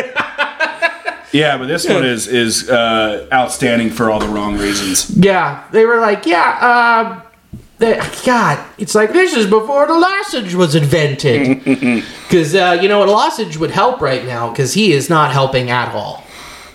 yeah, 1.33 1.57
but 1.57 1.67
this 1.67 1.89
one 1.89 2.05
is 2.05 2.27
is 2.27 2.69
uh, 2.69 3.29
outstanding 3.33 3.91
for 3.91 4.11
all 4.11 4.19
the 4.19 4.27
wrong 4.27 4.59
reasons. 4.59 5.17
Yeah, 5.17 5.65
they 5.71 5.87
were 5.87 6.01
like, 6.01 6.27
yeah, 6.27 6.59
uh, 6.61 7.23
they, 7.79 8.01
God, 8.27 8.65
it's 8.79 8.97
like 8.97 9.13
this 9.13 9.33
is 9.33 9.47
before 9.47 9.87
the 9.87 9.95
lozenge 9.95 10.57
was 10.57 10.75
invented. 10.75 12.03
Because 12.25 12.55
uh, 12.57 12.77
you 12.83 12.89
know 12.89 12.99
what, 12.99 13.09
a 13.09 13.13
lozenge 13.13 13.59
would 13.59 13.71
help 13.71 14.01
right 14.01 14.25
now 14.25 14.51
because 14.51 14.75
he 14.75 14.93
is 14.93 15.09
not 15.09 15.31
helping 15.31 15.71
at 15.71 15.95
all. 15.95 16.24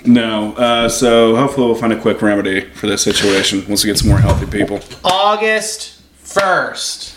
No, 0.06 0.54
uh, 0.54 0.90
so 0.90 1.36
hopefully 1.36 1.68
we'll 1.68 1.76
find 1.76 1.94
a 1.94 2.00
quick 2.00 2.22
remedy 2.22 2.62
for 2.62 2.88
this 2.88 3.04
situation 3.04 3.66
once 3.68 3.84
we 3.84 3.90
get 3.90 3.98
some 3.98 4.10
more 4.10 4.20
healthy 4.20 4.46
people. 4.46 4.80
August 5.04 6.02
first. 6.16 7.16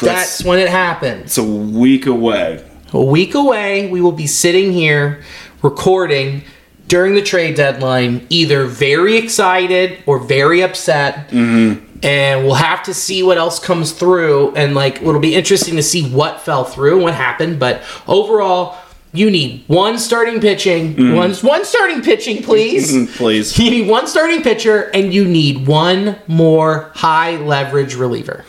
That's 0.00 0.42
when 0.44 0.58
it 0.58 0.68
happens. 0.68 1.24
It's 1.24 1.38
a 1.38 1.44
week 1.44 2.06
away. 2.06 2.64
A 2.92 3.02
week 3.02 3.34
away, 3.34 3.90
we 3.90 4.00
will 4.00 4.12
be 4.12 4.26
sitting 4.26 4.72
here 4.72 5.22
recording 5.62 6.44
during 6.86 7.14
the 7.14 7.22
trade 7.22 7.56
deadline, 7.56 8.26
either 8.30 8.66
very 8.66 9.16
excited 9.16 9.98
or 10.06 10.18
very 10.20 10.62
upset. 10.62 11.32
And 11.32 12.44
we'll 12.44 12.54
have 12.54 12.82
to 12.84 12.94
see 12.94 13.22
what 13.22 13.38
else 13.38 13.58
comes 13.58 13.92
through. 13.92 14.54
And, 14.54 14.74
like, 14.74 15.00
it'll 15.00 15.18
be 15.18 15.34
interesting 15.34 15.76
to 15.76 15.82
see 15.82 16.08
what 16.10 16.42
fell 16.42 16.64
through 16.64 16.94
and 16.94 17.02
what 17.02 17.14
happened. 17.14 17.58
But 17.58 17.82
overall, 18.06 18.76
you 19.14 19.30
need 19.30 19.64
one 19.68 19.98
starting 19.98 20.40
pitching, 20.40 21.14
one, 21.14 21.32
one 21.34 21.64
starting 21.64 22.02
pitching, 22.02 22.42
please. 22.42 22.92
Please. 23.16 23.56
You 23.58 23.70
need 23.70 23.88
one 23.88 24.08
starting 24.08 24.42
pitcher, 24.42 24.90
and 24.92 25.14
you 25.14 25.24
need 25.24 25.66
one 25.66 26.16
more 26.26 26.90
high 26.94 27.36
leverage 27.36 27.94
reliever. 27.94 28.44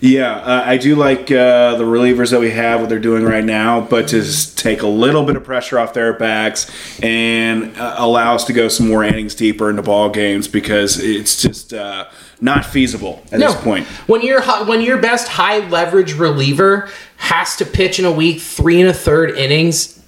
Yeah, 0.00 0.36
uh, 0.36 0.62
I 0.66 0.76
do 0.76 0.96
like 0.96 1.30
uh, 1.30 1.76
the 1.76 1.84
relievers 1.84 2.30
that 2.32 2.40
we 2.40 2.50
have, 2.50 2.80
what 2.80 2.90
they're 2.90 2.98
doing 2.98 3.24
right 3.24 3.44
now, 3.44 3.80
but 3.80 4.08
to 4.08 4.54
take 4.54 4.82
a 4.82 4.86
little 4.86 5.24
bit 5.24 5.36
of 5.36 5.44
pressure 5.44 5.78
off 5.78 5.94
their 5.94 6.12
backs 6.12 6.70
and 7.02 7.74
uh, 7.78 7.94
allow 7.96 8.34
us 8.34 8.44
to 8.44 8.52
go 8.52 8.68
some 8.68 8.88
more 8.88 9.02
innings 9.02 9.34
deeper 9.34 9.70
into 9.70 9.80
ball 9.80 10.10
games 10.10 10.46
because 10.46 10.98
it's 11.00 11.40
just 11.40 11.72
uh, 11.72 12.04
not 12.40 12.64
feasible 12.66 13.22
at 13.32 13.40
this 13.52 13.62
point. 13.62 13.86
When 14.06 14.22
your 14.22 14.42
when 14.66 14.80
your 14.80 14.98
best 14.98 15.28
high 15.28 15.66
leverage 15.68 16.14
reliever 16.14 16.88
has 17.16 17.56
to 17.56 17.64
pitch 17.64 17.98
in 17.98 18.04
a 18.04 18.12
week 18.12 18.40
three 18.40 18.80
and 18.80 18.90
a 18.90 18.94
third 18.94 19.30
innings, 19.38 20.02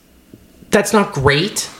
that's 0.70 0.93
not 0.93 1.12
great. 1.12 1.70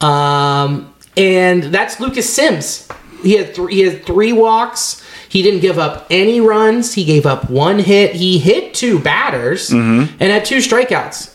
Um, 0.00 0.94
and 1.16 1.64
that's 1.64 2.00
Lucas 2.00 2.32
Sims. 2.32 2.88
He 3.22 3.32
had 3.36 3.54
three, 3.54 3.74
he 3.74 3.80
had 3.82 4.04
three 4.06 4.32
walks. 4.32 5.04
He 5.28 5.42
didn't 5.42 5.60
give 5.60 5.78
up 5.78 6.06
any 6.10 6.40
runs. 6.40 6.94
He 6.94 7.04
gave 7.04 7.26
up 7.26 7.50
one 7.50 7.78
hit. 7.78 8.14
He 8.14 8.38
hit 8.38 8.72
two 8.74 8.98
batters 8.98 9.70
and 9.70 10.08
had 10.20 10.44
two 10.44 10.58
strikeouts. 10.58 11.34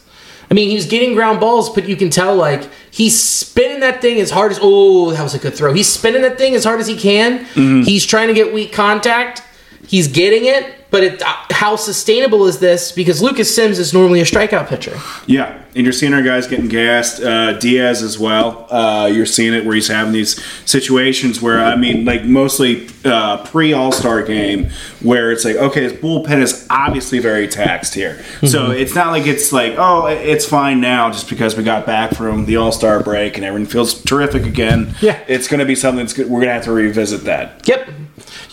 I 0.53 0.55
mean, 0.55 0.69
he 0.69 0.75
was 0.75 0.85
getting 0.85 1.15
ground 1.15 1.39
balls, 1.39 1.71
but 1.71 1.89
you 1.89 1.95
can 1.95 2.11
tell 2.11 2.35
like 2.35 2.69
he's 2.91 3.19
spinning 3.19 3.79
that 3.79 4.03
thing 4.03 4.19
as 4.19 4.29
hard 4.29 4.51
as 4.51 4.59
oh, 4.61 5.09
that 5.09 5.23
was 5.23 5.33
a 5.33 5.39
good 5.39 5.55
throw. 5.55 5.73
He's 5.73 5.91
spinning 5.91 6.21
that 6.21 6.37
thing 6.37 6.53
as 6.53 6.63
hard 6.63 6.79
as 6.79 6.85
he 6.85 6.95
can. 6.95 7.39
Mm-hmm. 7.39 7.81
He's 7.81 8.05
trying 8.05 8.27
to 8.27 8.35
get 8.35 8.53
weak 8.53 8.71
contact. 8.71 9.41
He's 9.87 10.07
getting 10.07 10.45
it, 10.45 10.82
but 10.93 11.03
it, 11.03 11.21
uh, 11.23 11.35
how 11.49 11.75
sustainable 11.75 12.45
is 12.45 12.59
this? 12.59 12.91
Because 12.91 13.19
Lucas 13.19 13.53
Sims 13.53 13.79
is 13.79 13.95
normally 13.95 14.21
a 14.21 14.25
strikeout 14.25 14.67
pitcher. 14.67 14.95
Yeah, 15.25 15.59
and 15.75 15.83
you're 15.83 15.91
seeing 15.91 16.13
our 16.13 16.21
guys 16.21 16.45
getting 16.45 16.67
gassed. 16.67 17.19
Uh, 17.19 17.53
Diaz 17.53 18.03
as 18.03 18.19
well. 18.19 18.71
Uh, 18.71 19.07
you're 19.07 19.25
seeing 19.25 19.55
it 19.55 19.65
where 19.65 19.73
he's 19.73 19.87
having 19.87 20.13
these 20.13 20.39
situations 20.65 21.41
where 21.41 21.65
I 21.65 21.75
mean, 21.75 22.05
like 22.05 22.25
mostly 22.25 22.87
uh, 23.05 23.43
pre 23.43 23.73
All 23.73 23.91
Star 23.91 24.21
game, 24.21 24.69
where 25.01 25.31
it's 25.31 25.43
like, 25.43 25.55
okay, 25.55 25.81
his 25.81 25.93
bullpen 25.93 26.43
is 26.43 26.67
obviously 26.69 27.17
very 27.17 27.47
taxed 27.47 27.95
here. 27.95 28.23
So 28.45 28.69
it's 28.69 28.93
not 28.93 29.07
like 29.07 29.25
it's 29.25 29.51
like, 29.51 29.73
oh, 29.77 30.05
it's 30.05 30.45
fine 30.45 30.79
now 30.79 31.09
just 31.09 31.27
because 31.27 31.57
we 31.57 31.63
got 31.63 31.87
back 31.87 32.13
from 32.13 32.45
the 32.45 32.57
All 32.57 32.71
Star 32.71 33.01
break 33.01 33.35
and 33.37 33.43
everything 33.43 33.65
feels 33.67 33.99
terrific 34.03 34.45
again. 34.45 34.93
Yeah. 35.01 35.19
it's 35.27 35.47
going 35.47 35.59
to 35.59 35.65
be 35.65 35.75
something 35.75 36.05
that's 36.05 36.13
good. 36.13 36.27
we're 36.29 36.41
going 36.41 36.49
to 36.49 36.53
have 36.53 36.65
to 36.65 36.71
revisit 36.71 37.23
that. 37.23 37.67
Yep, 37.67 37.89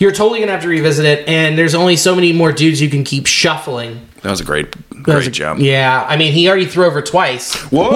you're 0.01 0.11
totally 0.11 0.39
gonna 0.39 0.51
have 0.51 0.63
to 0.63 0.67
revisit 0.67 1.05
it, 1.05 1.27
and 1.27 1.57
there's 1.57 1.75
only 1.75 1.95
so 1.95 2.15
many 2.15 2.33
more 2.33 2.51
dudes 2.51 2.81
you 2.81 2.89
can 2.89 3.03
keep 3.03 3.27
shuffling. 3.27 4.01
That 4.23 4.31
was 4.31 4.41
a 4.41 4.43
great, 4.43 4.75
was 5.07 5.27
a- 5.27 5.55
Yeah, 5.59 6.05
I 6.07 6.17
mean, 6.17 6.33
he 6.33 6.47
already 6.49 6.65
threw 6.65 6.85
over 6.85 7.01
twice. 7.01 7.53
Whoa! 7.71 7.91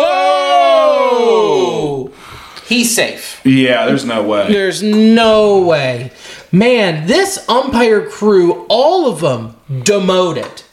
Oh, 1.18 2.12
he's 2.68 2.94
safe. 2.96 3.42
Yeah, 3.46 3.86
there's 3.86 4.06
no 4.06 4.24
way. 4.24 4.48
There's 4.52 4.82
no 4.84 5.60
way. 5.62 6.12
Man, 6.52 7.08
this 7.08 7.44
umpire 7.50 8.08
crew, 8.10 8.66
all 8.70 9.10
of 9.12 9.20
them 9.20 9.56
demoted. 9.84 10.64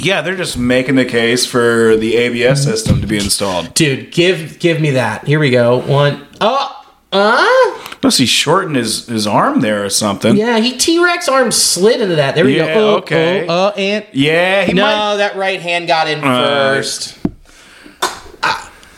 Yeah, 0.00 0.20
they're 0.22 0.36
just 0.36 0.58
making 0.58 0.96
the 0.96 1.04
case 1.06 1.46
for 1.46 1.96
the 1.96 2.16
ABS 2.16 2.62
system 2.62 3.00
to 3.00 3.06
be 3.06 3.16
installed. 3.16 3.72
Dude, 3.74 4.12
give 4.12 4.58
give 4.58 4.80
me 4.80 4.90
that. 4.90 5.26
Here 5.26 5.38
we 5.38 5.50
go. 5.50 5.78
One. 5.78 6.26
Oh, 6.40 6.84
uh? 7.12 7.95
Must 8.06 8.18
he 8.18 8.26
shortened 8.26 8.76
his, 8.76 9.06
his 9.08 9.26
arm 9.26 9.62
there 9.62 9.84
or 9.84 9.90
something? 9.90 10.36
Yeah, 10.36 10.60
he 10.60 10.76
T 10.78 11.02
Rex 11.02 11.28
arm 11.28 11.50
slid 11.50 12.00
into 12.00 12.14
that. 12.14 12.36
There 12.36 12.44
we 12.44 12.56
Yeah, 12.56 12.72
go. 12.72 12.90
Oh, 12.90 12.96
okay. 12.98 13.44
Oh, 13.48 13.48
oh, 13.48 13.68
and 13.76 14.06
Yeah, 14.12 14.62
he 14.64 14.74
no, 14.74 14.82
might. 14.84 15.16
that 15.16 15.34
right 15.34 15.60
hand 15.60 15.88
got 15.88 16.06
in 16.06 16.22
Uh, 16.22 16.74
first. 16.74 17.18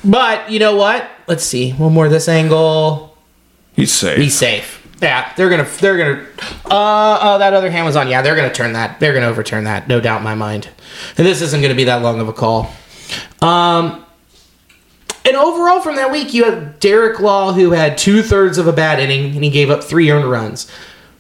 But 0.05 0.51
you 0.51 0.59
know 0.59 0.77
what? 0.77 1.09
Let's 1.27 1.43
see. 1.43 1.71
One 1.71 1.95
more 1.95 2.11
this 2.11 2.29
angle. 2.29 3.17
He's 3.73 3.95
safe. 3.95 4.19
He's 4.19 4.37
safe. 4.37 4.87
Yeah, 5.01 5.33
they're 5.37 5.49
gonna 5.49 5.67
they're 5.81 5.97
gonna. 5.97 6.27
Uh 6.67 7.19
oh, 7.23 7.39
that 7.39 7.55
other 7.55 7.71
hand 7.71 7.87
was 7.87 7.97
on. 7.97 8.09
Yeah, 8.09 8.21
they're 8.21 8.37
gonna 8.37 8.53
turn 8.53 8.75
that. 8.75 9.01
They're 9.01 9.15
gonna 9.15 9.29
overturn 9.29 9.65
that. 9.65 9.89
No 9.89 10.01
doubt 10.03 10.19
in 10.19 10.25
my 10.25 10.35
mind. 10.35 10.69
And 11.17 11.27
this 11.27 11.41
isn't 11.41 11.63
gonna 11.63 11.75
be 11.75 11.85
that 11.85 12.03
long 12.03 12.21
of 12.21 12.29
a 12.29 12.35
call. 12.35 12.71
Um. 13.41 14.05
And 15.25 15.37
overall, 15.37 15.81
from 15.81 15.97
that 15.97 16.11
week, 16.11 16.33
you 16.33 16.45
have 16.45 16.81
Derek 16.81 17.21
Law, 17.21 17.53
who 17.53 17.73
had 17.73 17.99
two 17.99 18.23
thirds 18.23 18.57
of 18.57 18.67
a 18.67 18.73
bad 18.73 18.99
inning, 19.01 19.35
and 19.35 19.45
he 19.45 19.51
gave 19.51 19.71
up 19.71 19.85
three 19.85 20.11
earned 20.11 20.31
runs. 20.31 20.71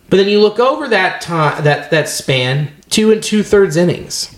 But 0.09 0.17
then 0.17 0.29
you 0.29 0.41
look 0.41 0.59
over 0.59 0.89
that 0.89 1.21
time, 1.21 1.65
that 1.65 1.91
that 1.91 2.09
span, 2.09 2.71
two 2.89 3.13
and 3.13 3.23
two 3.23 3.43
thirds 3.43 3.77
innings. 3.77 4.35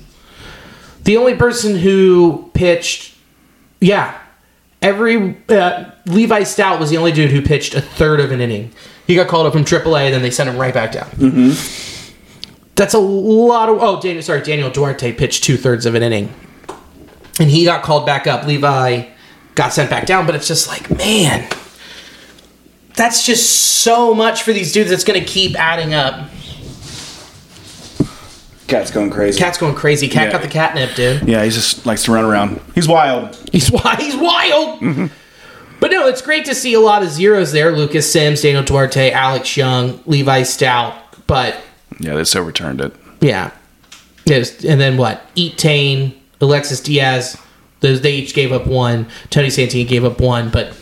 The 1.04 1.16
only 1.16 1.34
person 1.34 1.76
who 1.76 2.50
pitched, 2.54 3.16
yeah, 3.80 4.18
every 4.82 5.36
uh, 5.48 5.90
Levi 6.06 6.42
Stout 6.42 6.80
was 6.80 6.90
the 6.90 6.96
only 6.96 7.12
dude 7.12 7.30
who 7.30 7.40
pitched 7.40 7.74
a 7.74 7.80
third 7.80 8.20
of 8.20 8.32
an 8.32 8.40
inning. 8.40 8.72
He 9.06 9.14
got 9.14 9.28
called 9.28 9.46
up 9.46 9.52
from 9.52 9.64
AAA, 9.64 10.10
then 10.10 10.22
they 10.22 10.30
sent 10.30 10.48
him 10.48 10.56
right 10.56 10.74
back 10.74 10.92
down. 10.92 11.08
Mm-hmm. 11.10 12.14
That's 12.74 12.94
a 12.94 12.98
lot 12.98 13.68
of. 13.68 13.78
Oh, 13.80 14.00
Daniel, 14.00 14.22
sorry, 14.22 14.42
Daniel 14.42 14.70
Duarte 14.70 15.12
pitched 15.12 15.44
two 15.44 15.56
thirds 15.56 15.86
of 15.86 15.94
an 15.94 16.02
inning, 16.02 16.32
and 17.38 17.50
he 17.50 17.64
got 17.64 17.82
called 17.82 18.06
back 18.06 18.26
up. 18.26 18.46
Levi 18.46 19.06
got 19.60 19.74
sent 19.74 19.90
back 19.90 20.06
down, 20.06 20.24
but 20.24 20.34
it's 20.34 20.48
just 20.48 20.68
like, 20.68 20.88
man, 20.96 21.46
that's 22.94 23.26
just 23.26 23.50
so 23.82 24.14
much 24.14 24.42
for 24.42 24.54
these 24.54 24.72
dudes. 24.72 24.88
That's 24.88 25.04
going 25.04 25.20
to 25.20 25.26
keep 25.26 25.54
adding 25.60 25.92
up. 25.92 26.30
Cat's 28.68 28.90
going 28.90 29.10
crazy. 29.10 29.38
Cat's 29.38 29.58
going 29.58 29.74
crazy. 29.74 30.08
Cat 30.08 30.26
Yeah. 30.26 30.32
got 30.32 30.42
the 30.42 30.48
catnip, 30.48 30.94
dude. 30.94 31.28
yeah, 31.28 31.42
he 31.44 31.50
just 31.50 31.84
likes 31.86 32.04
to 32.04 32.12
run 32.12 32.24
around. 32.24 32.60
He's 32.74 32.88
wild. 32.88 33.36
He's 33.52 33.70
wild. 33.72 33.98
He's 33.98 34.16
wild. 34.16 34.80
Mm-hmm. 34.80 35.06
But 35.80 35.90
no, 35.90 36.06
it's 36.06 36.22
great 36.22 36.44
to 36.46 36.54
see 36.54 36.72
a 36.74 36.80
lot 36.80 37.02
of 37.02 37.10
zeros 37.10 37.52
there. 37.52 37.72
Lucas 37.72 38.10
Sims, 38.10 38.42
Daniel 38.42 38.62
Duarte, 38.62 39.10
Alex 39.10 39.56
Young, 39.56 40.00
Levi 40.06 40.44
Stout. 40.44 40.94
But 41.26 41.56
Yeah, 41.98 42.14
this 42.14 42.34
overturned 42.36 42.80
it. 42.80 42.94
yeah, 43.20 43.50
Yes, 44.24 44.64
and 44.64 44.80
then 44.80 44.96
what? 44.96 45.22
Eat 45.34 45.58
Tane, 45.58 46.14
Alexis 46.40 46.80
Diaz. 46.80 47.36
Those 47.80 48.00
they 48.00 48.12
each 48.12 48.34
gave 48.34 48.52
up 48.52 48.66
one. 48.66 49.06
Tony 49.30 49.48
Santillan 49.48 49.88
gave 49.88 50.04
up 50.04 50.20
one, 50.20 50.50
but 50.50 50.76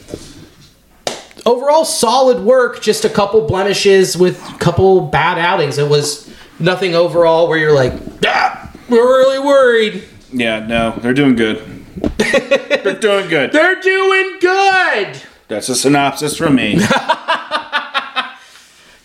overall 1.47 1.85
solid 1.85 2.43
work. 2.43 2.83
Just 2.83 3.05
a 3.05 3.09
couple 3.09 3.47
blemishes 3.47 4.17
with 4.17 4.43
a 4.49 4.59
couple 4.59 5.01
bad 5.03 5.39
outings. 5.39 5.79
It 5.79 5.89
was 5.89 6.29
nothing 6.59 6.95
overall 6.95 7.49
where 7.49 7.59
you're 7.59 7.75
like, 7.75 7.93
ah, 8.27 8.73
we're 8.89 9.07
really 9.07 9.39
worried. 9.39 10.05
Yeah, 10.33 10.67
no, 10.67 10.99
they're 11.01 11.15
doing 11.15 11.37
good. 11.37 11.59
they're 12.19 12.99
doing 12.99 13.29
good. 13.29 13.53
They're 13.53 13.81
doing 13.81 14.39
good. 14.41 15.23
That's 15.49 15.69
a 15.69 15.75
synopsis 15.75 16.37
from 16.37 16.55
me. 16.57 16.81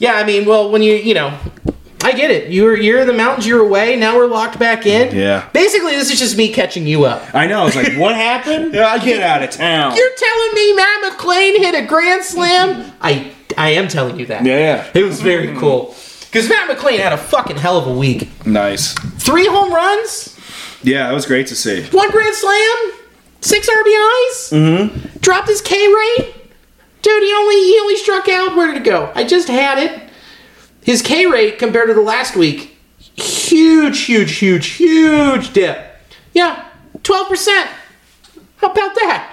Yeah, 0.03 0.15
I 0.15 0.25
mean, 0.25 0.43
well, 0.43 0.69
when 0.69 0.83
you 0.83 0.95
you 0.95 1.13
know, 1.13 1.37
I 2.03 2.11
get 2.11 2.31
it. 2.31 2.51
You're 2.51 2.75
you're 2.77 2.99
in 3.01 3.07
the 3.07 3.13
mountains. 3.13 3.47
You're 3.47 3.61
away. 3.65 3.95
Now 3.95 4.17
we're 4.17 4.27
locked 4.27 4.59
back 4.59 4.85
in. 4.85 5.15
Yeah. 5.15 5.47
Basically, 5.53 5.93
this 5.95 6.11
is 6.11 6.19
just 6.19 6.37
me 6.37 6.51
catching 6.51 6.85
you 6.85 7.05
up. 7.05 7.33
I 7.33 7.47
know. 7.47 7.61
I 7.61 7.65
was 7.65 7.75
like, 7.75 7.93
what 7.97 8.15
happened? 8.15 8.73
Yeah, 8.73 8.87
I 8.87 8.99
get 8.99 9.21
out 9.21 9.41
of 9.43 9.49
town. 9.51 9.95
You're 9.95 10.15
telling 10.17 10.53
me 10.53 10.73
Matt 10.75 11.13
McLain 11.13 11.57
hit 11.57 11.75
a 11.83 11.85
grand 11.87 12.23
slam? 12.23 12.91
I 13.01 13.31
I 13.57 13.71
am 13.71 13.87
telling 13.87 14.19
you 14.19 14.25
that. 14.27 14.43
Yeah, 14.45 14.57
yeah. 14.57 14.91
It 14.93 15.03
was 15.03 15.21
very 15.21 15.55
cool. 15.57 15.95
Because 16.25 16.49
Matt 16.49 16.69
McLain 16.69 16.97
had 16.99 17.13
a 17.13 17.17
fucking 17.17 17.57
hell 17.57 17.77
of 17.77 17.85
a 17.87 17.93
week. 17.93 18.27
Nice. 18.45 18.93
Three 19.19 19.45
home 19.45 19.71
runs, 19.71 20.35
Yeah, 20.81 21.07
that 21.07 21.13
was 21.13 21.27
great 21.27 21.45
to 21.47 21.55
see. 21.55 21.83
one 21.91 22.09
grand 22.09 22.33
slam, 22.35 22.91
six 23.39 23.69
RBIs. 23.69 24.51
Mm-hmm. 24.51 25.17
Dropped 25.19 25.47
his 25.47 25.61
K 25.61 25.75
rate. 25.87 26.33
Dude, 27.03 27.21
he 27.23 27.33
only 27.33 27.55
he 27.55 27.77
only 27.81 27.97
struck 27.97 28.27
out. 28.29 28.55
Where 28.55 28.67
did 28.67 28.77
it 28.77 28.83
go? 28.83 29.11
I 29.13 29.23
just 29.25 29.47
had 29.47 29.77
it. 29.77 30.02
His 30.83 31.01
K 31.01 31.25
rate 31.25 31.59
compared 31.59 31.87
to 31.87 31.93
the 31.93 32.01
last 32.01 32.35
week, 32.35 32.77
huge, 32.97 34.01
huge, 34.01 34.37
huge, 34.37 34.67
huge 34.67 35.53
dip. 35.53 35.97
Yeah, 36.33 36.65
twelve 37.03 37.27
percent. 37.27 37.69
How 38.57 38.71
about 38.71 38.95
that? 38.95 39.32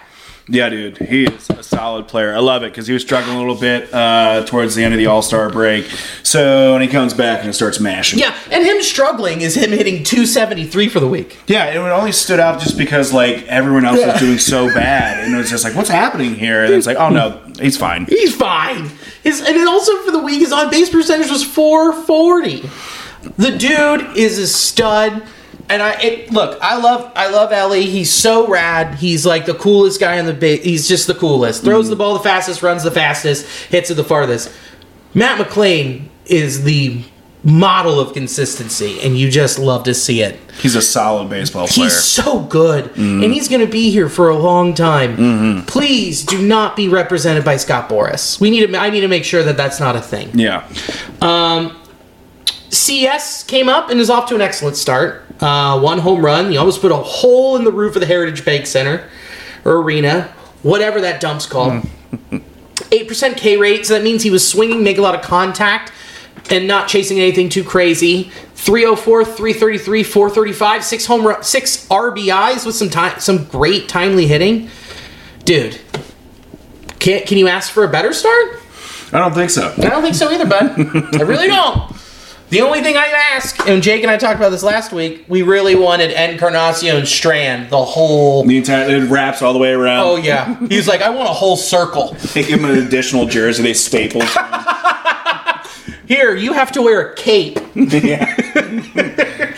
Yeah, 0.53 0.69
dude, 0.69 0.99
he 0.99 1.25
is 1.27 1.49
a 1.51 1.63
solid 1.63 2.09
player. 2.09 2.35
I 2.35 2.41
love 2.41 2.65
it 2.65 2.73
because 2.73 2.89
he 2.89 2.93
was 2.93 3.03
struggling 3.03 3.37
a 3.37 3.39
little 3.39 3.55
bit 3.55 3.93
uh, 3.95 4.45
towards 4.47 4.75
the 4.75 4.83
end 4.83 4.93
of 4.93 4.99
the 4.99 5.07
All 5.07 5.23
Star 5.23 5.49
break. 5.49 5.85
So 6.25 6.73
when 6.73 6.83
he 6.83 6.89
comes 6.89 7.15
back 7.15 7.45
and 7.45 7.55
starts 7.55 7.79
mashing, 7.79 8.19
Yeah, 8.19 8.37
and 8.51 8.65
him 8.65 8.83
struggling 8.83 9.43
is 9.43 9.57
him 9.57 9.71
hitting 9.71 10.03
273 10.03 10.89
for 10.89 10.99
the 10.99 11.07
week. 11.07 11.39
yeah, 11.47 11.67
it 11.67 11.77
only 11.77 12.11
stood 12.11 12.41
out 12.41 12.61
just 12.61 12.77
because 12.77 13.13
like 13.13 13.47
everyone 13.47 13.85
else 13.85 14.05
was 14.05 14.19
doing 14.19 14.39
so 14.39 14.67
bad, 14.75 15.23
and 15.25 15.33
it 15.35 15.39
was 15.39 15.51
just 15.51 15.63
like, 15.63 15.77
what's 15.77 15.89
happening 15.91 16.35
here? 16.35 16.65
And 16.65 16.75
it's 16.75 16.87
like, 16.87 16.97
oh 16.99 17.11
no, 17.11 17.41
he's 17.61 17.77
fine. 17.77 18.07
He's 18.07 18.35
fine. 18.35 18.91
His 19.23 19.39
and 19.41 19.57
then 19.57 19.69
also 19.69 20.03
for 20.03 20.11
the 20.11 20.19
week 20.21 20.41
his 20.41 20.51
on 20.53 20.69
base 20.71 20.91
percentage 20.91 21.31
was 21.31 21.45
440. 21.45 22.69
The 23.37 23.57
dude 23.57 24.17
is 24.17 24.39
a 24.39 24.49
stud. 24.49 25.23
And 25.71 25.83
I 25.83 25.93
it, 26.01 26.33
look, 26.33 26.59
I 26.61 26.77
love 26.79 27.13
I 27.15 27.31
love 27.31 27.53
Elly. 27.53 27.87
He's 27.87 28.13
so 28.13 28.49
rad. 28.49 28.97
He's 28.97 29.25
like 29.25 29.47
the 29.47 29.55
coolest 29.55 30.01
guy 30.01 30.17
in 30.17 30.27
the 30.27 30.35
base. 30.35 30.65
He's 30.65 30.89
just 30.89 31.07
the 31.07 31.15
coolest. 31.15 31.61
Mm-hmm. 31.61 31.71
Throws 31.71 31.89
the 31.89 31.97
ball 31.97 32.15
the 32.15 32.25
fastest, 32.25 32.63
runs 32.63 32.83
the 32.83 32.91
fastest, 32.91 33.47
hits 33.69 33.89
it 33.91 33.95
the 33.95 34.05
farthest. 34.05 34.53
Matt 35.15 35.39
McLain 35.39 36.09
is 36.27 36.65
the 36.65 37.05
model 37.43 37.99
of 37.99 38.13
consistency, 38.13 39.01
and 39.01 39.17
you 39.17 39.31
just 39.31 39.59
love 39.59 39.85
to 39.85 39.95
see 39.95 40.23
it. 40.23 40.39
He's 40.61 40.75
a 40.75 40.83
solid 40.83 41.31
baseball 41.31 41.67
player. 41.67 41.85
He's 41.87 41.99
so 41.99 42.41
good, 42.41 42.87
mm-hmm. 42.87 43.23
and 43.23 43.33
he's 43.33 43.49
going 43.49 43.65
to 43.65 43.71
be 43.71 43.91
here 43.91 44.09
for 44.09 44.29
a 44.29 44.37
long 44.37 44.75
time. 44.75 45.17
Mm-hmm. 45.17 45.67
Please 45.67 46.25
do 46.25 46.41
not 46.47 46.77
be 46.77 46.89
represented 46.89 47.45
by 47.45 47.57
Scott 47.57 47.89
Boras. 47.89 48.41
We 48.41 48.51
need 48.51 48.67
to. 48.67 48.79
I 48.79 48.91
need 48.91 49.01
to 49.01 49.09
make 49.09 49.25
sure 49.25 49.43
that 49.43 49.57
that's 49.57 49.81
not 49.81 49.97
a 49.97 50.01
thing. 50.01 50.31
yeah, 50.39 50.69
um, 51.23 51.80
CS 52.71 53.43
came 53.43 53.69
up 53.69 53.91
and 53.91 54.01
is 54.01 54.09
off 54.09 54.29
to 54.29 54.35
an 54.35 54.41
excellent 54.41 54.77
start. 54.77 55.25
Uh, 55.41 55.79
one 55.81 55.99
home 55.99 56.25
run. 56.25 56.51
He 56.51 56.57
almost 56.57 56.81
put 56.81 56.93
a 56.93 56.97
hole 56.97 57.57
in 57.57 57.65
the 57.65 57.73
roof 57.73 57.97
of 57.97 58.01
the 58.01 58.07
Heritage 58.07 58.45
Bank 58.45 58.67
Center 58.67 59.09
or 59.65 59.79
arena, 59.79 60.33
whatever 60.63 61.01
that 61.01 61.21
dump's 61.21 61.47
called. 61.47 61.85
Eight 62.93 63.09
percent 63.09 63.37
K 63.37 63.57
rate, 63.57 63.87
so 63.87 63.95
that 63.95 64.03
means 64.03 64.23
he 64.23 64.31
was 64.31 64.47
swinging, 64.47 64.83
make 64.83 64.99
a 64.99 65.03
lot 65.03 65.15
of 65.15 65.23
contact, 65.23 65.93
and 66.51 66.67
not 66.67 66.89
chasing 66.89 67.19
anything 67.19 67.49
too 67.49 67.65
crazy. 67.65 68.31
304, 68.55 69.25
333, 69.25 70.03
435, 70.03 70.85
six 70.85 71.07
home 71.07 71.27
run, 71.27 71.43
six 71.43 71.87
RBIs 71.89 72.67
with 72.67 72.75
some 72.75 72.91
time, 72.91 73.19
some 73.19 73.45
great 73.45 73.89
timely 73.89 74.27
hitting. 74.27 74.69
Dude, 75.45 75.81
can 76.99 77.25
can 77.27 77.39
you 77.39 77.49
ask 77.49 77.73
for 77.73 77.85
a 77.85 77.89
better 77.89 78.13
start? 78.13 78.61
I 79.13 79.19
don't 79.19 79.35
think 79.35 79.51
so. 79.51 79.73
I 79.79 79.89
don't 79.89 80.03
think 80.03 80.15
so 80.15 80.31
either, 80.31 80.47
bud. 80.47 80.79
I 81.19 81.23
really 81.23 81.49
don't. 81.49 81.97
The 82.51 82.61
only 82.63 82.83
thing 82.83 82.97
I 82.97 83.07
ask, 83.33 83.65
and 83.69 83.81
Jake 83.81 84.03
and 84.03 84.11
I 84.11 84.17
talked 84.17 84.37
about 84.37 84.51
this 84.51 84.65
last 84.65 84.93
week, 84.93 85.25
we 85.29 85.43
really 85.43 85.77
wanted 85.77 86.11
Encarnacion 86.11 87.07
Strand, 87.07 87.71
the 87.71 87.85
whole. 87.85 88.43
The 88.45 88.57
entire 88.57 88.89
it 88.91 89.09
wraps 89.09 89.41
all 89.41 89.53
the 89.53 89.59
way 89.61 89.71
around. 89.71 90.05
Oh 90.05 90.17
yeah, 90.17 90.59
he's 90.69 90.89
like, 90.89 91.01
I 91.01 91.11
want 91.11 91.29
a 91.29 91.33
whole 91.33 91.57
circle. 91.57 92.15
They 92.35 92.43
give 92.43 92.59
him 92.59 92.65
an 92.69 92.79
additional 92.85 93.27
jersey. 93.27 93.63
They 93.63 93.75
staple. 93.75 94.23
Here, 96.09 96.35
you 96.35 96.53
have 96.55 96.73
to 96.73 96.83
wear 96.83 97.13
a 97.13 97.15
cape. 97.15 97.59
yeah. 97.75 98.37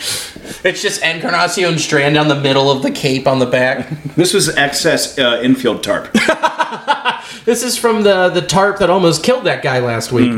It's 0.65 0.81
just 0.81 1.03
Encarnacion 1.03 1.77
Strand 1.81 2.15
down 2.15 2.29
the 2.29 2.41
middle 2.41 2.71
of 2.71 2.83
the 2.83 2.91
cape 2.93 3.27
on 3.27 3.41
the 3.41 3.47
back. 3.47 3.89
This 4.15 4.33
was 4.33 4.49
excess 4.51 5.19
uh, 5.19 5.41
infield 5.43 5.83
tarp. 5.83 6.15
This 7.45 7.65
is 7.65 7.77
from 7.77 8.03
the 8.03 8.29
the 8.29 8.43
tarp 8.43 8.79
that 8.79 8.89
almost 8.91 9.25
killed 9.25 9.45
that 9.45 9.63
guy 9.63 9.81
last 9.81 10.13
week. 10.13 10.31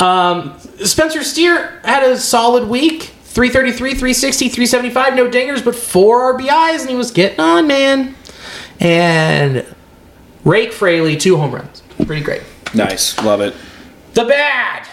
Um, 0.00 0.56
Spencer 0.82 1.22
Steer 1.22 1.80
had 1.84 2.02
a 2.02 2.18
solid 2.18 2.68
week. 2.68 3.10
333, 3.34 3.90
360, 3.94 4.48
375, 4.48 5.16
no 5.16 5.28
dingers, 5.28 5.64
but 5.64 5.74
four 5.74 6.38
RBIs, 6.38 6.82
and 6.82 6.90
he 6.90 6.94
was 6.94 7.10
getting 7.10 7.40
on, 7.40 7.66
man. 7.66 8.14
And 8.78 9.66
Rake 10.44 10.72
Fraley, 10.72 11.16
two 11.16 11.36
home 11.36 11.52
runs. 11.52 11.82
Pretty 12.06 12.22
great. 12.22 12.42
nice, 12.74 13.20
love 13.24 13.40
it. 13.40 13.56
The 14.12 14.24
bad. 14.24 14.86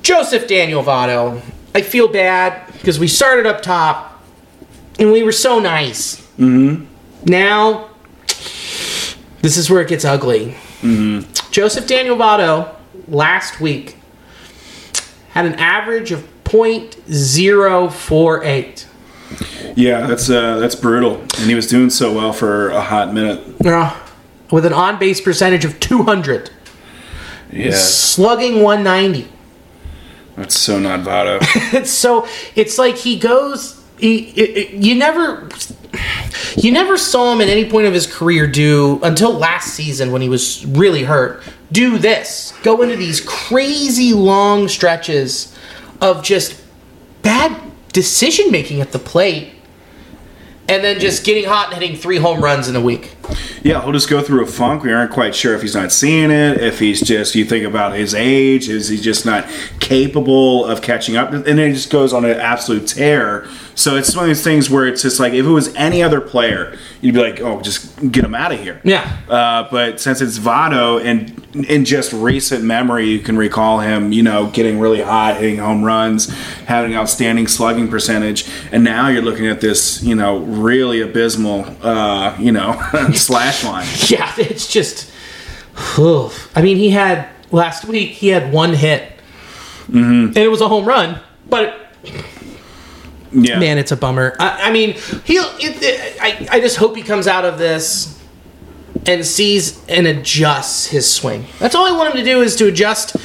Joseph 0.00 0.48
Daniel 0.48 0.82
Votto. 0.82 1.42
I 1.74 1.82
feel 1.82 2.08
bad 2.08 2.72
because 2.72 2.98
we 2.98 3.08
started 3.08 3.44
up 3.44 3.60
top 3.60 4.22
and 4.98 5.12
we 5.12 5.22
were 5.22 5.32
so 5.32 5.58
nice. 5.58 6.20
Mm-hmm. 6.38 6.84
Now, 7.24 7.90
this 9.42 9.58
is 9.58 9.68
where 9.68 9.82
it 9.82 9.88
gets 9.88 10.04
ugly. 10.04 10.52
Mm-hmm. 10.80 11.50
Joseph 11.50 11.86
Daniel 11.86 12.16
Votto 12.16 12.74
last 13.08 13.60
week 13.60 13.98
had 15.34 15.46
an 15.46 15.54
average 15.54 16.12
of 16.12 16.22
.048. 16.44 18.86
Yeah, 19.76 20.06
that's 20.06 20.30
uh, 20.30 20.58
that's 20.58 20.76
brutal. 20.76 21.16
And 21.20 21.48
he 21.48 21.54
was 21.56 21.66
doing 21.66 21.90
so 21.90 22.12
well 22.12 22.32
for 22.32 22.68
a 22.70 22.80
hot 22.80 23.12
minute. 23.12 23.42
Uh, 23.66 23.92
with 24.52 24.64
an 24.64 24.72
on 24.72 24.96
base 24.98 25.20
percentage 25.20 25.64
of 25.64 25.80
200, 25.80 26.50
Yeah, 27.50 27.72
slugging 27.72 28.62
190. 28.62 29.28
that's 30.36 30.56
so 30.56 30.78
not 30.78 31.00
Votto. 31.00 31.38
it's 31.74 31.90
so 31.90 32.28
it's 32.54 32.78
like 32.78 32.96
he 32.96 33.18
goes 33.18 33.82
he, 33.98 34.28
it, 34.30 34.56
it- 34.56 34.70
you 34.74 34.94
never 34.94 35.48
you 36.56 36.70
never 36.70 36.96
saw 36.96 37.32
him 37.32 37.40
at 37.40 37.48
any 37.48 37.68
point 37.68 37.88
of 37.88 37.94
his 37.94 38.06
career 38.06 38.46
do 38.46 39.00
until 39.02 39.32
last 39.32 39.74
season 39.74 40.12
when 40.12 40.22
he 40.22 40.28
was 40.28 40.64
really 40.66 41.02
hurt 41.04 41.42
do 41.74 41.98
this. 41.98 42.54
Go 42.62 42.80
into 42.82 42.96
these 42.96 43.20
crazy 43.20 44.14
long 44.14 44.68
stretches 44.68 45.54
of 46.00 46.22
just 46.22 46.62
bad 47.22 47.60
decision 47.92 48.50
making 48.50 48.80
at 48.80 48.92
the 48.92 48.98
plate 48.98 49.52
and 50.68 50.82
then 50.82 50.98
just 50.98 51.24
getting 51.24 51.44
hot 51.44 51.72
and 51.72 51.82
hitting 51.82 51.96
three 51.96 52.16
home 52.16 52.42
runs 52.42 52.68
in 52.68 52.76
a 52.76 52.80
week 52.80 53.13
Yeah, 53.62 53.82
he'll 53.82 53.92
just 53.92 54.10
go 54.10 54.22
through 54.22 54.42
a 54.42 54.46
funk. 54.46 54.82
We 54.82 54.92
aren't 54.92 55.10
quite 55.10 55.34
sure 55.34 55.54
if 55.54 55.62
he's 55.62 55.74
not 55.74 55.92
seeing 55.92 56.30
it, 56.30 56.60
if 56.60 56.78
he's 56.78 57.00
just, 57.00 57.34
you 57.34 57.44
think 57.44 57.64
about 57.64 57.94
his 57.94 58.14
age, 58.14 58.68
is 58.68 58.88
he 58.88 59.00
just 59.00 59.24
not 59.24 59.46
capable 59.80 60.64
of 60.66 60.82
catching 60.82 61.16
up? 61.16 61.32
And 61.32 61.44
then 61.44 61.58
he 61.58 61.72
just 61.72 61.90
goes 61.90 62.12
on 62.12 62.24
an 62.24 62.38
absolute 62.38 62.86
tear. 62.86 63.48
So 63.74 63.96
it's 63.96 64.14
one 64.14 64.24
of 64.24 64.28
these 64.28 64.44
things 64.44 64.70
where 64.70 64.86
it's 64.86 65.02
just 65.02 65.18
like, 65.18 65.32
if 65.32 65.44
it 65.44 65.50
was 65.50 65.74
any 65.74 66.02
other 66.02 66.20
player, 66.20 66.76
you'd 67.00 67.14
be 67.14 67.20
like, 67.20 67.40
oh, 67.40 67.60
just 67.60 68.12
get 68.12 68.24
him 68.24 68.34
out 68.34 68.52
of 68.52 68.60
here. 68.60 68.80
Yeah. 68.84 69.18
Uh, 69.28 69.68
but 69.70 70.00
since 70.00 70.20
it's 70.20 70.38
Votto, 70.38 71.02
and 71.02 71.44
in 71.66 71.84
just 71.84 72.12
recent 72.12 72.64
memory, 72.64 73.06
you 73.06 73.18
can 73.20 73.36
recall 73.36 73.80
him, 73.80 74.12
you 74.12 74.22
know, 74.22 74.48
getting 74.50 74.78
really 74.78 75.00
hot, 75.00 75.36
hitting 75.36 75.58
home 75.58 75.84
runs, 75.84 76.28
having 76.66 76.94
outstanding 76.94 77.46
slugging 77.46 77.88
percentage, 77.88 78.48
and 78.72 78.84
now 78.84 79.08
you're 79.08 79.22
looking 79.22 79.46
at 79.46 79.60
this, 79.60 80.02
you 80.02 80.14
know, 80.14 80.38
really 80.38 81.00
abysmal, 81.00 81.64
uh, 81.82 82.36
you 82.38 82.52
know, 82.52 82.80
slash 83.16 83.64
line. 83.70 83.86
yeah 84.08 84.32
it's 84.38 84.66
just 84.66 85.10
oof. 85.98 86.50
i 86.56 86.62
mean 86.62 86.76
he 86.76 86.90
had 86.90 87.28
last 87.50 87.84
week 87.84 88.10
he 88.10 88.28
had 88.28 88.52
one 88.52 88.74
hit 88.74 89.02
mm-hmm. 89.88 90.26
and 90.28 90.36
it 90.36 90.50
was 90.50 90.60
a 90.60 90.68
home 90.68 90.84
run 90.84 91.18
but 91.48 91.80
Yeah. 93.32 93.58
Man, 93.58 93.78
it's 93.78 93.90
a 93.90 93.96
bummer. 93.96 94.36
I, 94.38 94.68
I 94.68 94.72
mean, 94.72 94.94
he'll. 95.24 95.44
It, 95.58 95.82
it- 95.82 96.16
I, 96.20 96.46
I 96.52 96.60
just 96.60 96.76
hope 96.76 96.94
he 96.96 97.02
comes 97.02 97.26
out 97.26 97.44
of 97.44 97.58
this 97.58 98.16
and 99.06 99.26
sees 99.26 99.84
and 99.88 100.06
adjusts 100.06 100.86
his 100.86 101.12
swing. 101.12 101.46
That's 101.58 101.74
all 101.74 101.84
I 101.84 101.96
want 101.96 102.14
him 102.14 102.18
to 102.18 102.24
do 102.24 102.42
is 102.42 102.54
to 102.56 102.68
adjust 102.68 103.16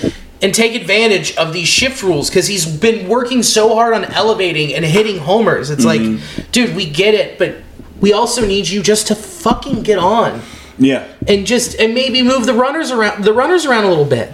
and 0.42 0.54
take 0.54 0.74
advantage 0.74 1.36
of 1.38 1.54
these 1.54 1.68
shift 1.68 2.02
rules 2.02 2.30
because 2.30 2.48
he's 2.48 2.66
been 2.66 3.08
working 3.08 3.44
so 3.44 3.76
hard 3.76 3.94
on 3.94 4.06
elevating 4.06 4.74
and 4.74 4.84
hitting 4.84 5.20
homers. 5.20 5.70
It's 5.70 5.86
like, 5.86 6.02
mm-hmm. 6.02 6.52
dude, 6.52 6.76
we 6.76 6.90
get 6.90 7.14
it, 7.14 7.38
but 7.38 7.58
we 8.02 8.14
also 8.14 8.45
need 8.45 8.68
you 8.68 8.82
just 8.82 9.08
to 9.08 9.16
fucking 9.16 9.84
get 9.84 9.97
on 10.00 10.41
Yeah. 10.78 11.08
and 11.28 11.45
just 11.45 11.80
and 11.80 11.93
maybe 11.93 12.22
move 12.22 12.45
the 12.45 12.54
runners 12.54 12.91
around 12.91 13.24
the 13.24 13.34
runners 13.34 13.66
around 13.66 13.86
a 13.86 13.89
little 13.89 14.06
bit. 14.06 14.32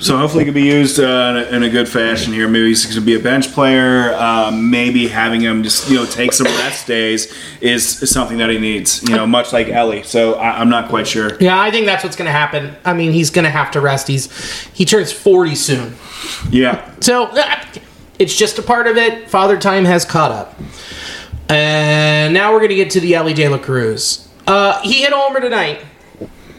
So 0.00 0.18
hopefully 0.18 0.44
he 0.44 0.52
can 0.52 0.54
be 0.54 0.64
used 0.68 1.00
uh, 1.00 1.02
in, 1.02 1.36
a, 1.36 1.56
in 1.56 1.62
a 1.62 1.70
good 1.70 1.88
fashion 1.88 2.34
here. 2.34 2.46
Maybe 2.46 2.66
he's 2.68 2.84
going 2.84 2.96
to 2.96 3.00
be 3.00 3.14
a 3.14 3.18
bench 3.20 3.50
player. 3.52 4.12
Um, 4.14 4.70
maybe 4.70 5.08
having 5.08 5.40
him 5.40 5.62
just 5.62 5.88
you 5.88 5.96
know 5.96 6.04
take 6.04 6.34
some 6.34 6.46
rest 6.46 6.86
days 6.86 7.32
is, 7.62 8.02
is 8.02 8.10
something 8.10 8.36
that 8.38 8.50
he 8.50 8.58
needs. 8.58 9.02
You 9.08 9.16
know, 9.16 9.26
much 9.26 9.54
like 9.54 9.68
Elly. 9.68 10.02
So 10.02 10.34
I, 10.34 10.60
I'm 10.60 10.68
not 10.68 10.90
quite 10.90 11.06
sure. 11.06 11.38
Yeah, 11.40 11.58
I 11.58 11.70
think 11.70 11.86
that's 11.86 12.04
what's 12.04 12.16
going 12.16 12.26
to 12.26 12.32
happen. 12.32 12.76
I 12.84 12.92
mean, 12.92 13.12
he's 13.12 13.30
going 13.30 13.44
to 13.46 13.50
have 13.50 13.70
to 13.70 13.80
rest. 13.80 14.06
He's 14.06 14.30
he 14.74 14.84
turns 14.84 15.10
40 15.10 15.54
soon. 15.54 15.94
Yeah. 16.50 16.90
So 17.00 17.24
uh, 17.28 17.64
it's 18.18 18.36
just 18.36 18.58
a 18.58 18.62
part 18.62 18.86
of 18.86 18.98
it. 18.98 19.30
Father 19.30 19.56
Time 19.58 19.86
has 19.86 20.04
caught 20.04 20.32
up. 20.32 20.54
And 21.48 22.32
now 22.32 22.52
we're 22.52 22.58
going 22.60 22.70
to 22.70 22.74
get 22.76 22.90
to 22.90 23.00
the 23.00 23.14
Elly 23.14 23.34
De 23.34 23.48
La 23.48 23.58
Cruz. 23.58 24.28
Uh, 24.46 24.80
he 24.82 25.02
hit 25.02 25.12
homer 25.12 25.40
tonight. 25.40 25.84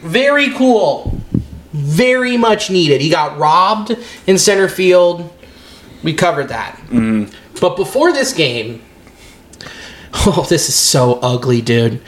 Very 0.00 0.50
cool. 0.50 1.20
Very 1.72 2.36
much 2.36 2.70
needed. 2.70 3.00
He 3.00 3.10
got 3.10 3.36
robbed 3.38 3.96
in 4.26 4.38
center 4.38 4.68
field. 4.68 5.32
We 6.02 6.14
covered 6.14 6.48
that. 6.48 6.80
But 7.60 7.76
before 7.76 8.12
this 8.12 8.32
game, 8.32 8.82
oh, 10.14 10.46
this 10.48 10.68
is 10.68 10.74
so 10.74 11.14
ugly, 11.20 11.60
dude. 11.60 12.00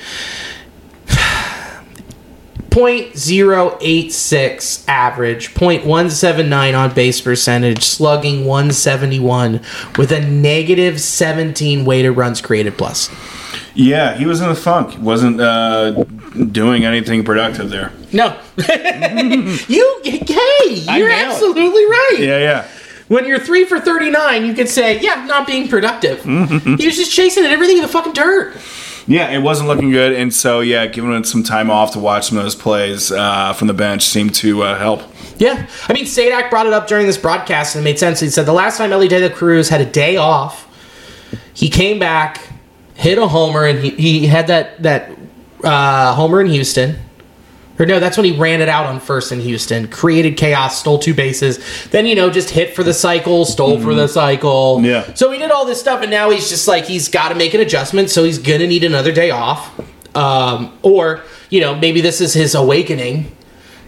0.086 2.71 4.89
average, 4.89 5.55
0.179 5.55 6.79
on 6.79 6.95
base 6.95 7.21
percentage, 7.21 7.83
slugging 7.83 8.45
171 8.45 9.61
with 9.97 10.13
a 10.13 10.21
negative 10.21 11.01
17 11.01 11.85
weighted 11.85 12.17
runs 12.17 12.41
created 12.41 12.79
plus. 12.79 13.11
Yeah, 13.75 14.17
he 14.17 14.27
was 14.27 14.41
in 14.41 14.49
a 14.49 14.55
funk. 14.55 14.99
Wasn't 14.99 15.41
uh, 15.41 16.05
doing 16.51 16.85
anything 16.85 17.25
productive 17.25 17.71
there. 17.71 17.93
No. 18.13 18.39
you, 18.57 20.01
hey, 20.05 20.85
I 20.89 20.97
you're 20.99 21.11
absolutely 21.11 21.85
right. 21.85 22.17
Yeah, 22.19 22.39
yeah. 22.39 22.69
When 23.09 23.25
you're 23.25 23.39
3 23.39 23.65
for 23.65 23.81
39, 23.81 24.45
you 24.45 24.55
could 24.55 24.69
say, 24.69 25.01
yeah, 25.01 25.25
not 25.27 25.47
being 25.47 25.69
productive. 25.69 26.21
Mm-hmm. 26.21 26.75
he 26.75 26.87
was 26.87 26.97
just 26.97 27.13
chasing 27.13 27.45
at 27.45 27.51
everything 27.51 27.77
in 27.77 27.83
the 27.83 27.89
fucking 27.89 28.13
dirt. 28.13 28.57
Yeah, 29.07 29.31
it 29.31 29.39
wasn't 29.39 29.69
looking 29.69 29.91
good, 29.91 30.13
and 30.13 30.33
so 30.33 30.61
yeah, 30.61 30.87
giving 30.87 31.13
it 31.13 31.27
some 31.27 31.43
time 31.43 31.71
off 31.71 31.93
to 31.93 31.99
watch 31.99 32.29
some 32.29 32.39
of 32.39 32.45
those 32.45 32.55
plays 32.55 33.13
uh, 33.13 33.53
from 33.53 33.69
the 33.69 33.75
bench 33.75 34.03
seemed 34.03 34.35
to 34.37 34.63
uh, 34.63 34.79
help. 34.79 35.03
Yeah. 35.39 35.69
I 35.89 35.93
mean, 35.93 36.05
Sadak 36.05 36.51
brought 36.51 36.67
it 36.67 36.73
up 36.73 36.89
during 36.89 37.07
this 37.07 37.17
broadcast 37.17 37.77
and 37.77 37.83
it 37.83 37.85
made 37.85 37.99
sense. 37.99 38.21
He 38.21 38.29
said 38.29 38.45
the 38.45 38.53
last 38.53 38.77
time 38.77 38.93
Elly 38.93 39.09
De 39.09 39.29
La 39.29 39.35
Cruz 39.35 39.69
had 39.69 39.81
a 39.81 39.87
day 39.87 40.17
off, 40.17 40.67
he 41.55 41.69
came 41.71 41.99
back, 41.99 42.41
hit 42.95 43.19
a 43.19 43.29
homer, 43.29 43.65
and 43.65 43.79
he, 43.79 43.91
he 43.91 44.27
had 44.27 44.49
that, 44.49 44.83
that 44.83 45.11
uh, 45.63 46.15
homer 46.15 46.41
in 46.41 46.49
Houston. 46.49 46.97
Or 47.79 47.87
no, 47.87 48.01
that's 48.01 48.17
when 48.17 48.25
he 48.25 48.37
ran 48.37 48.61
it 48.61 48.69
out 48.69 48.87
on 48.87 48.99
first 48.99 49.31
in 49.31 49.41
Houston, 49.41 49.89
created 49.89 50.37
chaos, 50.37 50.81
stole 50.81 50.99
two 50.99 51.15
bases. 51.15 51.59
Then, 51.91 52.07
you 52.07 52.15
know, 52.15 52.29
just 52.29 52.51
hit 52.51 52.75
for 52.75 52.83
the 52.83 52.95
cycle, 52.95 53.45
stole 53.45 53.81
for 53.81 53.95
the 53.95 54.09
cycle. 54.09 54.81
Yeah. 54.83 55.15
So 55.15 55.31
he 55.31 55.39
did 55.39 55.51
all 55.51 55.65
this 55.65 55.79
stuff, 55.79 56.03
and 56.03 56.11
now 56.11 56.31
he's 56.31 56.49
just 56.49 56.67
like, 56.67 56.85
he's 56.87 57.09
got 57.09 57.29
to 57.29 57.35
make 57.35 57.55
an 57.55 57.61
adjustment, 57.61 58.11
so 58.11 58.25
he's 58.25 58.39
going 58.39 58.61
to 58.61 58.67
need 58.67 58.85
another 58.85 59.13
day 59.13 59.31
off. 59.31 59.79
Um, 60.17 60.77
or, 60.83 61.23
you 61.51 61.61
know, 61.61 61.77
maybe 61.77 62.01
this 62.01 62.21
is 62.21 62.35
his 62.35 62.55
awakening 62.55 63.31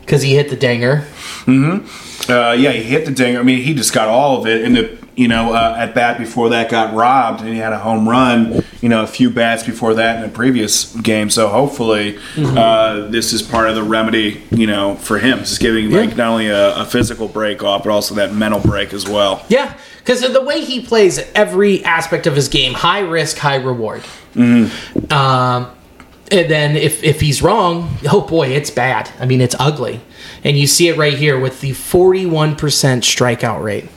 because 0.03 0.22
he 0.22 0.34
hit 0.36 0.51
the 0.51 0.57
dinger. 0.57 1.07
Mm 1.47 1.80
hmm. 1.80 2.30
Uh, 2.30 2.53
yeah, 2.53 2.70
he 2.70 2.82
hit 2.82 3.07
the 3.07 3.11
dinger. 3.11 3.41
I 3.41 3.43
mean, 3.43 3.62
he 3.62 3.74
just 3.74 3.93
got 3.93 4.09
all 4.09 4.38
of 4.38 4.47
it. 4.47 4.64
And 4.64 4.76
the 4.76 4.99
you 5.17 5.29
know 5.29 5.53
uh, 5.53 5.77
at 5.79 5.95
bat 5.95 6.19
before 6.19 6.51
that 6.51 6.71
got 6.71 6.95
robbed, 6.95 7.41
and 7.41 7.51
he 7.51 7.59
had 7.59 7.73
a 7.73 7.79
home 7.79 8.09
run. 8.09 8.65
You 8.81 8.89
know, 8.89 9.03
a 9.03 9.07
few 9.07 9.29
bats 9.29 9.63
before 9.63 9.95
that 9.95 10.19
in 10.19 10.31
a 10.31 10.33
previous 10.33 10.95
game. 10.97 11.29
So 11.29 11.49
hopefully, 11.49 12.19
uh, 12.39 13.09
this 13.09 13.33
is 13.33 13.43
part 13.43 13.69
of 13.69 13.75
the 13.75 13.83
remedy. 13.83 14.43
You 14.51 14.67
know, 14.67 14.97
for 14.97 15.19
him, 15.19 15.41
just 15.41 15.61
giving 15.61 15.91
like 15.91 16.17
not 16.17 16.31
only 16.31 16.49
a, 16.49 16.77
a 16.77 16.85
physical 16.85 17.29
break 17.29 17.63
off, 17.63 17.85
but 17.85 17.91
also 17.91 18.15
that 18.15 18.33
mental 18.33 18.61
break 18.61 18.95
as 18.95 19.07
well. 19.07 19.45
Yeah, 19.49 19.77
because 19.99 20.21
the 20.21 20.43
way 20.43 20.65
he 20.65 20.81
plays 20.81 21.19
every 21.35 21.85
aspect 21.85 22.27
of 22.27 22.35
his 22.35 22.49
game, 22.49 22.73
high 22.73 23.01
risk, 23.01 23.37
high 23.37 23.57
reward. 23.57 24.03
Um, 24.37 25.71
and 26.33 26.49
then 26.49 26.77
if 26.77 27.03
if 27.03 27.21
he's 27.21 27.43
wrong, 27.43 27.99
oh 28.11 28.23
boy, 28.23 28.49
it's 28.49 28.71
bad. 28.71 29.11
I 29.19 29.27
mean, 29.27 29.41
it's 29.41 29.57
ugly, 29.59 30.01
and 30.45 30.57
you 30.57 30.67
see 30.67 30.89
it 30.89 30.97
right 30.97 31.15
here 31.15 31.39
with 31.39 31.61
the 31.61 31.73
forty 31.73 32.25
one 32.27 32.57
percent 32.57 33.05
strikeout 33.05 33.63
rate. 33.63 33.89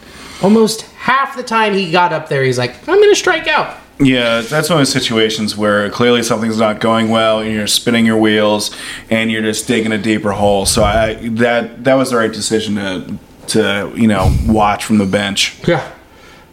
Almost 0.41 0.85
half 1.03 1.35
the 1.35 1.43
time 1.43 1.73
he 1.73 1.91
got 1.91 2.13
up 2.13 2.29
there, 2.29 2.43
he's 2.43 2.57
like, 2.57 2.75
"I'm 2.87 2.95
going 2.95 3.09
to 3.09 3.15
strike 3.15 3.47
out." 3.47 3.77
Yeah, 3.99 4.41
that's 4.41 4.69
one 4.69 4.79
of 4.79 4.87
those 4.87 4.91
situations 4.91 5.55
where 5.55 5.89
clearly 5.89 6.23
something's 6.23 6.57
not 6.57 6.79
going 6.79 7.09
well, 7.09 7.39
and 7.39 7.51
you're 7.51 7.67
spinning 7.67 8.05
your 8.05 8.17
wheels, 8.17 8.75
and 9.09 9.29
you're 9.29 9.41
just 9.41 9.67
digging 9.67 9.91
a 9.91 9.97
deeper 9.97 10.31
hole. 10.31 10.65
So 10.65 10.83
I 10.83 11.15
that 11.15 11.83
that 11.83 11.95
was 11.95 12.11
the 12.11 12.17
right 12.17 12.31
decision 12.31 12.75
to 12.75 13.17
to 13.47 13.93
you 13.95 14.07
know 14.07 14.33
watch 14.47 14.85
from 14.85 14.97
the 14.97 15.05
bench. 15.05 15.57
Yeah. 15.67 15.91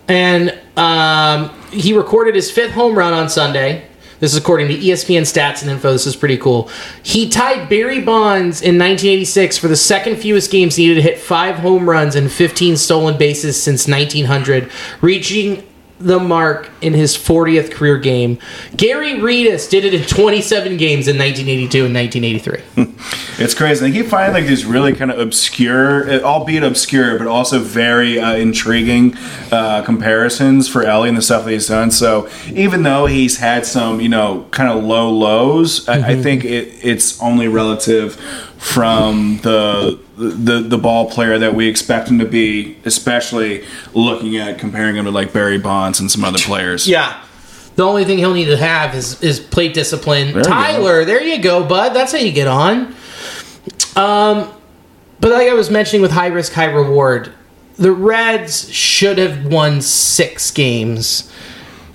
And 0.09 0.59
um, 0.77 1.51
he 1.71 1.93
recorded 1.93 2.35
his 2.35 2.51
fifth 2.51 2.73
home 2.73 2.99
run 2.99 3.13
on 3.13 3.29
Sunday. 3.29 3.87
This 4.21 4.33
is 4.33 4.39
according 4.39 4.69
to 4.69 4.75
ESPN 4.77 5.23
stats 5.23 5.63
and 5.63 5.71
info. 5.71 5.93
This 5.93 6.07
is 6.07 6.15
pretty 6.15 6.37
cool. 6.37 6.71
He 7.03 7.29
tied 7.29 7.69
Barry 7.69 8.01
Bonds 8.01 8.61
in 8.61 8.79
1986 8.79 9.59
for 9.59 9.69
the 9.69 9.77
second 9.77 10.17
fewest 10.17 10.51
games 10.51 10.79
needed 10.79 10.97
to 10.97 11.03
hit 11.03 11.19
five 11.19 11.57
home 11.57 11.89
runs 11.89 12.15
and 12.15 12.31
15 12.31 12.77
stolen 12.77 13.17
bases 13.17 13.61
since 13.61 13.89
1900, 13.89 14.71
reaching 15.01 15.67
the 16.01 16.19
mark 16.19 16.71
in 16.81 16.95
his 16.95 17.17
40th 17.17 17.71
career 17.71 17.99
game. 17.99 18.39
Gary 18.75 19.13
Redus 19.13 19.69
did 19.69 19.85
it 19.85 19.93
in 19.93 20.03
27 20.05 20.79
games 20.79 21.07
in 21.07 21.19
1982 21.19 21.85
and 21.85 21.95
1983. 21.95 22.97
It's 23.41 23.55
crazy. 23.55 23.91
Keep 23.91 24.09
finding 24.09 24.35
like 24.35 24.47
these 24.47 24.67
really 24.67 24.93
kind 24.93 25.11
of 25.11 25.19
obscure, 25.19 26.11
uh, 26.11 26.21
albeit 26.21 26.63
obscure, 26.63 27.17
but 27.17 27.27
also 27.27 27.59
very 27.59 28.21
uh, 28.21 28.35
intriguing 28.35 29.17
uh, 29.51 29.81
comparisons 29.83 30.69
for 30.69 30.83
Elly 30.83 31.09
and 31.09 31.17
the 31.17 31.23
stuff 31.23 31.47
that 31.47 31.53
he's 31.53 31.69
done. 31.69 31.91
So 31.91 32.29
even 32.49 32.83
though 32.83 33.07
he's 33.07 33.39
had 33.39 33.65
some, 33.65 33.99
you 33.99 34.11
know, 34.11 34.47
kind 34.51 34.71
of 34.71 34.85
low 34.85 35.11
lows, 35.11 35.89
I, 35.89 36.11
I 36.11 36.17
think 36.23 36.45
it, 36.45 36.69
it's 36.83 37.19
only 37.23 37.49
relative 37.49 38.17
from 38.59 39.39
the 39.39 39.99
the 40.29 40.61
the 40.61 40.79
ball 40.79 41.11
player 41.11 41.39
that 41.39 41.55
we 41.55 41.69
expect 41.69 42.09
him 42.09 42.19
to 42.19 42.27
be, 42.27 42.77
especially 42.85 43.65
looking 43.95 44.37
at 44.37 44.59
comparing 44.59 44.97
him 44.97 45.07
to 45.07 45.11
like 45.11 45.33
Barry 45.33 45.59
Bonds 45.59 46.01
and 46.01 46.11
some 46.11 46.25
other 46.25 46.39
players. 46.39 46.87
Yeah. 46.87 47.25
The 47.77 47.85
only 47.85 48.05
thing 48.05 48.19
he'll 48.19 48.35
need 48.35 48.47
to 48.47 48.57
have 48.57 48.95
is, 48.95 49.23
is 49.23 49.41
plate 49.41 49.73
discipline. 49.73 50.35
go. 50.35 50.43
Tyler, 50.43 51.05
there 51.05 51.23
you 51.23 51.41
go, 51.41 51.65
bud. 51.65 51.91
That's 51.95 52.13
how 52.13 52.19
you 52.19 52.33
get 52.33 52.47
on. 52.47 52.95
Um, 53.97 54.53
but 55.21 55.31
like 55.33 55.49
I 55.49 55.55
was 55.55 55.71
mentioning 55.71 56.03
with 56.03 56.11
high 56.11 56.27
risk, 56.27 56.53
high 56.53 56.71
reward, 56.71 57.33
the 57.77 57.93
Reds 57.93 58.71
should 58.71 59.17
have 59.19 59.47
won 59.47 59.81
six 59.81 60.51
games 60.51 61.33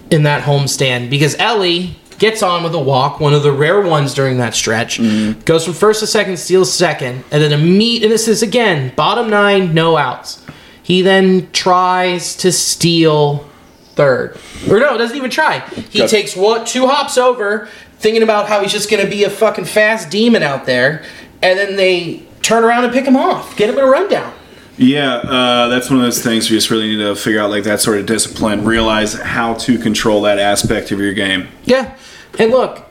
in 0.09 0.23
that 0.23 0.43
homestand 0.43 1.09
because 1.09 1.36
Elly 1.38 1.95
gets 2.20 2.41
on 2.43 2.63
with 2.63 2.74
a 2.74 2.80
walk, 2.80 3.20
one 3.20 3.34
of 3.34 3.43
the 3.43 3.51
rare 3.51 3.82
ones 3.82 4.13
during 4.13 4.38
that 4.38 4.53
stretch. 4.55 4.97
Mm-hmm. 4.99 5.41
Goes 5.41 5.66
from 5.66 5.74
first 5.74 5.99
to 6.01 6.07
second, 6.07 6.38
steals 6.38 6.74
second, 6.74 7.24
and 7.32 7.41
then 7.41 7.51
a 7.53 7.57
meet. 7.57 8.03
And 8.03 8.11
this 8.11 8.28
is 8.28 8.41
again 8.43 8.93
bottom 8.95 9.30
nine, 9.30 9.74
no 9.74 9.97
outs. 9.97 10.43
He 10.84 11.01
then 11.01 11.49
tries 11.51 12.36
to 12.38 12.51
steal 12.51 13.49
third, 13.95 14.38
or 14.70 14.80
no, 14.80 14.97
doesn't 14.97 15.16
even 15.18 15.30
try. 15.32 15.59
He 15.89 15.99
Yep. 15.99 16.09
takes 16.09 16.36
what 16.36 16.68
two 16.68 16.86
hops 16.88 17.18
over, 17.18 17.68
thinking 17.99 18.22
about 18.24 18.47
how 18.47 18.61
he's 18.61 18.72
just 18.72 18.89
going 18.91 19.03
to 19.03 19.09
be 19.09 19.24
a 19.24 19.30
fucking 19.30 19.66
fast 19.66 20.09
demon 20.09 20.43
out 20.43 20.66
there, 20.66 21.01
and 21.41 21.57
then 21.57 21.76
they 21.76 22.24
turn 22.41 22.63
around 22.63 22.84
and 22.84 22.93
pick 22.93 23.05
him 23.05 23.16
off, 23.18 23.55
get 23.57 23.70
him 23.70 23.78
in 23.78 23.84
a 23.84 23.88
rundown. 23.88 24.32
Yeah, 24.78 25.15
uh, 25.15 25.67
that's 25.69 25.89
one 25.89 25.99
of 25.99 26.05
those 26.05 26.21
things 26.21 26.49
you 26.49 26.57
just 26.57 26.69
really 26.69 26.89
need 26.89 27.03
to 27.03 27.15
figure 27.15 27.39
out, 27.39 27.49
like 27.49 27.63
that 27.63 27.80
sort 27.80 27.97
of 27.97 28.05
discipline. 28.05 28.65
Realize 28.65 29.13
how 29.13 29.53
to 29.55 29.78
control 29.78 30.21
that 30.23 30.38
aspect 30.38 30.91
of 30.91 30.99
your 30.99 31.13
game. 31.13 31.47
Yeah. 31.63 31.95
And 32.38 32.51
look, 32.51 32.86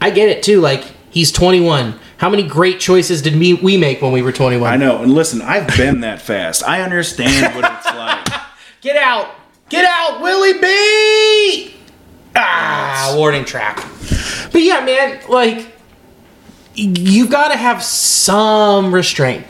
I 0.00 0.10
get 0.10 0.28
it 0.28 0.42
too. 0.42 0.60
Like, 0.60 0.82
he's 1.10 1.30
21. 1.30 1.98
How 2.18 2.28
many 2.28 2.42
great 2.42 2.80
choices 2.80 3.22
did 3.22 3.36
we, 3.36 3.54
we 3.54 3.76
make 3.76 4.02
when 4.02 4.10
we 4.10 4.22
were 4.22 4.32
21? 4.32 4.72
I 4.72 4.76
know, 4.76 5.02
and 5.02 5.12
listen, 5.12 5.42
I've 5.42 5.68
been 5.76 6.00
that 6.00 6.20
fast. 6.20 6.64
I 6.64 6.80
understand 6.82 7.54
what 7.54 7.70
it's 7.72 7.86
like. 7.94 8.26
Get 8.80 8.96
out! 8.96 9.34
Get 9.68 9.84
out, 9.84 10.22
Willie 10.22 10.58
B! 10.60 11.74
Ah, 12.34 13.14
warning 13.16 13.44
track. 13.44 13.76
But 14.52 14.62
yeah, 14.62 14.84
man, 14.84 15.20
like, 15.28 15.72
you've 16.74 17.30
gotta 17.30 17.56
have 17.56 17.82
some 17.82 18.92
restraint. 18.94 19.44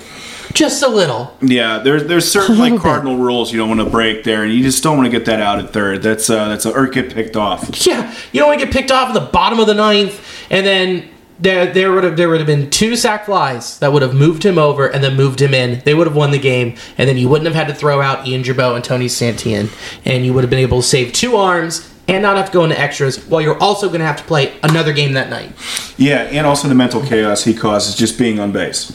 Just 0.56 0.82
a 0.82 0.88
little. 0.88 1.36
Yeah, 1.42 1.78
there's 1.78 2.04
there's 2.04 2.30
certain 2.30 2.58
like 2.58 2.80
cardinal 2.80 3.18
rules 3.18 3.52
you 3.52 3.58
don't 3.58 3.68
want 3.68 3.80
to 3.82 3.90
break 3.90 4.24
there, 4.24 4.42
and 4.42 4.52
you 4.52 4.62
just 4.62 4.82
don't 4.82 4.96
want 4.96 5.06
to 5.06 5.10
get 5.10 5.26
that 5.26 5.40
out 5.40 5.58
at 5.58 5.70
third. 5.70 6.02
That's 6.02 6.30
uh, 6.30 6.48
that's 6.48 6.64
a, 6.64 6.72
or 6.72 6.86
get 6.86 7.12
picked 7.12 7.36
off. 7.36 7.86
Yeah, 7.86 8.12
you 8.32 8.40
don't 8.40 8.48
want 8.48 8.60
to 8.60 8.66
get 8.66 8.74
picked 8.74 8.90
off 8.90 9.08
at 9.08 9.14
the 9.14 9.30
bottom 9.30 9.58
of 9.60 9.66
the 9.66 9.74
ninth, 9.74 10.18
and 10.50 10.66
then 10.66 11.10
there 11.38 11.70
there 11.72 11.92
would 11.92 12.04
have 12.04 12.16
there 12.16 12.30
would 12.30 12.40
have 12.40 12.46
been 12.46 12.70
two 12.70 12.96
sack 12.96 13.26
flies 13.26 13.78
that 13.80 13.92
would 13.92 14.00
have 14.02 14.14
moved 14.14 14.44
him 14.44 14.58
over 14.58 14.86
and 14.86 15.04
then 15.04 15.14
moved 15.14 15.40
him 15.42 15.52
in. 15.52 15.82
They 15.84 15.94
would 15.94 16.06
have 16.06 16.16
won 16.16 16.30
the 16.30 16.38
game, 16.38 16.76
and 16.96 17.08
then 17.08 17.18
you 17.18 17.28
wouldn't 17.28 17.46
have 17.46 17.54
had 17.54 17.68
to 17.72 17.78
throw 17.78 18.00
out 18.00 18.26
Ian 18.26 18.42
Gibaut 18.42 18.76
and 18.76 18.84
Tony 18.84 19.06
Santillan, 19.06 19.70
and 20.06 20.24
you 20.24 20.32
would 20.32 20.42
have 20.42 20.50
been 20.50 20.58
able 20.58 20.80
to 20.80 20.86
save 20.86 21.12
two 21.12 21.36
arms 21.36 21.92
and 22.08 22.22
not 22.22 22.36
have 22.36 22.46
to 22.46 22.52
go 22.52 22.64
into 22.64 22.78
extras. 22.78 23.22
While 23.26 23.42
you're 23.42 23.58
also 23.58 23.88
going 23.88 24.00
to 24.00 24.06
have 24.06 24.16
to 24.16 24.24
play 24.24 24.58
another 24.62 24.92
game 24.92 25.12
that 25.14 25.28
night. 25.28 25.52
Yeah, 25.98 26.22
and 26.22 26.46
also 26.46 26.68
the 26.68 26.74
mental 26.74 27.02
chaos 27.02 27.44
he 27.44 27.52
causes 27.52 27.94
just 27.94 28.18
being 28.18 28.38
on 28.38 28.52
base. 28.52 28.92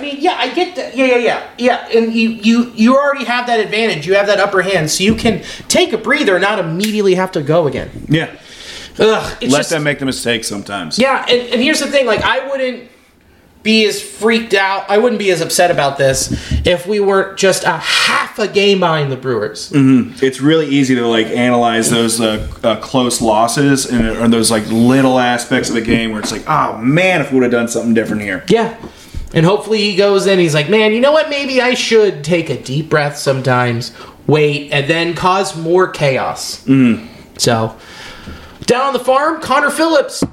I 0.00 0.02
mean, 0.02 0.16
yeah, 0.18 0.36
I 0.38 0.48
get 0.54 0.76
that. 0.76 0.96
Yeah, 0.96 1.04
yeah, 1.04 1.16
yeah, 1.16 1.50
yeah. 1.58 1.98
And 1.98 2.14
you, 2.14 2.30
you, 2.30 2.72
you 2.74 2.96
already 2.96 3.26
have 3.26 3.46
that 3.48 3.60
advantage. 3.60 4.06
You 4.06 4.14
have 4.14 4.28
that 4.28 4.40
upper 4.40 4.62
hand, 4.62 4.90
so 4.90 5.04
you 5.04 5.14
can 5.14 5.42
take 5.68 5.92
a 5.92 5.98
breather, 5.98 6.36
and 6.36 6.42
not 6.42 6.58
immediately 6.58 7.16
have 7.16 7.32
to 7.32 7.42
go 7.42 7.66
again. 7.66 7.90
Yeah. 8.08 8.34
Ugh, 8.98 9.36
it's 9.42 9.52
Let 9.52 9.58
just, 9.58 9.70
them 9.70 9.82
make 9.82 9.98
the 9.98 10.06
mistake 10.06 10.44
sometimes. 10.44 10.98
Yeah, 10.98 11.26
and, 11.28 11.52
and 11.52 11.60
here's 11.60 11.80
the 11.80 11.86
thing: 11.86 12.06
like, 12.06 12.22
I 12.22 12.48
wouldn't 12.48 12.90
be 13.62 13.86
as 13.86 14.00
freaked 14.00 14.54
out. 14.54 14.88
I 14.88 14.96
wouldn't 14.96 15.18
be 15.18 15.30
as 15.30 15.42
upset 15.42 15.70
about 15.70 15.98
this 15.98 16.32
if 16.66 16.86
we 16.86 16.98
weren't 16.98 17.36
just 17.36 17.64
a 17.64 17.76
half 17.76 18.38
a 18.38 18.48
game 18.48 18.80
behind 18.80 19.12
the 19.12 19.16
Brewers. 19.16 19.70
It's 19.74 20.40
really 20.40 20.66
easy 20.66 20.94
to 20.94 21.06
like 21.06 21.26
analyze 21.26 21.90
those 21.90 22.22
uh, 22.22 22.50
uh, 22.62 22.80
close 22.80 23.20
losses 23.20 23.84
and 23.84 24.06
or 24.06 24.28
those 24.28 24.50
like 24.50 24.66
little 24.68 25.18
aspects 25.18 25.68
of 25.68 25.74
the 25.74 25.82
game 25.82 26.10
where 26.12 26.20
it's 26.20 26.32
like, 26.32 26.48
oh 26.48 26.78
man, 26.78 27.20
if 27.20 27.30
we 27.30 27.34
would 27.34 27.42
have 27.42 27.52
done 27.52 27.68
something 27.68 27.92
different 27.92 28.22
here. 28.22 28.44
Yeah. 28.48 28.80
And 29.32 29.46
hopefully 29.46 29.78
he 29.78 29.96
goes 29.96 30.26
in, 30.26 30.38
he's 30.38 30.54
like, 30.54 30.68
man, 30.68 30.92
you 30.92 31.00
know 31.00 31.12
what? 31.12 31.30
Maybe 31.30 31.60
I 31.60 31.74
should 31.74 32.24
take 32.24 32.50
a 32.50 32.60
deep 32.60 32.88
breath 32.88 33.16
sometimes, 33.16 33.92
wait, 34.26 34.72
and 34.72 34.88
then 34.88 35.14
cause 35.14 35.56
more 35.56 35.88
chaos. 35.88 36.64
Mm. 36.64 37.06
So, 37.38 37.76
down 38.62 38.88
on 38.88 38.92
the 38.92 38.98
farm, 38.98 39.40
Connor 39.40 39.70
Phillips, 39.70 40.24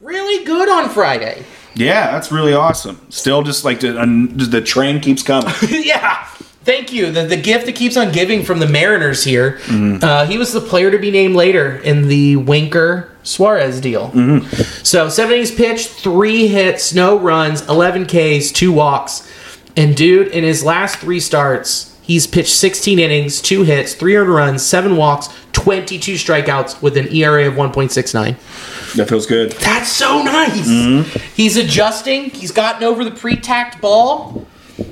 really 0.00 0.44
good 0.44 0.68
on 0.68 0.88
Friday. 0.88 1.44
Yeah, 1.74 2.10
that's 2.10 2.32
really 2.32 2.54
awesome. 2.54 3.00
Still, 3.10 3.42
just 3.42 3.64
like 3.64 3.80
the, 3.80 4.00
un- 4.00 4.36
the 4.36 4.60
train 4.60 5.00
keeps 5.00 5.22
coming. 5.22 5.52
yeah. 5.68 6.24
Thank 6.64 6.92
you. 6.92 7.10
The, 7.10 7.24
the 7.24 7.36
gift 7.36 7.66
that 7.66 7.76
keeps 7.76 7.96
on 7.96 8.12
giving 8.12 8.44
from 8.44 8.58
the 8.58 8.66
Mariners 8.66 9.24
here. 9.24 9.58
Uh, 9.70 10.26
he 10.26 10.36
was 10.36 10.52
the 10.52 10.60
player 10.60 10.90
to 10.90 10.98
be 10.98 11.10
named 11.10 11.34
later 11.34 11.76
in 11.76 12.08
the 12.08 12.36
Winker 12.36 13.10
Suarez 13.28 13.80
deal. 13.80 14.10
So 14.82 15.08
seven 15.08 15.34
innings 15.34 15.50
pitched, 15.52 15.88
three 15.90 16.46
hits, 16.48 16.94
no 16.94 17.18
runs, 17.18 17.66
11 17.68 18.06
Ks, 18.06 18.50
two 18.50 18.72
walks. 18.72 19.30
And 19.76 19.96
dude, 19.96 20.28
in 20.28 20.42
his 20.44 20.64
last 20.64 20.98
three 20.98 21.20
starts, 21.20 21.96
he's 22.02 22.26
pitched 22.26 22.50
16 22.54 22.98
innings, 22.98 23.40
two 23.40 23.62
hits, 23.62 23.94
three 23.94 24.16
earned 24.16 24.30
runs, 24.34 24.64
seven 24.64 24.96
walks, 24.96 25.28
22 25.52 26.14
strikeouts 26.14 26.80
with 26.82 26.96
an 26.96 27.08
ERA 27.14 27.46
of 27.48 27.54
1.69. 27.54 28.94
that 28.94 29.08
feels 29.08 29.26
good. 29.26 29.52
That's 29.52 29.88
so 29.90 30.22
nice. 30.22 30.66
He's 31.36 31.56
adjusting. 31.56 32.30
He's 32.30 32.50
gotten 32.52 32.82
over 32.84 33.04
the 33.04 33.10
pre-tacked 33.10 33.80
ball. 33.80 34.46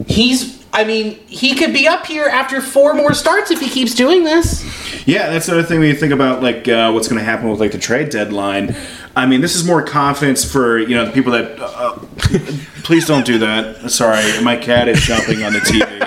He's, 0.06 0.64
I 0.72 0.84
mean, 0.84 1.12
he 1.26 1.54
could 1.54 1.72
be 1.72 1.86
up 1.88 2.06
here 2.06 2.26
after 2.26 2.60
four 2.60 2.94
more 2.94 3.14
starts 3.14 3.50
if 3.50 3.60
he 3.60 3.68
keeps 3.68 3.94
doing 3.94 4.24
this. 4.24 4.64
Yeah, 5.06 5.30
that's 5.30 5.46
the 5.46 5.52
other 5.52 5.62
thing 5.62 5.78
when 5.80 5.88
you 5.88 5.94
think 5.94 6.12
about 6.12 6.42
like 6.42 6.68
uh, 6.68 6.90
what's 6.92 7.08
going 7.08 7.18
to 7.18 7.24
happen 7.24 7.48
with 7.48 7.60
like 7.60 7.72
the 7.72 7.78
trade 7.78 8.10
deadline. 8.10 8.76
I 9.14 9.24
mean, 9.24 9.40
this 9.40 9.54
is 9.54 9.64
more 9.64 9.82
confidence 9.82 10.44
for 10.44 10.78
you 10.78 10.94
know 10.94 11.06
the 11.06 11.12
people 11.12 11.32
that. 11.32 11.58
Uh, 11.58 11.98
please 12.82 13.06
don't 13.06 13.24
do 13.24 13.38
that. 13.38 13.90
Sorry, 13.90 14.42
my 14.42 14.56
cat 14.56 14.88
is 14.88 15.00
jumping 15.00 15.42
on 15.42 15.52
the 15.52 15.60
TV. 15.60 16.02
It. 16.02 16.06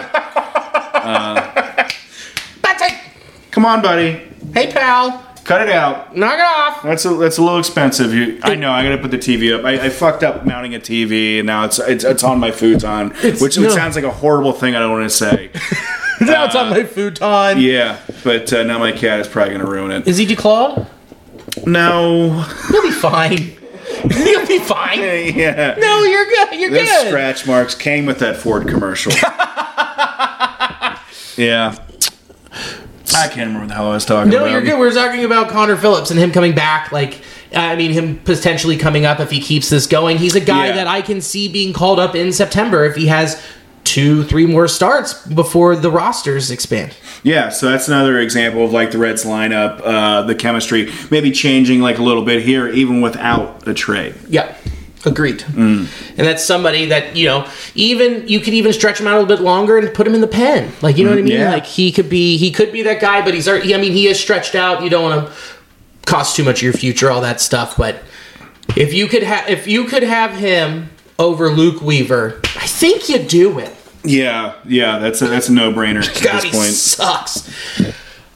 Come 3.59 3.65
on, 3.65 3.81
buddy, 3.81 4.21
Hey, 4.53 4.71
pal, 4.71 5.21
cut 5.43 5.61
it 5.61 5.69
out. 5.69 6.15
knock 6.15 6.39
it 6.39 6.45
off. 6.45 6.81
That's 6.81 7.03
a 7.03 7.13
that's 7.15 7.39
a 7.39 7.41
little 7.41 7.59
expensive. 7.59 8.13
You, 8.13 8.39
I 8.41 8.55
know. 8.55 8.71
I 8.71 8.83
got 8.83 8.95
to 8.95 8.97
put 8.99 9.11
the 9.11 9.17
TV 9.17 9.53
up. 9.53 9.65
I, 9.65 9.87
I 9.87 9.89
fucked 9.89 10.23
up 10.23 10.45
mounting 10.45 10.75
a 10.75 10.79
TV, 10.79 11.39
and 11.39 11.47
now 11.47 11.65
it's 11.65 11.77
it's, 11.77 12.05
it's 12.05 12.23
on 12.23 12.39
my 12.39 12.51
futon, 12.51 13.09
which, 13.21 13.41
which 13.41 13.57
no. 13.57 13.67
sounds 13.67 13.95
like 13.95 14.05
a 14.05 14.11
horrible 14.11 14.53
thing. 14.53 14.75
I 14.75 14.79
don't 14.79 14.91
want 14.91 15.09
to 15.09 15.15
say. 15.15 15.49
now 16.25 16.45
it's 16.45 16.55
on 16.55 16.69
my 16.69 16.83
futon. 16.83 17.59
yeah, 17.59 17.99
but 18.23 18.51
uh, 18.53 18.63
now 18.63 18.79
my 18.79 18.91
cat 18.91 19.19
is 19.19 19.27
probably 19.27 19.53
going 19.53 19.65
to 19.65 19.71
ruin 19.71 19.91
it. 19.91 20.07
Is 20.07 20.17
he 20.17 20.25
declawed? 20.25 20.87
No. 21.65 22.41
He'll 22.69 22.81
be 22.81 22.91
fine. 22.91 23.37
He'll 23.37 24.47
be 24.47 24.59
fine. 24.59 24.99
yeah. 24.99 25.75
No, 25.79 26.03
you're 26.03 26.25
good. 26.25 26.53
You're 26.59 26.69
Those 26.71 26.87
good. 26.87 27.07
scratch 27.07 27.47
marks 27.47 27.75
came 27.75 28.05
with 28.05 28.19
that 28.19 28.37
Ford 28.37 28.67
commercial. 28.67 29.11
yeah. 31.37 31.75
I 33.15 33.27
can't 33.27 33.37
remember 33.37 33.59
what 33.61 33.67
the 33.69 33.73
hell 33.75 33.91
I 33.91 33.95
was 33.95 34.05
talking 34.05 34.31
No, 34.31 34.39
about. 34.39 34.51
you're 34.51 34.61
good. 34.61 34.79
We 34.79 34.87
are 34.87 34.91
talking 34.91 35.25
about 35.25 35.49
Connor 35.49 35.75
Phillips 35.75 36.11
and 36.11 36.19
him 36.19 36.31
coming 36.31 36.53
back. 36.53 36.91
Like, 36.91 37.21
I 37.53 37.75
mean, 37.75 37.91
him 37.91 38.19
potentially 38.19 38.77
coming 38.77 39.05
up 39.05 39.19
if 39.19 39.31
he 39.31 39.41
keeps 39.41 39.69
this 39.69 39.87
going. 39.87 40.17
He's 40.17 40.35
a 40.35 40.39
guy 40.39 40.67
Yeah. 40.67 40.75
that 40.75 40.87
I 40.87 41.01
can 41.01 41.21
see 41.21 41.47
being 41.47 41.73
called 41.73 41.99
up 41.99 42.15
in 42.15 42.31
September 42.31 42.85
if 42.85 42.95
he 42.95 43.07
has 43.07 43.41
two, 43.89 44.23
three 44.23 44.45
more 44.45 44.67
starts 44.67 45.25
before 45.27 45.75
the 45.75 45.89
rosters 45.89 46.51
expand. 46.51 46.95
Yeah, 47.23 47.49
so 47.49 47.69
that's 47.69 47.87
another 47.87 48.19
example 48.19 48.63
of 48.63 48.71
like 48.71 48.91
the 48.91 48.99
Reds 48.99 49.25
lineup, 49.25 49.81
uh, 49.83 50.21
the 50.21 50.35
chemistry 50.35 50.91
maybe 51.09 51.31
changing 51.31 51.81
like 51.81 51.97
a 51.97 52.03
little 52.03 52.23
bit 52.23 52.43
here, 52.43 52.67
even 52.67 53.01
without 53.01 53.67
a 53.67 53.73
trade. 53.73 54.13
Yeah. 54.27 54.55
Agreed. 55.05 55.43
And 55.55 55.87
that's 56.17 56.43
somebody 56.43 56.85
that, 56.87 57.15
you 57.15 57.25
know, 57.25 57.49
even 57.73 58.27
you 58.27 58.41
could 58.41 58.53
even 58.53 58.73
stretch 58.73 58.99
him 58.99 59.07
out 59.07 59.15
a 59.15 59.19
little 59.21 59.35
bit 59.37 59.41
longer 59.41 59.77
and 59.77 59.91
put 59.93 60.05
him 60.05 60.13
in 60.13 60.21
the 60.21 60.27
pen. 60.27 60.71
Like, 60.81 60.97
you 60.97 61.05
know 61.05 61.11
what 61.11 61.19
I 61.19 61.23
mean? 61.23 61.31
yeah. 61.31 61.51
Like 61.51 61.65
he 61.65 61.91
could 61.91 62.09
be 62.09 62.37
he 62.37 62.51
could 62.51 62.71
be 62.71 62.83
that 62.83 62.99
guy, 62.99 63.23
but 63.23 63.33
he's 63.33 63.47
already, 63.47 63.73
I 63.73 63.77
mean, 63.77 63.93
he 63.93 64.07
is 64.07 64.19
stretched 64.19 64.55
out. 64.55 64.83
You 64.83 64.89
don't 64.89 65.09
want 65.09 65.27
to 65.27 65.33
cost 66.05 66.35
too 66.35 66.43
much 66.43 66.59
of 66.59 66.63
your 66.63 66.73
future, 66.73 67.09
all 67.09 67.21
that 67.21 67.39
stuff, 67.39 67.77
but 67.77 68.03
if 68.75 68.93
you 68.93 69.07
could 69.07 69.23
have 69.23 69.49
if 69.49 69.67
you 69.67 69.85
could 69.85 70.03
have 70.03 70.35
him 70.35 70.89
over 71.17 71.49
Luke 71.49 71.81
Weaver, 71.81 72.41
I 72.55 72.67
think 72.67 73.09
you 73.09 73.19
do 73.19 73.57
it. 73.57 73.73
Yeah, 74.03 74.53
yeah, 74.65 74.99
that's 74.99 75.21
a 75.21 75.27
that's 75.27 75.49
a 75.49 75.53
no 75.53 75.73
brainer 75.73 76.07
at 76.17 76.23
God, 76.23 76.41
this 76.41 76.51
point. 76.51 76.71
sucks. 76.71 77.49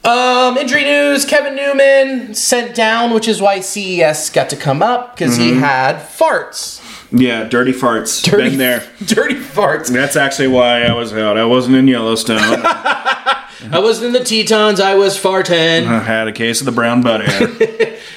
Um, 0.04 0.58
injury 0.58 0.84
news: 0.84 1.24
Kevin 1.24 1.56
Newman 1.56 2.34
sent 2.34 2.74
down, 2.74 3.14
which 3.14 3.26
is 3.26 3.40
why 3.40 3.60
CES 3.60 4.28
got 4.30 4.50
to 4.50 4.56
come 4.56 4.82
up 4.82 5.16
because 5.16 5.36
he 5.36 5.54
had 5.54 5.96
farts. 5.96 6.82
Yeah, 7.10 7.44
dirty 7.44 7.72
farts. 7.72 8.22
Dirty, 8.22 8.50
Been 8.50 8.58
there. 8.58 8.80
Dirty 9.06 9.36
farts. 9.36 9.88
That's 9.90 10.16
actually 10.16 10.48
why 10.48 10.82
I 10.82 10.92
was 10.92 11.12
out. 11.14 11.38
I 11.38 11.44
wasn't 11.44 11.76
in 11.76 11.88
Yellowstone. 11.88 12.38
I 12.42 13.78
wasn't 13.78 14.08
in 14.08 14.12
the 14.12 14.24
Tetons. 14.28 14.80
I 14.80 14.94
was 14.96 15.16
farting. 15.16 15.86
I 15.86 16.00
had 16.00 16.28
a 16.28 16.32
case 16.32 16.60
of 16.60 16.66
the 16.66 16.72
brown 16.72 17.02
butter. 17.02 17.24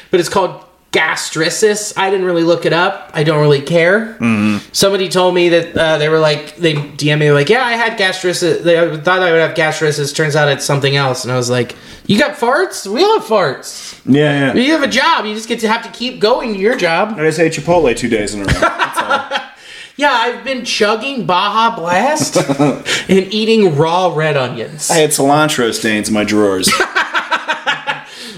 But 0.09 0.19
it's 0.19 0.29
called 0.29 0.65
gastritis. 0.97 1.95
I 1.95 2.09
didn't 2.09 2.25
really 2.25 2.43
look 2.43 2.65
it 2.65 2.73
up. 2.73 3.11
I 3.13 3.23
don't 3.23 3.39
really 3.39 3.61
care. 3.61 4.17
Somebody 4.71 5.09
told 5.09 5.35
me 5.35 5.49
that 5.49 5.77
uh, 5.77 5.97
they 5.99 6.09
were 6.09 6.17
like 6.17 6.55
they 6.55 6.73
DM 6.73 7.19
me 7.19 7.31
like, 7.31 7.49
yeah, 7.49 7.63
I 7.63 7.73
had 7.73 7.99
gastritis. 7.99 8.39
They 8.63 8.97
thought 8.97 9.21
I 9.21 9.31
would 9.31 9.39
have 9.39 9.55
gastritis. 9.55 10.11
Turns 10.11 10.35
out 10.35 10.47
it's 10.47 10.65
something 10.65 10.95
else. 10.95 11.23
And 11.23 11.31
I 11.31 11.35
was 11.35 11.51
like, 11.51 11.75
you 12.07 12.17
got 12.17 12.35
farts? 12.35 12.91
We 12.91 13.03
all 13.03 13.19
have 13.19 13.29
farts. 13.29 14.01
yeah, 14.05 14.53
yeah. 14.53 14.59
You 14.59 14.71
have 14.71 14.81
a 14.81 14.87
job. 14.87 15.25
You 15.25 15.35
just 15.35 15.47
get 15.47 15.59
to 15.59 15.67
have 15.67 15.83
to 15.83 15.91
keep 15.91 16.19
going 16.19 16.53
to 16.55 16.59
your 16.59 16.75
job. 16.75 17.13
I 17.19 17.25
just 17.25 17.39
ate 17.39 17.53
Chipotle 17.53 17.95
two 17.95 18.09
days 18.09 18.33
in 18.33 18.41
a 18.41 18.45
row. 18.45 18.53
That's 18.59 18.99
all. 18.99 19.41
Yeah, 19.97 20.11
I've 20.11 20.43
been 20.43 20.63
chugging 20.65 21.25
Baja 21.25 21.75
Blast 21.75 22.37
and 22.59 23.33
eating 23.33 23.75
raw 23.75 24.13
red 24.15 24.37
onions. 24.37 24.89
I 24.91 24.95
had 24.95 25.09
cilantro 25.11 25.73
stains 25.73 26.07
in 26.07 26.13
my 26.13 26.23
drawers. 26.23 26.71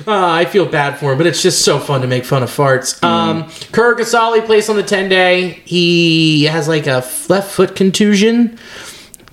Uh, 0.10 0.26
I 0.32 0.46
feel 0.46 0.66
bad 0.66 0.98
for 0.98 1.12
him, 1.12 1.20
but 1.20 1.28
it's 1.28 1.44
just 1.44 1.64
so 1.64 1.78
fun 1.78 2.02
to 2.02 2.08
make 2.08 2.26
fun 2.26 2.42
of 2.42 2.50
farts. 2.50 3.04
Um, 3.04 3.44
Curt 3.72 4.00
Casali 4.00 4.44
plays 4.44 4.68
on 4.68 4.76
the 4.76 4.82
10 4.82 5.08
day. 5.08 5.62
He 5.66 6.46
has 6.46 6.68
like 6.68 6.88
a 6.88 7.06
left 7.30 7.52
foot 7.52 7.76
contusion. 7.76 8.58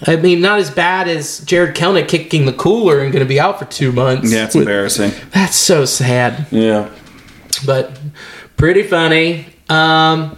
I 0.07 0.17
mean, 0.17 0.43
not 0.43 0.59
as 0.59 0.71
bad 0.71 1.09
as 1.09 1.39
Jarred 1.41 1.75
Kelenic 1.75 2.09
kicking 2.09 2.45
the 2.45 2.53
cooler 2.53 3.01
and 3.01 3.11
going 3.11 3.25
to 3.25 3.29
be 3.29 3.41
out 3.41 3.59
for 3.59 3.65
two 3.65 3.91
months. 3.91 4.31
Yeah, 4.31 4.45
it's 4.45 4.55
embarrassing. 4.55 5.13
That's 5.31 5.57
so 5.57 5.87
sad, 5.87 6.47
Yeah. 6.51 6.91
but 7.65 7.99
pretty 8.59 8.83
funny. 8.83 9.47
Um, 9.71 10.37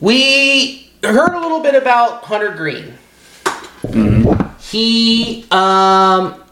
we 0.00 0.90
heard 1.02 1.32
a 1.34 1.40
little 1.40 1.60
bit 1.60 1.74
about 1.74 2.24
Hunter 2.24 2.50
Greene. 2.50 2.92
He 4.70 5.46
um, 5.50 6.43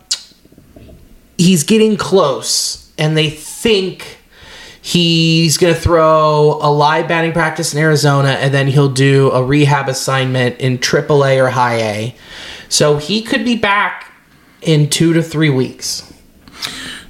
he's 1.43 1.64
getting 1.64 1.97
close, 1.97 2.90
and 2.97 3.16
they 3.16 3.28
think 3.28 4.18
he's 4.80 5.59
going 5.59 5.74
to 5.74 5.80
throw 5.80 6.59
a 6.62 6.70
live 6.70 7.09
batting 7.09 7.32
practice 7.32 7.74
in 7.74 7.80
Arizona, 7.80 8.30
and 8.30 8.55
then 8.55 8.68
he'll 8.68 8.88
do 8.88 9.30
a 9.32 9.43
rehab 9.43 9.88
assignment 9.88 10.59
in 10.61 10.78
AAA 10.78 11.43
or 11.43 11.51
High 11.51 11.76
A. 11.76 12.16
So 12.68 12.97
he 12.97 13.22
could 13.22 13.45
be 13.45 13.57
back 13.57 14.12
in 14.62 14.88
two 14.88 15.12
to 15.12 15.22
three 15.22 15.51
weeks. 15.51 16.09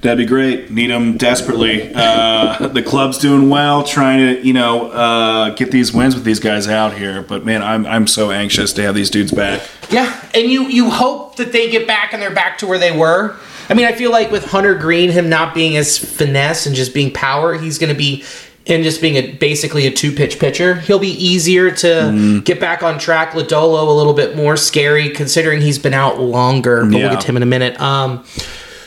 That'd 0.01 0.17
be 0.17 0.25
great. 0.25 0.69
Need 0.69 0.89
him 0.89 1.15
desperately. 1.15 1.93
Uh, 1.95 2.67
the 2.67 2.83
club's 2.83 3.17
doing 3.19 3.49
well, 3.49 3.83
trying 3.83 4.19
to 4.19 4.45
you 4.45 4.51
know 4.51 4.91
uh, 4.91 5.51
get 5.51 5.71
these 5.71 5.93
wins 5.93 6.13
with 6.13 6.25
these 6.25 6.41
guys 6.41 6.67
out 6.67 6.97
here. 6.97 7.21
But 7.21 7.45
man, 7.45 7.63
I'm 7.63 7.85
I'm 7.85 8.07
so 8.07 8.29
anxious 8.29 8.73
to 8.73 8.81
have 8.81 8.95
these 8.95 9.09
dudes 9.09 9.31
back. 9.31 9.61
Yeah, 9.89 10.13
and 10.33 10.51
you 10.51 10.63
you 10.63 10.89
hope 10.89 11.37
that 11.37 11.53
they 11.53 11.71
get 11.71 11.87
back 11.87 12.11
and 12.11 12.21
they're 12.21 12.35
back 12.35 12.57
to 12.57 12.67
where 12.67 12.77
they 12.79 12.91
were. 12.97 13.37
I 13.69 13.73
mean, 13.73 13.85
I 13.85 13.93
feel 13.93 14.11
like 14.11 14.31
with 14.31 14.45
Hunter 14.45 14.75
Greene, 14.75 15.09
him 15.09 15.29
not 15.29 15.53
being 15.53 15.77
as 15.77 15.97
finesse 15.97 16.65
and 16.65 16.75
just 16.75 16.93
being 16.93 17.11
power, 17.11 17.57
he's 17.57 17.77
going 17.77 17.91
to 17.91 17.97
be 17.97 18.23
and 18.65 18.81
just 18.83 19.01
being 19.01 19.17
a 19.17 19.33
basically 19.33 19.87
a 19.87 19.91
two 19.91 20.11
pitch 20.11 20.39
pitcher. 20.39 20.75
He'll 20.75 20.99
be 20.99 21.11
easier 21.11 21.69
to 21.71 22.41
get 22.45 22.59
back 22.59 22.81
on 22.81 22.97
track. 22.97 23.31
Lodolo 23.31 23.87
a 23.87 23.91
little 23.91 24.13
bit 24.13 24.35
more 24.35 24.55
scary 24.55 25.09
considering 25.09 25.59
he's 25.61 25.79
been 25.79 25.93
out 25.93 26.19
longer. 26.19 26.85
But 26.85 26.91
we'll 26.91 27.09
get 27.11 27.21
to 27.21 27.27
him 27.27 27.37
in 27.37 27.43
a 27.43 27.47
minute. 27.47 27.79
Um, 27.81 28.25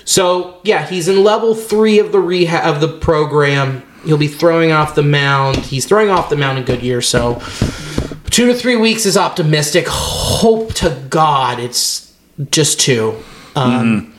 so 0.04 0.60
yeah, 0.64 0.86
he's 0.86 1.08
in 1.08 1.22
level 1.22 1.54
three 1.54 1.98
of 1.98 2.12
the 2.12 2.20
rehab 2.20 2.74
of 2.74 2.80
the 2.80 2.88
program. 2.88 3.82
He'll 4.04 4.16
be 4.16 4.28
throwing 4.28 4.72
off 4.72 4.94
the 4.94 5.02
mound. 5.02 5.56
He's 5.56 5.84
throwing 5.84 6.10
off 6.10 6.30
the 6.30 6.36
mound 6.36 6.58
in 6.58 6.64
Goodyear, 6.64 7.02
so 7.02 7.42
Two 8.36 8.48
to 8.48 8.54
three 8.54 8.76
weeks 8.76 9.06
is 9.06 9.16
optimistic. 9.16 9.86
Hope 9.88 10.74
to 10.74 10.90
God 11.08 11.58
it's 11.58 12.14
just 12.50 12.78
two. 12.78 13.16
Um, 13.54 14.12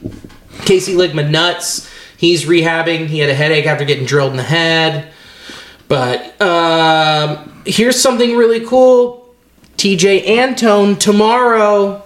Casey 0.65 0.93
Ligma 0.93 1.29
nuts. 1.29 1.89
He's 2.17 2.45
rehabbing. 2.45 3.07
He 3.07 3.19
had 3.19 3.29
a 3.29 3.35
headache 3.35 3.65
after 3.65 3.85
getting 3.85 4.05
drilled 4.05 4.31
in 4.31 4.37
the 4.37 4.43
head. 4.43 5.11
But 5.87 6.39
um, 6.41 7.61
here's 7.65 7.99
something 7.99 8.35
really 8.35 8.65
cool. 8.65 9.33
Tejay 9.77 10.27
Antone 10.27 10.97
tomorrow. 10.97 12.03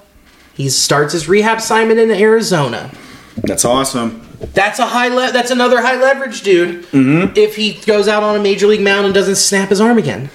He 0.54 0.70
starts 0.70 1.14
his 1.14 1.28
rehab 1.28 1.60
assignment 1.60 2.00
in 2.00 2.12
Arizona. 2.12 2.92
That's 3.38 3.66
awesome. 3.66 4.28
That's 4.54 4.80
a 4.80 4.86
high 4.86 5.08
le- 5.08 5.32
That's 5.32 5.52
another 5.52 5.82
high 5.82 6.00
leverage 6.00 6.42
dude. 6.42 6.84
Mm-hmm. 6.88 7.38
If 7.38 7.56
he 7.56 7.74
goes 7.86 8.08
out 8.08 8.24
on 8.24 8.36
a 8.36 8.40
major 8.44 8.68
league 8.68 8.82
mound 8.82 9.06
and 9.06 9.14
doesn't 9.14 9.36
snap 9.36 9.70
his 9.70 9.80
arm 9.80 9.98
again, 9.98 10.30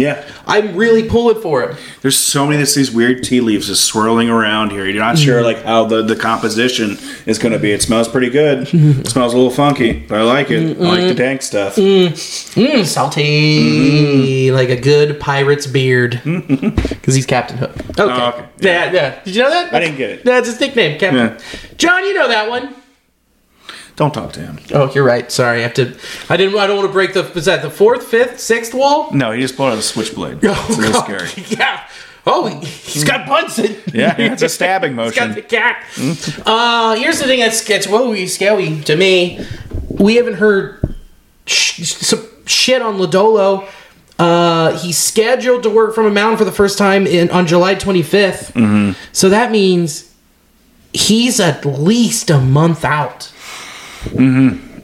Yeah. 0.00 0.28
I'm 0.46 0.74
really 0.76 1.08
pulling 1.08 1.40
for 1.40 1.62
it. 1.62 1.76
There's 2.02 2.16
so 2.16 2.46
many 2.46 2.62
of 2.62 2.74
these 2.74 2.90
weird 2.90 3.22
tea 3.22 3.40
leaves 3.40 3.66
just 3.66 3.84
swirling 3.84 4.30
around 4.30 4.70
here. 4.70 4.86
You're 4.86 5.02
not 5.02 5.18
sure 5.18 5.36
mm-hmm. 5.36 5.44
like 5.44 5.64
how 5.64 5.84
the, 5.84 6.02
the 6.02 6.16
composition 6.16 6.96
is 7.26 7.38
going 7.38 7.52
to 7.52 7.58
be. 7.58 7.72
It 7.72 7.82
smells 7.82 8.08
pretty 8.08 8.30
good. 8.30 8.68
Mm-hmm. 8.68 9.00
it 9.00 9.08
smells 9.08 9.34
a 9.34 9.36
little 9.36 9.52
funky, 9.52 10.00
but 10.00 10.18
I 10.18 10.22
like 10.22 10.50
it. 10.50 10.78
I 10.78 10.80
like 10.80 11.00
the 11.00 11.06
mm-hmm. 11.08 11.16
dank 11.16 11.42
stuff. 11.42 11.76
Mm, 11.76 12.86
salty, 12.86 14.50
like 14.50 14.68
a 14.70 14.80
good 14.80 15.20
pirate's 15.20 15.66
beard, 15.66 16.20
because 16.24 17.14
he's 17.14 17.26
Captain 17.26 17.58
Hook. 17.58 17.70
Okay. 17.70 18.02
Oh, 18.02 18.28
okay. 18.28 18.48
Yeah. 18.60 18.92
yeah, 18.92 19.24
Did 19.24 19.36
you 19.36 19.42
know 19.42 19.50
that? 19.50 19.72
I 19.72 19.80
didn't 19.80 19.96
get 19.96 20.10
it. 20.10 20.24
That's 20.24 20.46
his 20.46 20.60
nickname, 20.60 20.98
Captain. 20.98 21.36
Yeah. 21.36 21.76
John, 21.76 22.04
you 22.04 22.14
know 22.14 22.28
that 22.28 22.48
one. 22.48 22.74
Don't 24.00 24.14
talk 24.14 24.32
to 24.32 24.40
him. 24.40 24.58
Oh, 24.72 24.90
you're 24.94 25.04
right. 25.04 25.30
Sorry, 25.30 25.58
I 25.58 25.62
have 25.64 25.74
to. 25.74 25.94
I 26.30 26.38
didn't. 26.38 26.58
I 26.58 26.66
don't 26.66 26.78
want 26.78 26.88
to 26.88 26.92
break 26.92 27.12
the. 27.12 27.30
Was 27.34 27.44
that 27.44 27.60
the 27.60 27.68
fourth, 27.68 28.06
fifth, 28.06 28.40
sixth 28.40 28.72
wall? 28.72 29.12
No, 29.12 29.30
he 29.30 29.42
just 29.42 29.58
pulled 29.58 29.72
out 29.74 29.78
a 29.78 29.82
switchblade. 29.82 30.38
it's 30.42 30.68
a 30.78 30.80
little 30.80 31.02
scary. 31.02 31.28
Yeah. 31.58 31.86
Oh, 32.26 32.46
he- 32.46 32.64
he's 32.66 33.04
got 33.04 33.28
Bunsen. 33.28 33.76
Yeah, 33.92 34.14
it's 34.18 34.40
a 34.40 34.48
stabbing 34.48 34.94
motion. 34.94 35.34
He's 35.34 35.44
got 35.44 35.84
the 35.92 36.36
cat. 36.42 36.46
Uh, 36.46 36.94
here's 36.94 37.18
the 37.18 37.26
thing 37.26 37.40
that's 37.40 37.62
gets 37.62 37.86
whoa 37.86 38.14
scary 38.24 38.80
to 38.84 38.96
me. 38.96 39.44
We 39.90 40.16
haven't 40.16 40.34
heard 40.36 40.96
sh- 41.44 41.82
some 41.84 42.26
shit 42.46 42.80
on 42.80 42.96
Lodolo. 42.96 43.68
Uh, 44.18 44.78
he's 44.78 44.96
scheduled 44.96 45.62
to 45.64 45.70
work 45.70 45.94
from 45.94 46.06
a 46.06 46.10
mountain 46.10 46.38
for 46.38 46.44
the 46.46 46.52
first 46.52 46.78
time 46.78 47.06
in 47.06 47.28
on 47.30 47.46
July 47.46 47.74
25th. 47.74 48.52
Mm-hmm. 48.52 48.92
So 49.12 49.28
that 49.28 49.50
means 49.50 50.10
he's 50.94 51.38
at 51.38 51.66
least 51.66 52.30
a 52.30 52.38
month 52.40 52.82
out. 52.84 53.30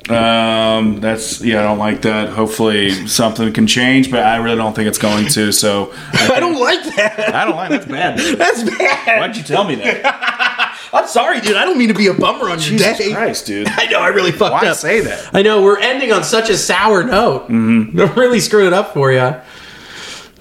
Um, 0.09 1.01
that's 1.01 1.43
yeah, 1.43 1.61
I 1.61 1.62
don't 1.62 1.79
like 1.79 2.03
that. 2.03 2.29
Hopefully 2.29 3.09
something 3.09 3.53
can 3.53 3.67
change, 3.67 4.11
but 4.11 4.23
I 4.23 4.37
really 4.37 4.57
don't 4.57 4.75
think 4.75 4.87
it's 4.87 4.99
going 4.99 5.27
to. 5.31 5.51
So 5.51 5.93
I 6.12 6.39
don't 6.39 6.61
like 6.61 6.83
that. 6.97 7.35
I 7.35 7.45
don't 7.45 7.57
like 7.57 7.71
that's 7.71 7.87
bad. 7.87 8.19
That's 8.39 8.62
bad. 8.62 9.21
Why'd 9.21 9.37
you 9.37 9.43
tell 9.43 9.64
me 9.64 9.75
that? 9.77 10.79
I'm 10.93 11.09
sorry, 11.09 11.41
dude. 11.41 11.57
I 11.57 11.64
don't 11.64 11.77
mean 11.77 11.89
to 11.89 11.95
be 11.95 12.07
a 12.07 12.14
bummer 12.14 12.49
on 12.49 12.61
your 12.61 12.79
day. 12.79 13.12
Christ, 13.12 13.47
dude. 13.47 13.67
I 13.71 13.87
know 13.87 14.01
I 14.01 14.09
really 14.09 14.31
fucked 14.33 14.62
Why 14.62 14.69
up. 14.69 14.77
say 14.77 15.01
that? 15.01 15.35
I 15.35 15.43
know 15.43 15.62
we're 15.62 15.81
ending 15.81 16.12
on 16.12 16.23
such 16.23 16.51
a 16.51 16.57
sour 16.57 17.03
note. 17.03 17.49
Mm-hmm. 17.49 18.01
I 18.01 18.05
really 18.14 18.41
screwed 18.41 18.69
it 18.69 18.73
up 18.73 18.95
for 18.95 19.11
you. 19.11 19.35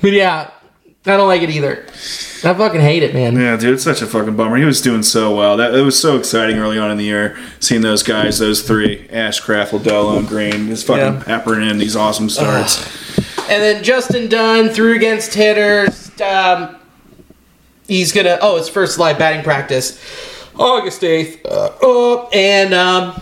But 0.01 0.11
yeah, 0.11 0.51
I 1.07 1.17
don't 1.17 1.27
like 1.27 1.41
it 1.43 1.49
either. 1.51 1.83
I 2.43 2.53
fucking 2.53 2.81
hate 2.81 3.03
it, 3.03 3.13
man. 3.13 3.35
Yeah, 3.35 3.55
dude, 3.57 3.75
it's 3.75 3.83
such 3.83 4.01
a 4.01 4.07
fucking 4.07 4.35
bummer. 4.35 4.57
He 4.57 4.65
was 4.65 4.81
doing 4.81 5.03
so 5.03 5.35
well. 5.35 5.57
That 5.57 5.73
it 5.75 5.81
was 5.81 5.99
so 5.99 6.17
exciting 6.17 6.57
early 6.57 6.77
on 6.77 6.91
in 6.91 6.97
the 6.97 7.03
year, 7.03 7.37
seeing 7.59 7.81
those 7.81 8.01
guys, 8.03 8.39
those 8.39 8.61
three, 8.61 9.07
Ashcraft, 9.09 9.73
Liddell, 9.73 10.17
and 10.17 10.27
Greene, 10.27 10.67
just 10.67 10.85
fucking 10.87 11.01
Yeah. 11.03 11.23
peppering 11.23 11.69
in 11.69 11.77
these 11.77 11.95
awesome 11.95 12.29
starts. 12.29 12.79
And 13.49 13.61
then 13.61 13.83
Justin 13.83 14.27
Dunn 14.29 14.69
threw 14.69 14.95
against 14.95 15.33
hitters. 15.35 16.11
Um, 16.21 16.75
he's 17.87 18.11
gonna. 18.11 18.37
Oh, 18.41 18.57
his 18.57 18.69
first 18.69 18.97
live 18.97 19.17
batting 19.19 19.43
practice, 19.43 19.99
August 20.57 21.03
eighth. 21.03 21.45
Uh, 21.45 21.71
oh, 21.81 22.29
and 22.33 22.73
um, 22.73 23.21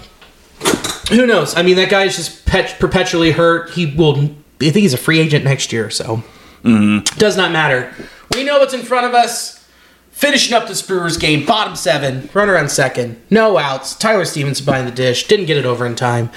who 1.10 1.26
knows? 1.26 1.56
I 1.56 1.62
mean, 1.64 1.76
that 1.76 1.90
guy's 1.90 2.16
just 2.16 2.46
pet- 2.46 2.78
perpetually 2.80 3.32
hurt. 3.32 3.72
He 3.72 3.86
will. 3.86 4.18
I 4.62 4.70
think 4.70 4.76
he's 4.78 4.94
a 4.94 4.98
free 4.98 5.20
agent 5.20 5.44
next 5.44 5.74
year, 5.74 5.90
so 5.90 6.24
Mm-hmm. 6.64 7.18
does 7.18 7.36
not 7.36 7.52
matter. 7.52 7.94
We 8.34 8.44
know 8.44 8.60
what's 8.60 8.74
in 8.74 8.82
front 8.82 9.06
of 9.06 9.14
us. 9.14 9.60
Finishing 10.12 10.54
up 10.54 10.68
this 10.68 10.82
Brewers 10.82 11.18
game, 11.18 11.44
bottom 11.44 11.76
seven, 11.76 12.30
runner 12.34 12.56
on 12.56 12.70
second, 12.70 13.20
no 13.32 13.58
outs. 13.58 13.96
Tyler 13.96 14.26
Stephenson 14.26 14.64
behind 14.64 14.88
the 14.88 14.92
dish, 14.92 15.28
didn't 15.28 15.48
get 15.48 15.58
it 15.58 15.66
over 15.66 15.88
in 15.88 15.96
time. 15.96 16.30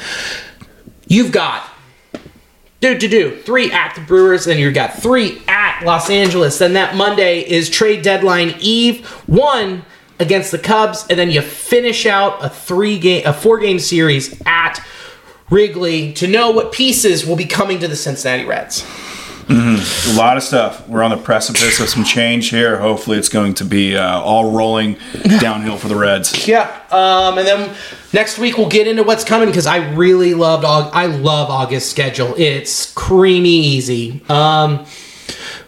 You've 1.06 1.30
got 1.30 1.68
do 2.80 2.96
do 2.96 3.08
do 3.08 3.36
three 3.42 3.70
at 3.70 3.94
the 3.94 4.00
Brewers, 4.00 4.46
and 4.46 4.58
you've 4.58 4.74
got 4.74 4.94
three 4.94 5.42
at 5.46 5.82
Los 5.84 6.10
Angeles. 6.10 6.58
Then 6.58 6.72
that 6.72 6.96
Monday 6.96 7.40
is 7.40 7.68
trade 7.70 8.02
deadline 8.02 8.54
eve, 8.60 9.06
one 9.26 9.84
against 10.18 10.50
the 10.50 10.58
Cubs, 10.58 11.06
and 11.08 11.18
then 11.18 11.30
you 11.30 11.40
finish 11.42 12.06
out 12.06 12.44
a 12.44 12.48
three 12.48 12.98
game, 12.98 13.26
a 13.26 13.32
four 13.32 13.58
game 13.58 13.78
series 13.78 14.40
at 14.46 14.82
Wrigley 15.50 16.12
to 16.14 16.26
know 16.26 16.50
what 16.50 16.72
pieces 16.72 17.26
will 17.26 17.36
be 17.36 17.44
coming 17.44 17.78
to 17.80 17.88
the 17.88 17.96
Cincinnati 17.96 18.44
Reds. 18.44 18.84
A 19.48 20.14
lot 20.16 20.36
of 20.36 20.42
stuff. 20.42 20.88
We're 20.88 21.02
on 21.02 21.10
the 21.10 21.16
precipice 21.16 21.78
of 21.78 21.88
some 21.88 22.02
change 22.02 22.50
here. 22.50 22.78
Hopefully, 22.78 23.16
it's 23.16 23.28
going 23.28 23.54
to 23.54 23.64
be 23.64 23.96
uh, 23.96 24.20
all 24.20 24.52
rolling 24.52 24.96
downhill 25.40 25.76
for 25.76 25.88
the 25.88 25.94
Reds. 25.94 26.48
Yeah, 26.48 26.64
um, 26.90 27.38
and 27.38 27.46
then 27.46 27.76
next 28.12 28.38
week 28.38 28.58
we'll 28.58 28.68
get 28.68 28.88
into 28.88 29.04
what's 29.04 29.22
coming 29.24 29.48
because 29.48 29.66
I 29.66 29.92
really 29.92 30.34
loved. 30.34 30.64
I 30.64 31.06
love 31.06 31.50
August 31.50 31.90
schedule. 31.90 32.34
It's 32.36 32.92
creamy 32.94 33.50
easy. 33.50 34.22
Um, 34.28 34.84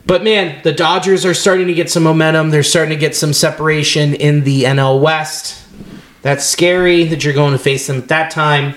but 0.07 0.25
man, 0.25 0.61
the 0.65 0.73
Dodgers 0.73 1.25
are 1.25 1.35
starting 1.35 1.67
to 1.69 1.75
get 1.75 1.91
some 1.91 2.03
momentum. 2.03 2.51
They're 2.51 2.63
starting 2.63 2.91
to 2.91 3.01
get 3.01 3.15
some 3.15 3.33
separation 3.33 4.15
in 4.15 4.43
the 4.43 4.65
NL 4.65 5.01
West. 5.01 5.63
That's 6.23 6.45
scary 6.45 7.05
that 7.05 7.23
you're 7.25 7.35
going 7.35 7.53
to 7.53 7.59
face 7.59 7.87
them 7.87 7.99
at 7.99 8.09
that 8.09 8.31
time. 8.31 8.75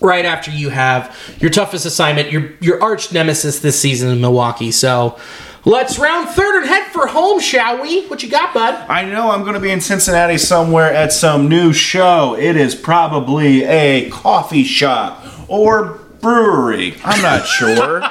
Right 0.00 0.24
after 0.24 0.50
you 0.50 0.68
have 0.68 1.16
your 1.40 1.50
toughest 1.50 1.84
assignment, 1.84 2.30
your 2.30 2.52
your 2.60 2.80
arch 2.82 3.12
nemesis 3.12 3.58
this 3.60 3.80
season 3.80 4.10
in 4.10 4.20
Milwaukee. 4.20 4.70
So 4.70 5.18
let's 5.64 5.98
round 5.98 6.28
third 6.28 6.60
and 6.60 6.68
head 6.68 6.92
for 6.92 7.08
home, 7.08 7.40
shall 7.40 7.82
we? 7.82 8.06
What 8.06 8.22
you 8.22 8.30
got, 8.30 8.54
bud? 8.54 8.74
I 8.88 9.04
know 9.04 9.30
I'm 9.30 9.42
going 9.42 9.54
to 9.54 9.60
be 9.60 9.70
in 9.70 9.80
Cincinnati 9.80 10.38
somewhere 10.38 10.92
at 10.92 11.12
some 11.12 11.48
new 11.48 11.72
show. 11.72 12.36
It 12.38 12.56
is 12.56 12.76
probably 12.76 13.64
a 13.64 14.08
coffee 14.10 14.64
shop 14.64 15.24
or 15.48 15.98
brewery. 16.20 16.94
I'm 17.04 17.20
not 17.22 17.46
sure. 17.46 18.00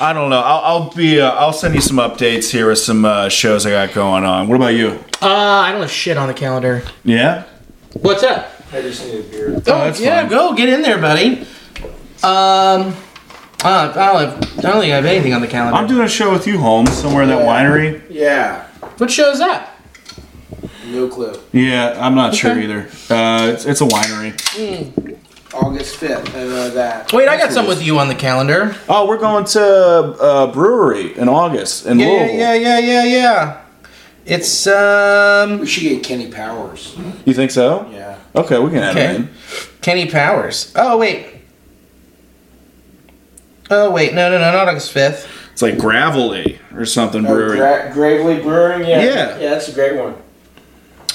I 0.00 0.12
don't 0.12 0.30
know. 0.30 0.40
I'll, 0.40 0.60
I'll 0.60 0.90
be. 0.94 1.20
Uh, 1.20 1.30
I'll 1.30 1.52
send 1.52 1.74
you 1.74 1.80
some 1.80 1.96
updates 1.96 2.50
here 2.50 2.68
with 2.68 2.78
some 2.78 3.04
uh, 3.04 3.28
shows 3.28 3.66
I 3.66 3.70
got 3.70 3.94
going 3.94 4.24
on. 4.24 4.46
What 4.46 4.56
about 4.56 4.74
you? 4.74 4.90
Uh, 5.20 5.26
I 5.26 5.72
don't 5.72 5.80
have 5.80 5.90
shit 5.90 6.16
on 6.16 6.28
the 6.28 6.34
calendar. 6.34 6.84
Yeah. 7.02 7.44
What's 7.94 8.22
up? 8.22 8.48
I 8.72 8.82
just 8.82 9.04
need 9.04 9.20
a 9.20 9.22
beer. 9.22 9.54
Oh, 9.56 9.60
that's 9.62 10.00
yeah, 10.00 10.20
fine. 10.22 10.30
go 10.30 10.54
get 10.54 10.68
in 10.68 10.82
there, 10.82 10.98
buddy. 10.98 11.40
Um, 12.22 12.94
uh, 13.64 13.92
I 13.94 13.94
don't 13.94 13.96
have, 13.96 14.58
I 14.58 14.70
don't 14.70 14.80
think 14.80 14.92
I 14.92 14.96
have 14.96 15.04
anything 15.04 15.32
on 15.34 15.40
the 15.40 15.46
calendar. 15.48 15.76
I'm 15.78 15.86
doing 15.86 16.04
a 16.04 16.08
show 16.08 16.32
with 16.32 16.46
you, 16.46 16.58
Holmes, 16.58 16.90
somewhere 16.92 17.22
in 17.22 17.28
that 17.30 17.40
winery. 17.46 18.02
Yeah, 18.10 18.66
what 18.98 19.10
show 19.10 19.30
is 19.30 19.38
that? 19.38 19.74
no 20.86 21.06
clue. 21.08 21.38
Yeah, 21.52 21.96
I'm 22.00 22.14
not 22.14 22.34
sure 22.34 22.58
either. 22.58 22.88
Uh, 23.10 23.50
it's, 23.52 23.66
it's 23.66 23.80
a 23.82 23.84
winery. 23.86 24.32
August 25.54 26.00
5th, 26.00 26.28
I 26.34 26.44
know 26.44 26.70
that. 26.70 27.12
Wait, 27.12 27.28
I 27.28 27.36
got 27.36 27.52
some 27.52 27.66
with 27.66 27.82
you 27.82 27.98
on 27.98 28.08
the 28.08 28.14
calendar. 28.14 28.74
Oh, 28.88 29.06
we're 29.06 29.18
going 29.18 29.44
to 29.46 29.62
a 29.62 30.50
brewery 30.52 31.16
in 31.16 31.28
August 31.28 31.84
in 31.86 31.98
Yeah, 31.98 32.06
Louisville. 32.06 32.36
yeah, 32.38 32.54
yeah, 32.54 32.78
yeah, 32.78 33.04
yeah. 33.04 33.60
It's 34.24 34.66
um 34.66 35.58
We 35.60 35.66
should 35.66 35.82
get 35.82 36.02
Kenny 36.04 36.30
Powers. 36.30 36.96
You 37.26 37.32
think 37.34 37.50
so? 37.50 37.86
Yeah. 37.92 38.07
Okay, 38.38 38.58
we 38.58 38.70
can 38.70 38.78
add 38.82 38.96
Okay. 38.96 39.06
him 39.06 39.22
in. 39.22 39.28
Kenny 39.82 40.06
Powers. 40.10 40.72
Oh 40.76 40.96
wait. 40.98 41.26
Oh 43.70 43.90
wait, 43.90 44.14
no, 44.14 44.30
no, 44.30 44.38
no, 44.38 44.50
not 44.52 44.68
August 44.68 44.92
fifth. 44.92 45.28
It's 45.52 45.60
like 45.62 45.76
gravelly 45.78 46.58
or 46.74 46.86
something 46.86 47.26
Oh, 47.26 47.34
brewery. 47.34 47.56
Gra- 47.58 47.90
Gravely 47.92 48.40
Brewing? 48.40 48.88
Yeah. 48.88 49.02
Yeah. 49.02 49.38
Yeah, 49.38 49.50
that's 49.50 49.68
a 49.68 49.72
great 49.72 49.96
one. 49.96 50.14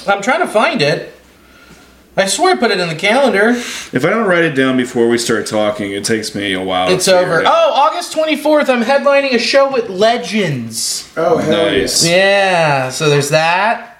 I'm 0.06 0.22
trying 0.22 0.40
to 0.40 0.46
find 0.46 0.82
it. 0.82 1.12
I 2.16 2.26
swear 2.26 2.54
I 2.54 2.56
put 2.56 2.70
it 2.70 2.78
in 2.78 2.88
the 2.88 2.94
calendar. 2.94 3.48
If 3.48 4.04
I 4.04 4.10
don't 4.10 4.28
write 4.28 4.44
it 4.44 4.52
down 4.54 4.76
before 4.76 5.08
we 5.08 5.18
start 5.18 5.46
talking, 5.48 5.90
it 5.92 6.04
takes 6.04 6.32
me 6.32 6.52
a 6.52 6.62
while. 6.62 6.88
It's 6.90 7.06
to 7.06 7.18
over. 7.18 7.40
it. 7.40 7.46
Oh, 7.46 7.72
August 7.72 8.14
24th, 8.14 8.68
I'm 8.68 8.84
headlining 8.84 9.32
a 9.34 9.38
show 9.38 9.72
with 9.72 9.88
Legends. 9.88 11.10
Oh, 11.16 11.38
hell 11.38 11.66
Nice. 11.66 12.06
Yeah, 12.06 12.90
so 12.90 13.10
there's 13.10 13.30
that. 13.30 13.93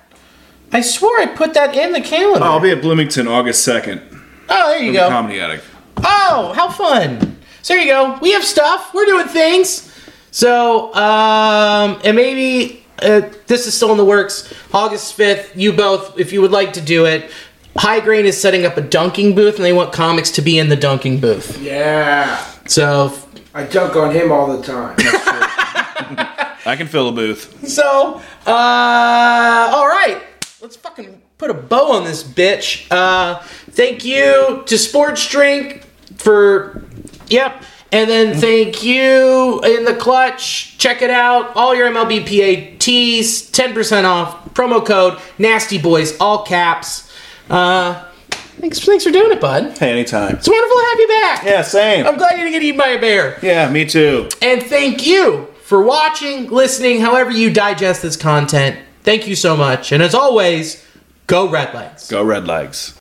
I 0.75 0.81
swore 0.81 1.17
I 1.21 1.27
put 1.27 1.55
that 1.55 1.77
in 1.77 1.93
the 1.93 2.01
calendar. 2.01 2.45
Oh, 2.45 2.55
I'll 2.55 2.61
be 2.61 2.73
at 2.73 2.83
Bloomington 2.83 3.29
August 3.29 3.67
2nd. 3.67 4.03
Oh, 4.49 4.71
there 4.71 4.83
you 4.83 4.93
go. 4.93 5.05
The 5.05 5.05
go. 5.05 5.09
Comedy 5.09 5.41
Attic. 5.41 5.61
Oh, 5.99 6.53
how 6.57 6.69
fun. 6.69 7.39
So 7.63 7.75
there 7.75 7.83
you 7.83 7.89
go. 7.89 8.19
We 8.21 8.33
have 8.33 8.45
stuff. 8.45 8.93
We're 8.93 9.07
doing 9.07 9.29
things. 9.29 9.91
So, 10.33 10.93
um, 10.95 12.01
and 12.05 12.17
maybe 12.17 12.85
uh, 13.01 13.23
this 13.47 13.69
is 13.69 13.75
still 13.75 13.93
in 13.93 13.99
the 13.99 14.05
works. 14.05 14.53
August 14.73 15.17
5th, 15.17 15.53
you 15.55 15.73
both, 15.73 16.19
if 16.19 16.33
you 16.33 16.41
would 16.41 16.51
like 16.51 16.73
to 16.73 16.81
do 16.81 17.07
it, 17.07 17.31
High 17.77 18.01
Grain 18.01 18.27
is 18.27 18.41
setting 18.41 18.67
up 18.67 18.77
a 18.77 18.81
dunking 18.81 19.37
booth 19.37 19.55
and 19.57 19.65
they 19.65 19.73
want 19.73 19.93
comics 19.93 20.33
to 20.33 20.43
be 20.43 20.59
in 20.59 20.71
the 20.71 20.77
dunking 20.77 21.21
booth. 21.21 21.57
Yeah. 21.61 22.45
So, 22.67 23.17
I 23.55 23.63
dunk 23.63 23.95
on 23.95 24.13
him 24.13 24.33
all 24.33 24.57
the 24.57 24.61
time. 24.61 24.97
I 26.67 26.75
can 26.77 26.89
fill 26.89 27.09
a 27.09 27.13
booth. 27.13 27.69
So, 27.69 28.21
uh, 28.45 29.71
all 29.73 29.87
right, 29.87 30.21
let's 30.65 30.77
fucking 30.77 31.21
put 31.37 31.51
a 31.51 31.55
bow 31.55 31.93
on 31.93 32.05
this 32.05 32.23
bitch. 32.23 32.91
Uh, 32.91 33.39
thank 33.73 34.03
you 34.03 34.63
to 34.65 34.79
Sports 34.79 35.29
Drink 35.29 35.85
for, 36.17 36.83
yep, 37.29 37.63
and 37.93 38.09
then 38.09 38.35
thank 38.35 38.83
you 38.83 39.61
in 39.61 39.85
the 39.85 39.95
clutch. 39.95 40.79
Check 40.79 41.03
it 41.03 41.11
out. 41.11 41.55
All 41.55 41.75
your 41.75 41.91
MLBPA 41.91 42.79
tees, 42.79 43.51
ten 43.51 43.75
percent 43.75 44.07
off. 44.07 44.55
Promo 44.55 44.85
code 44.85 45.21
Nasty 45.37 45.77
Boys, 45.77 46.19
all 46.19 46.45
caps. 46.47 47.13
Uh, 47.51 48.03
thanks, 48.31 48.81
thanks 48.81 49.05
for 49.05 49.11
doing 49.11 49.33
it, 49.33 49.43
bud. 49.43 49.77
Hey, 49.77 49.91
anytime. 49.91 50.37
It's 50.37 50.49
wonderful 50.49 50.77
to 50.79 50.87
have 50.91 50.99
you 50.99 51.09
back. 51.09 51.45
Yeah, 51.45 51.61
same. 51.61 52.07
I'm 52.07 52.17
glad 52.17 52.39
you 52.39 52.45
didn't 52.45 52.53
get 52.53 52.63
eaten 52.63 52.79
by 52.79 52.89
a 52.89 52.99
bear. 52.99 53.39
Yeah, 53.43 53.71
me 53.71 53.85
too. 53.85 54.31
And 54.41 54.63
thank 54.63 55.07
you 55.07 55.49
for 55.65 55.83
watching, 55.83 56.49
listening, 56.49 57.03
however 57.03 57.33
you 57.33 57.53
digest 57.53 58.01
this 58.01 58.17
content. 58.17 58.79
Thank 59.05 59.29
you 59.29 59.37
so 59.37 59.57
much. 59.57 59.93
And 59.93 60.03
as 60.03 60.15
always, 60.15 60.85
go 61.27 61.49
Red 61.49 61.75
Legs. 61.75 62.09
Go 62.09 62.25
Red 62.25 62.47
Legs. 62.47 62.99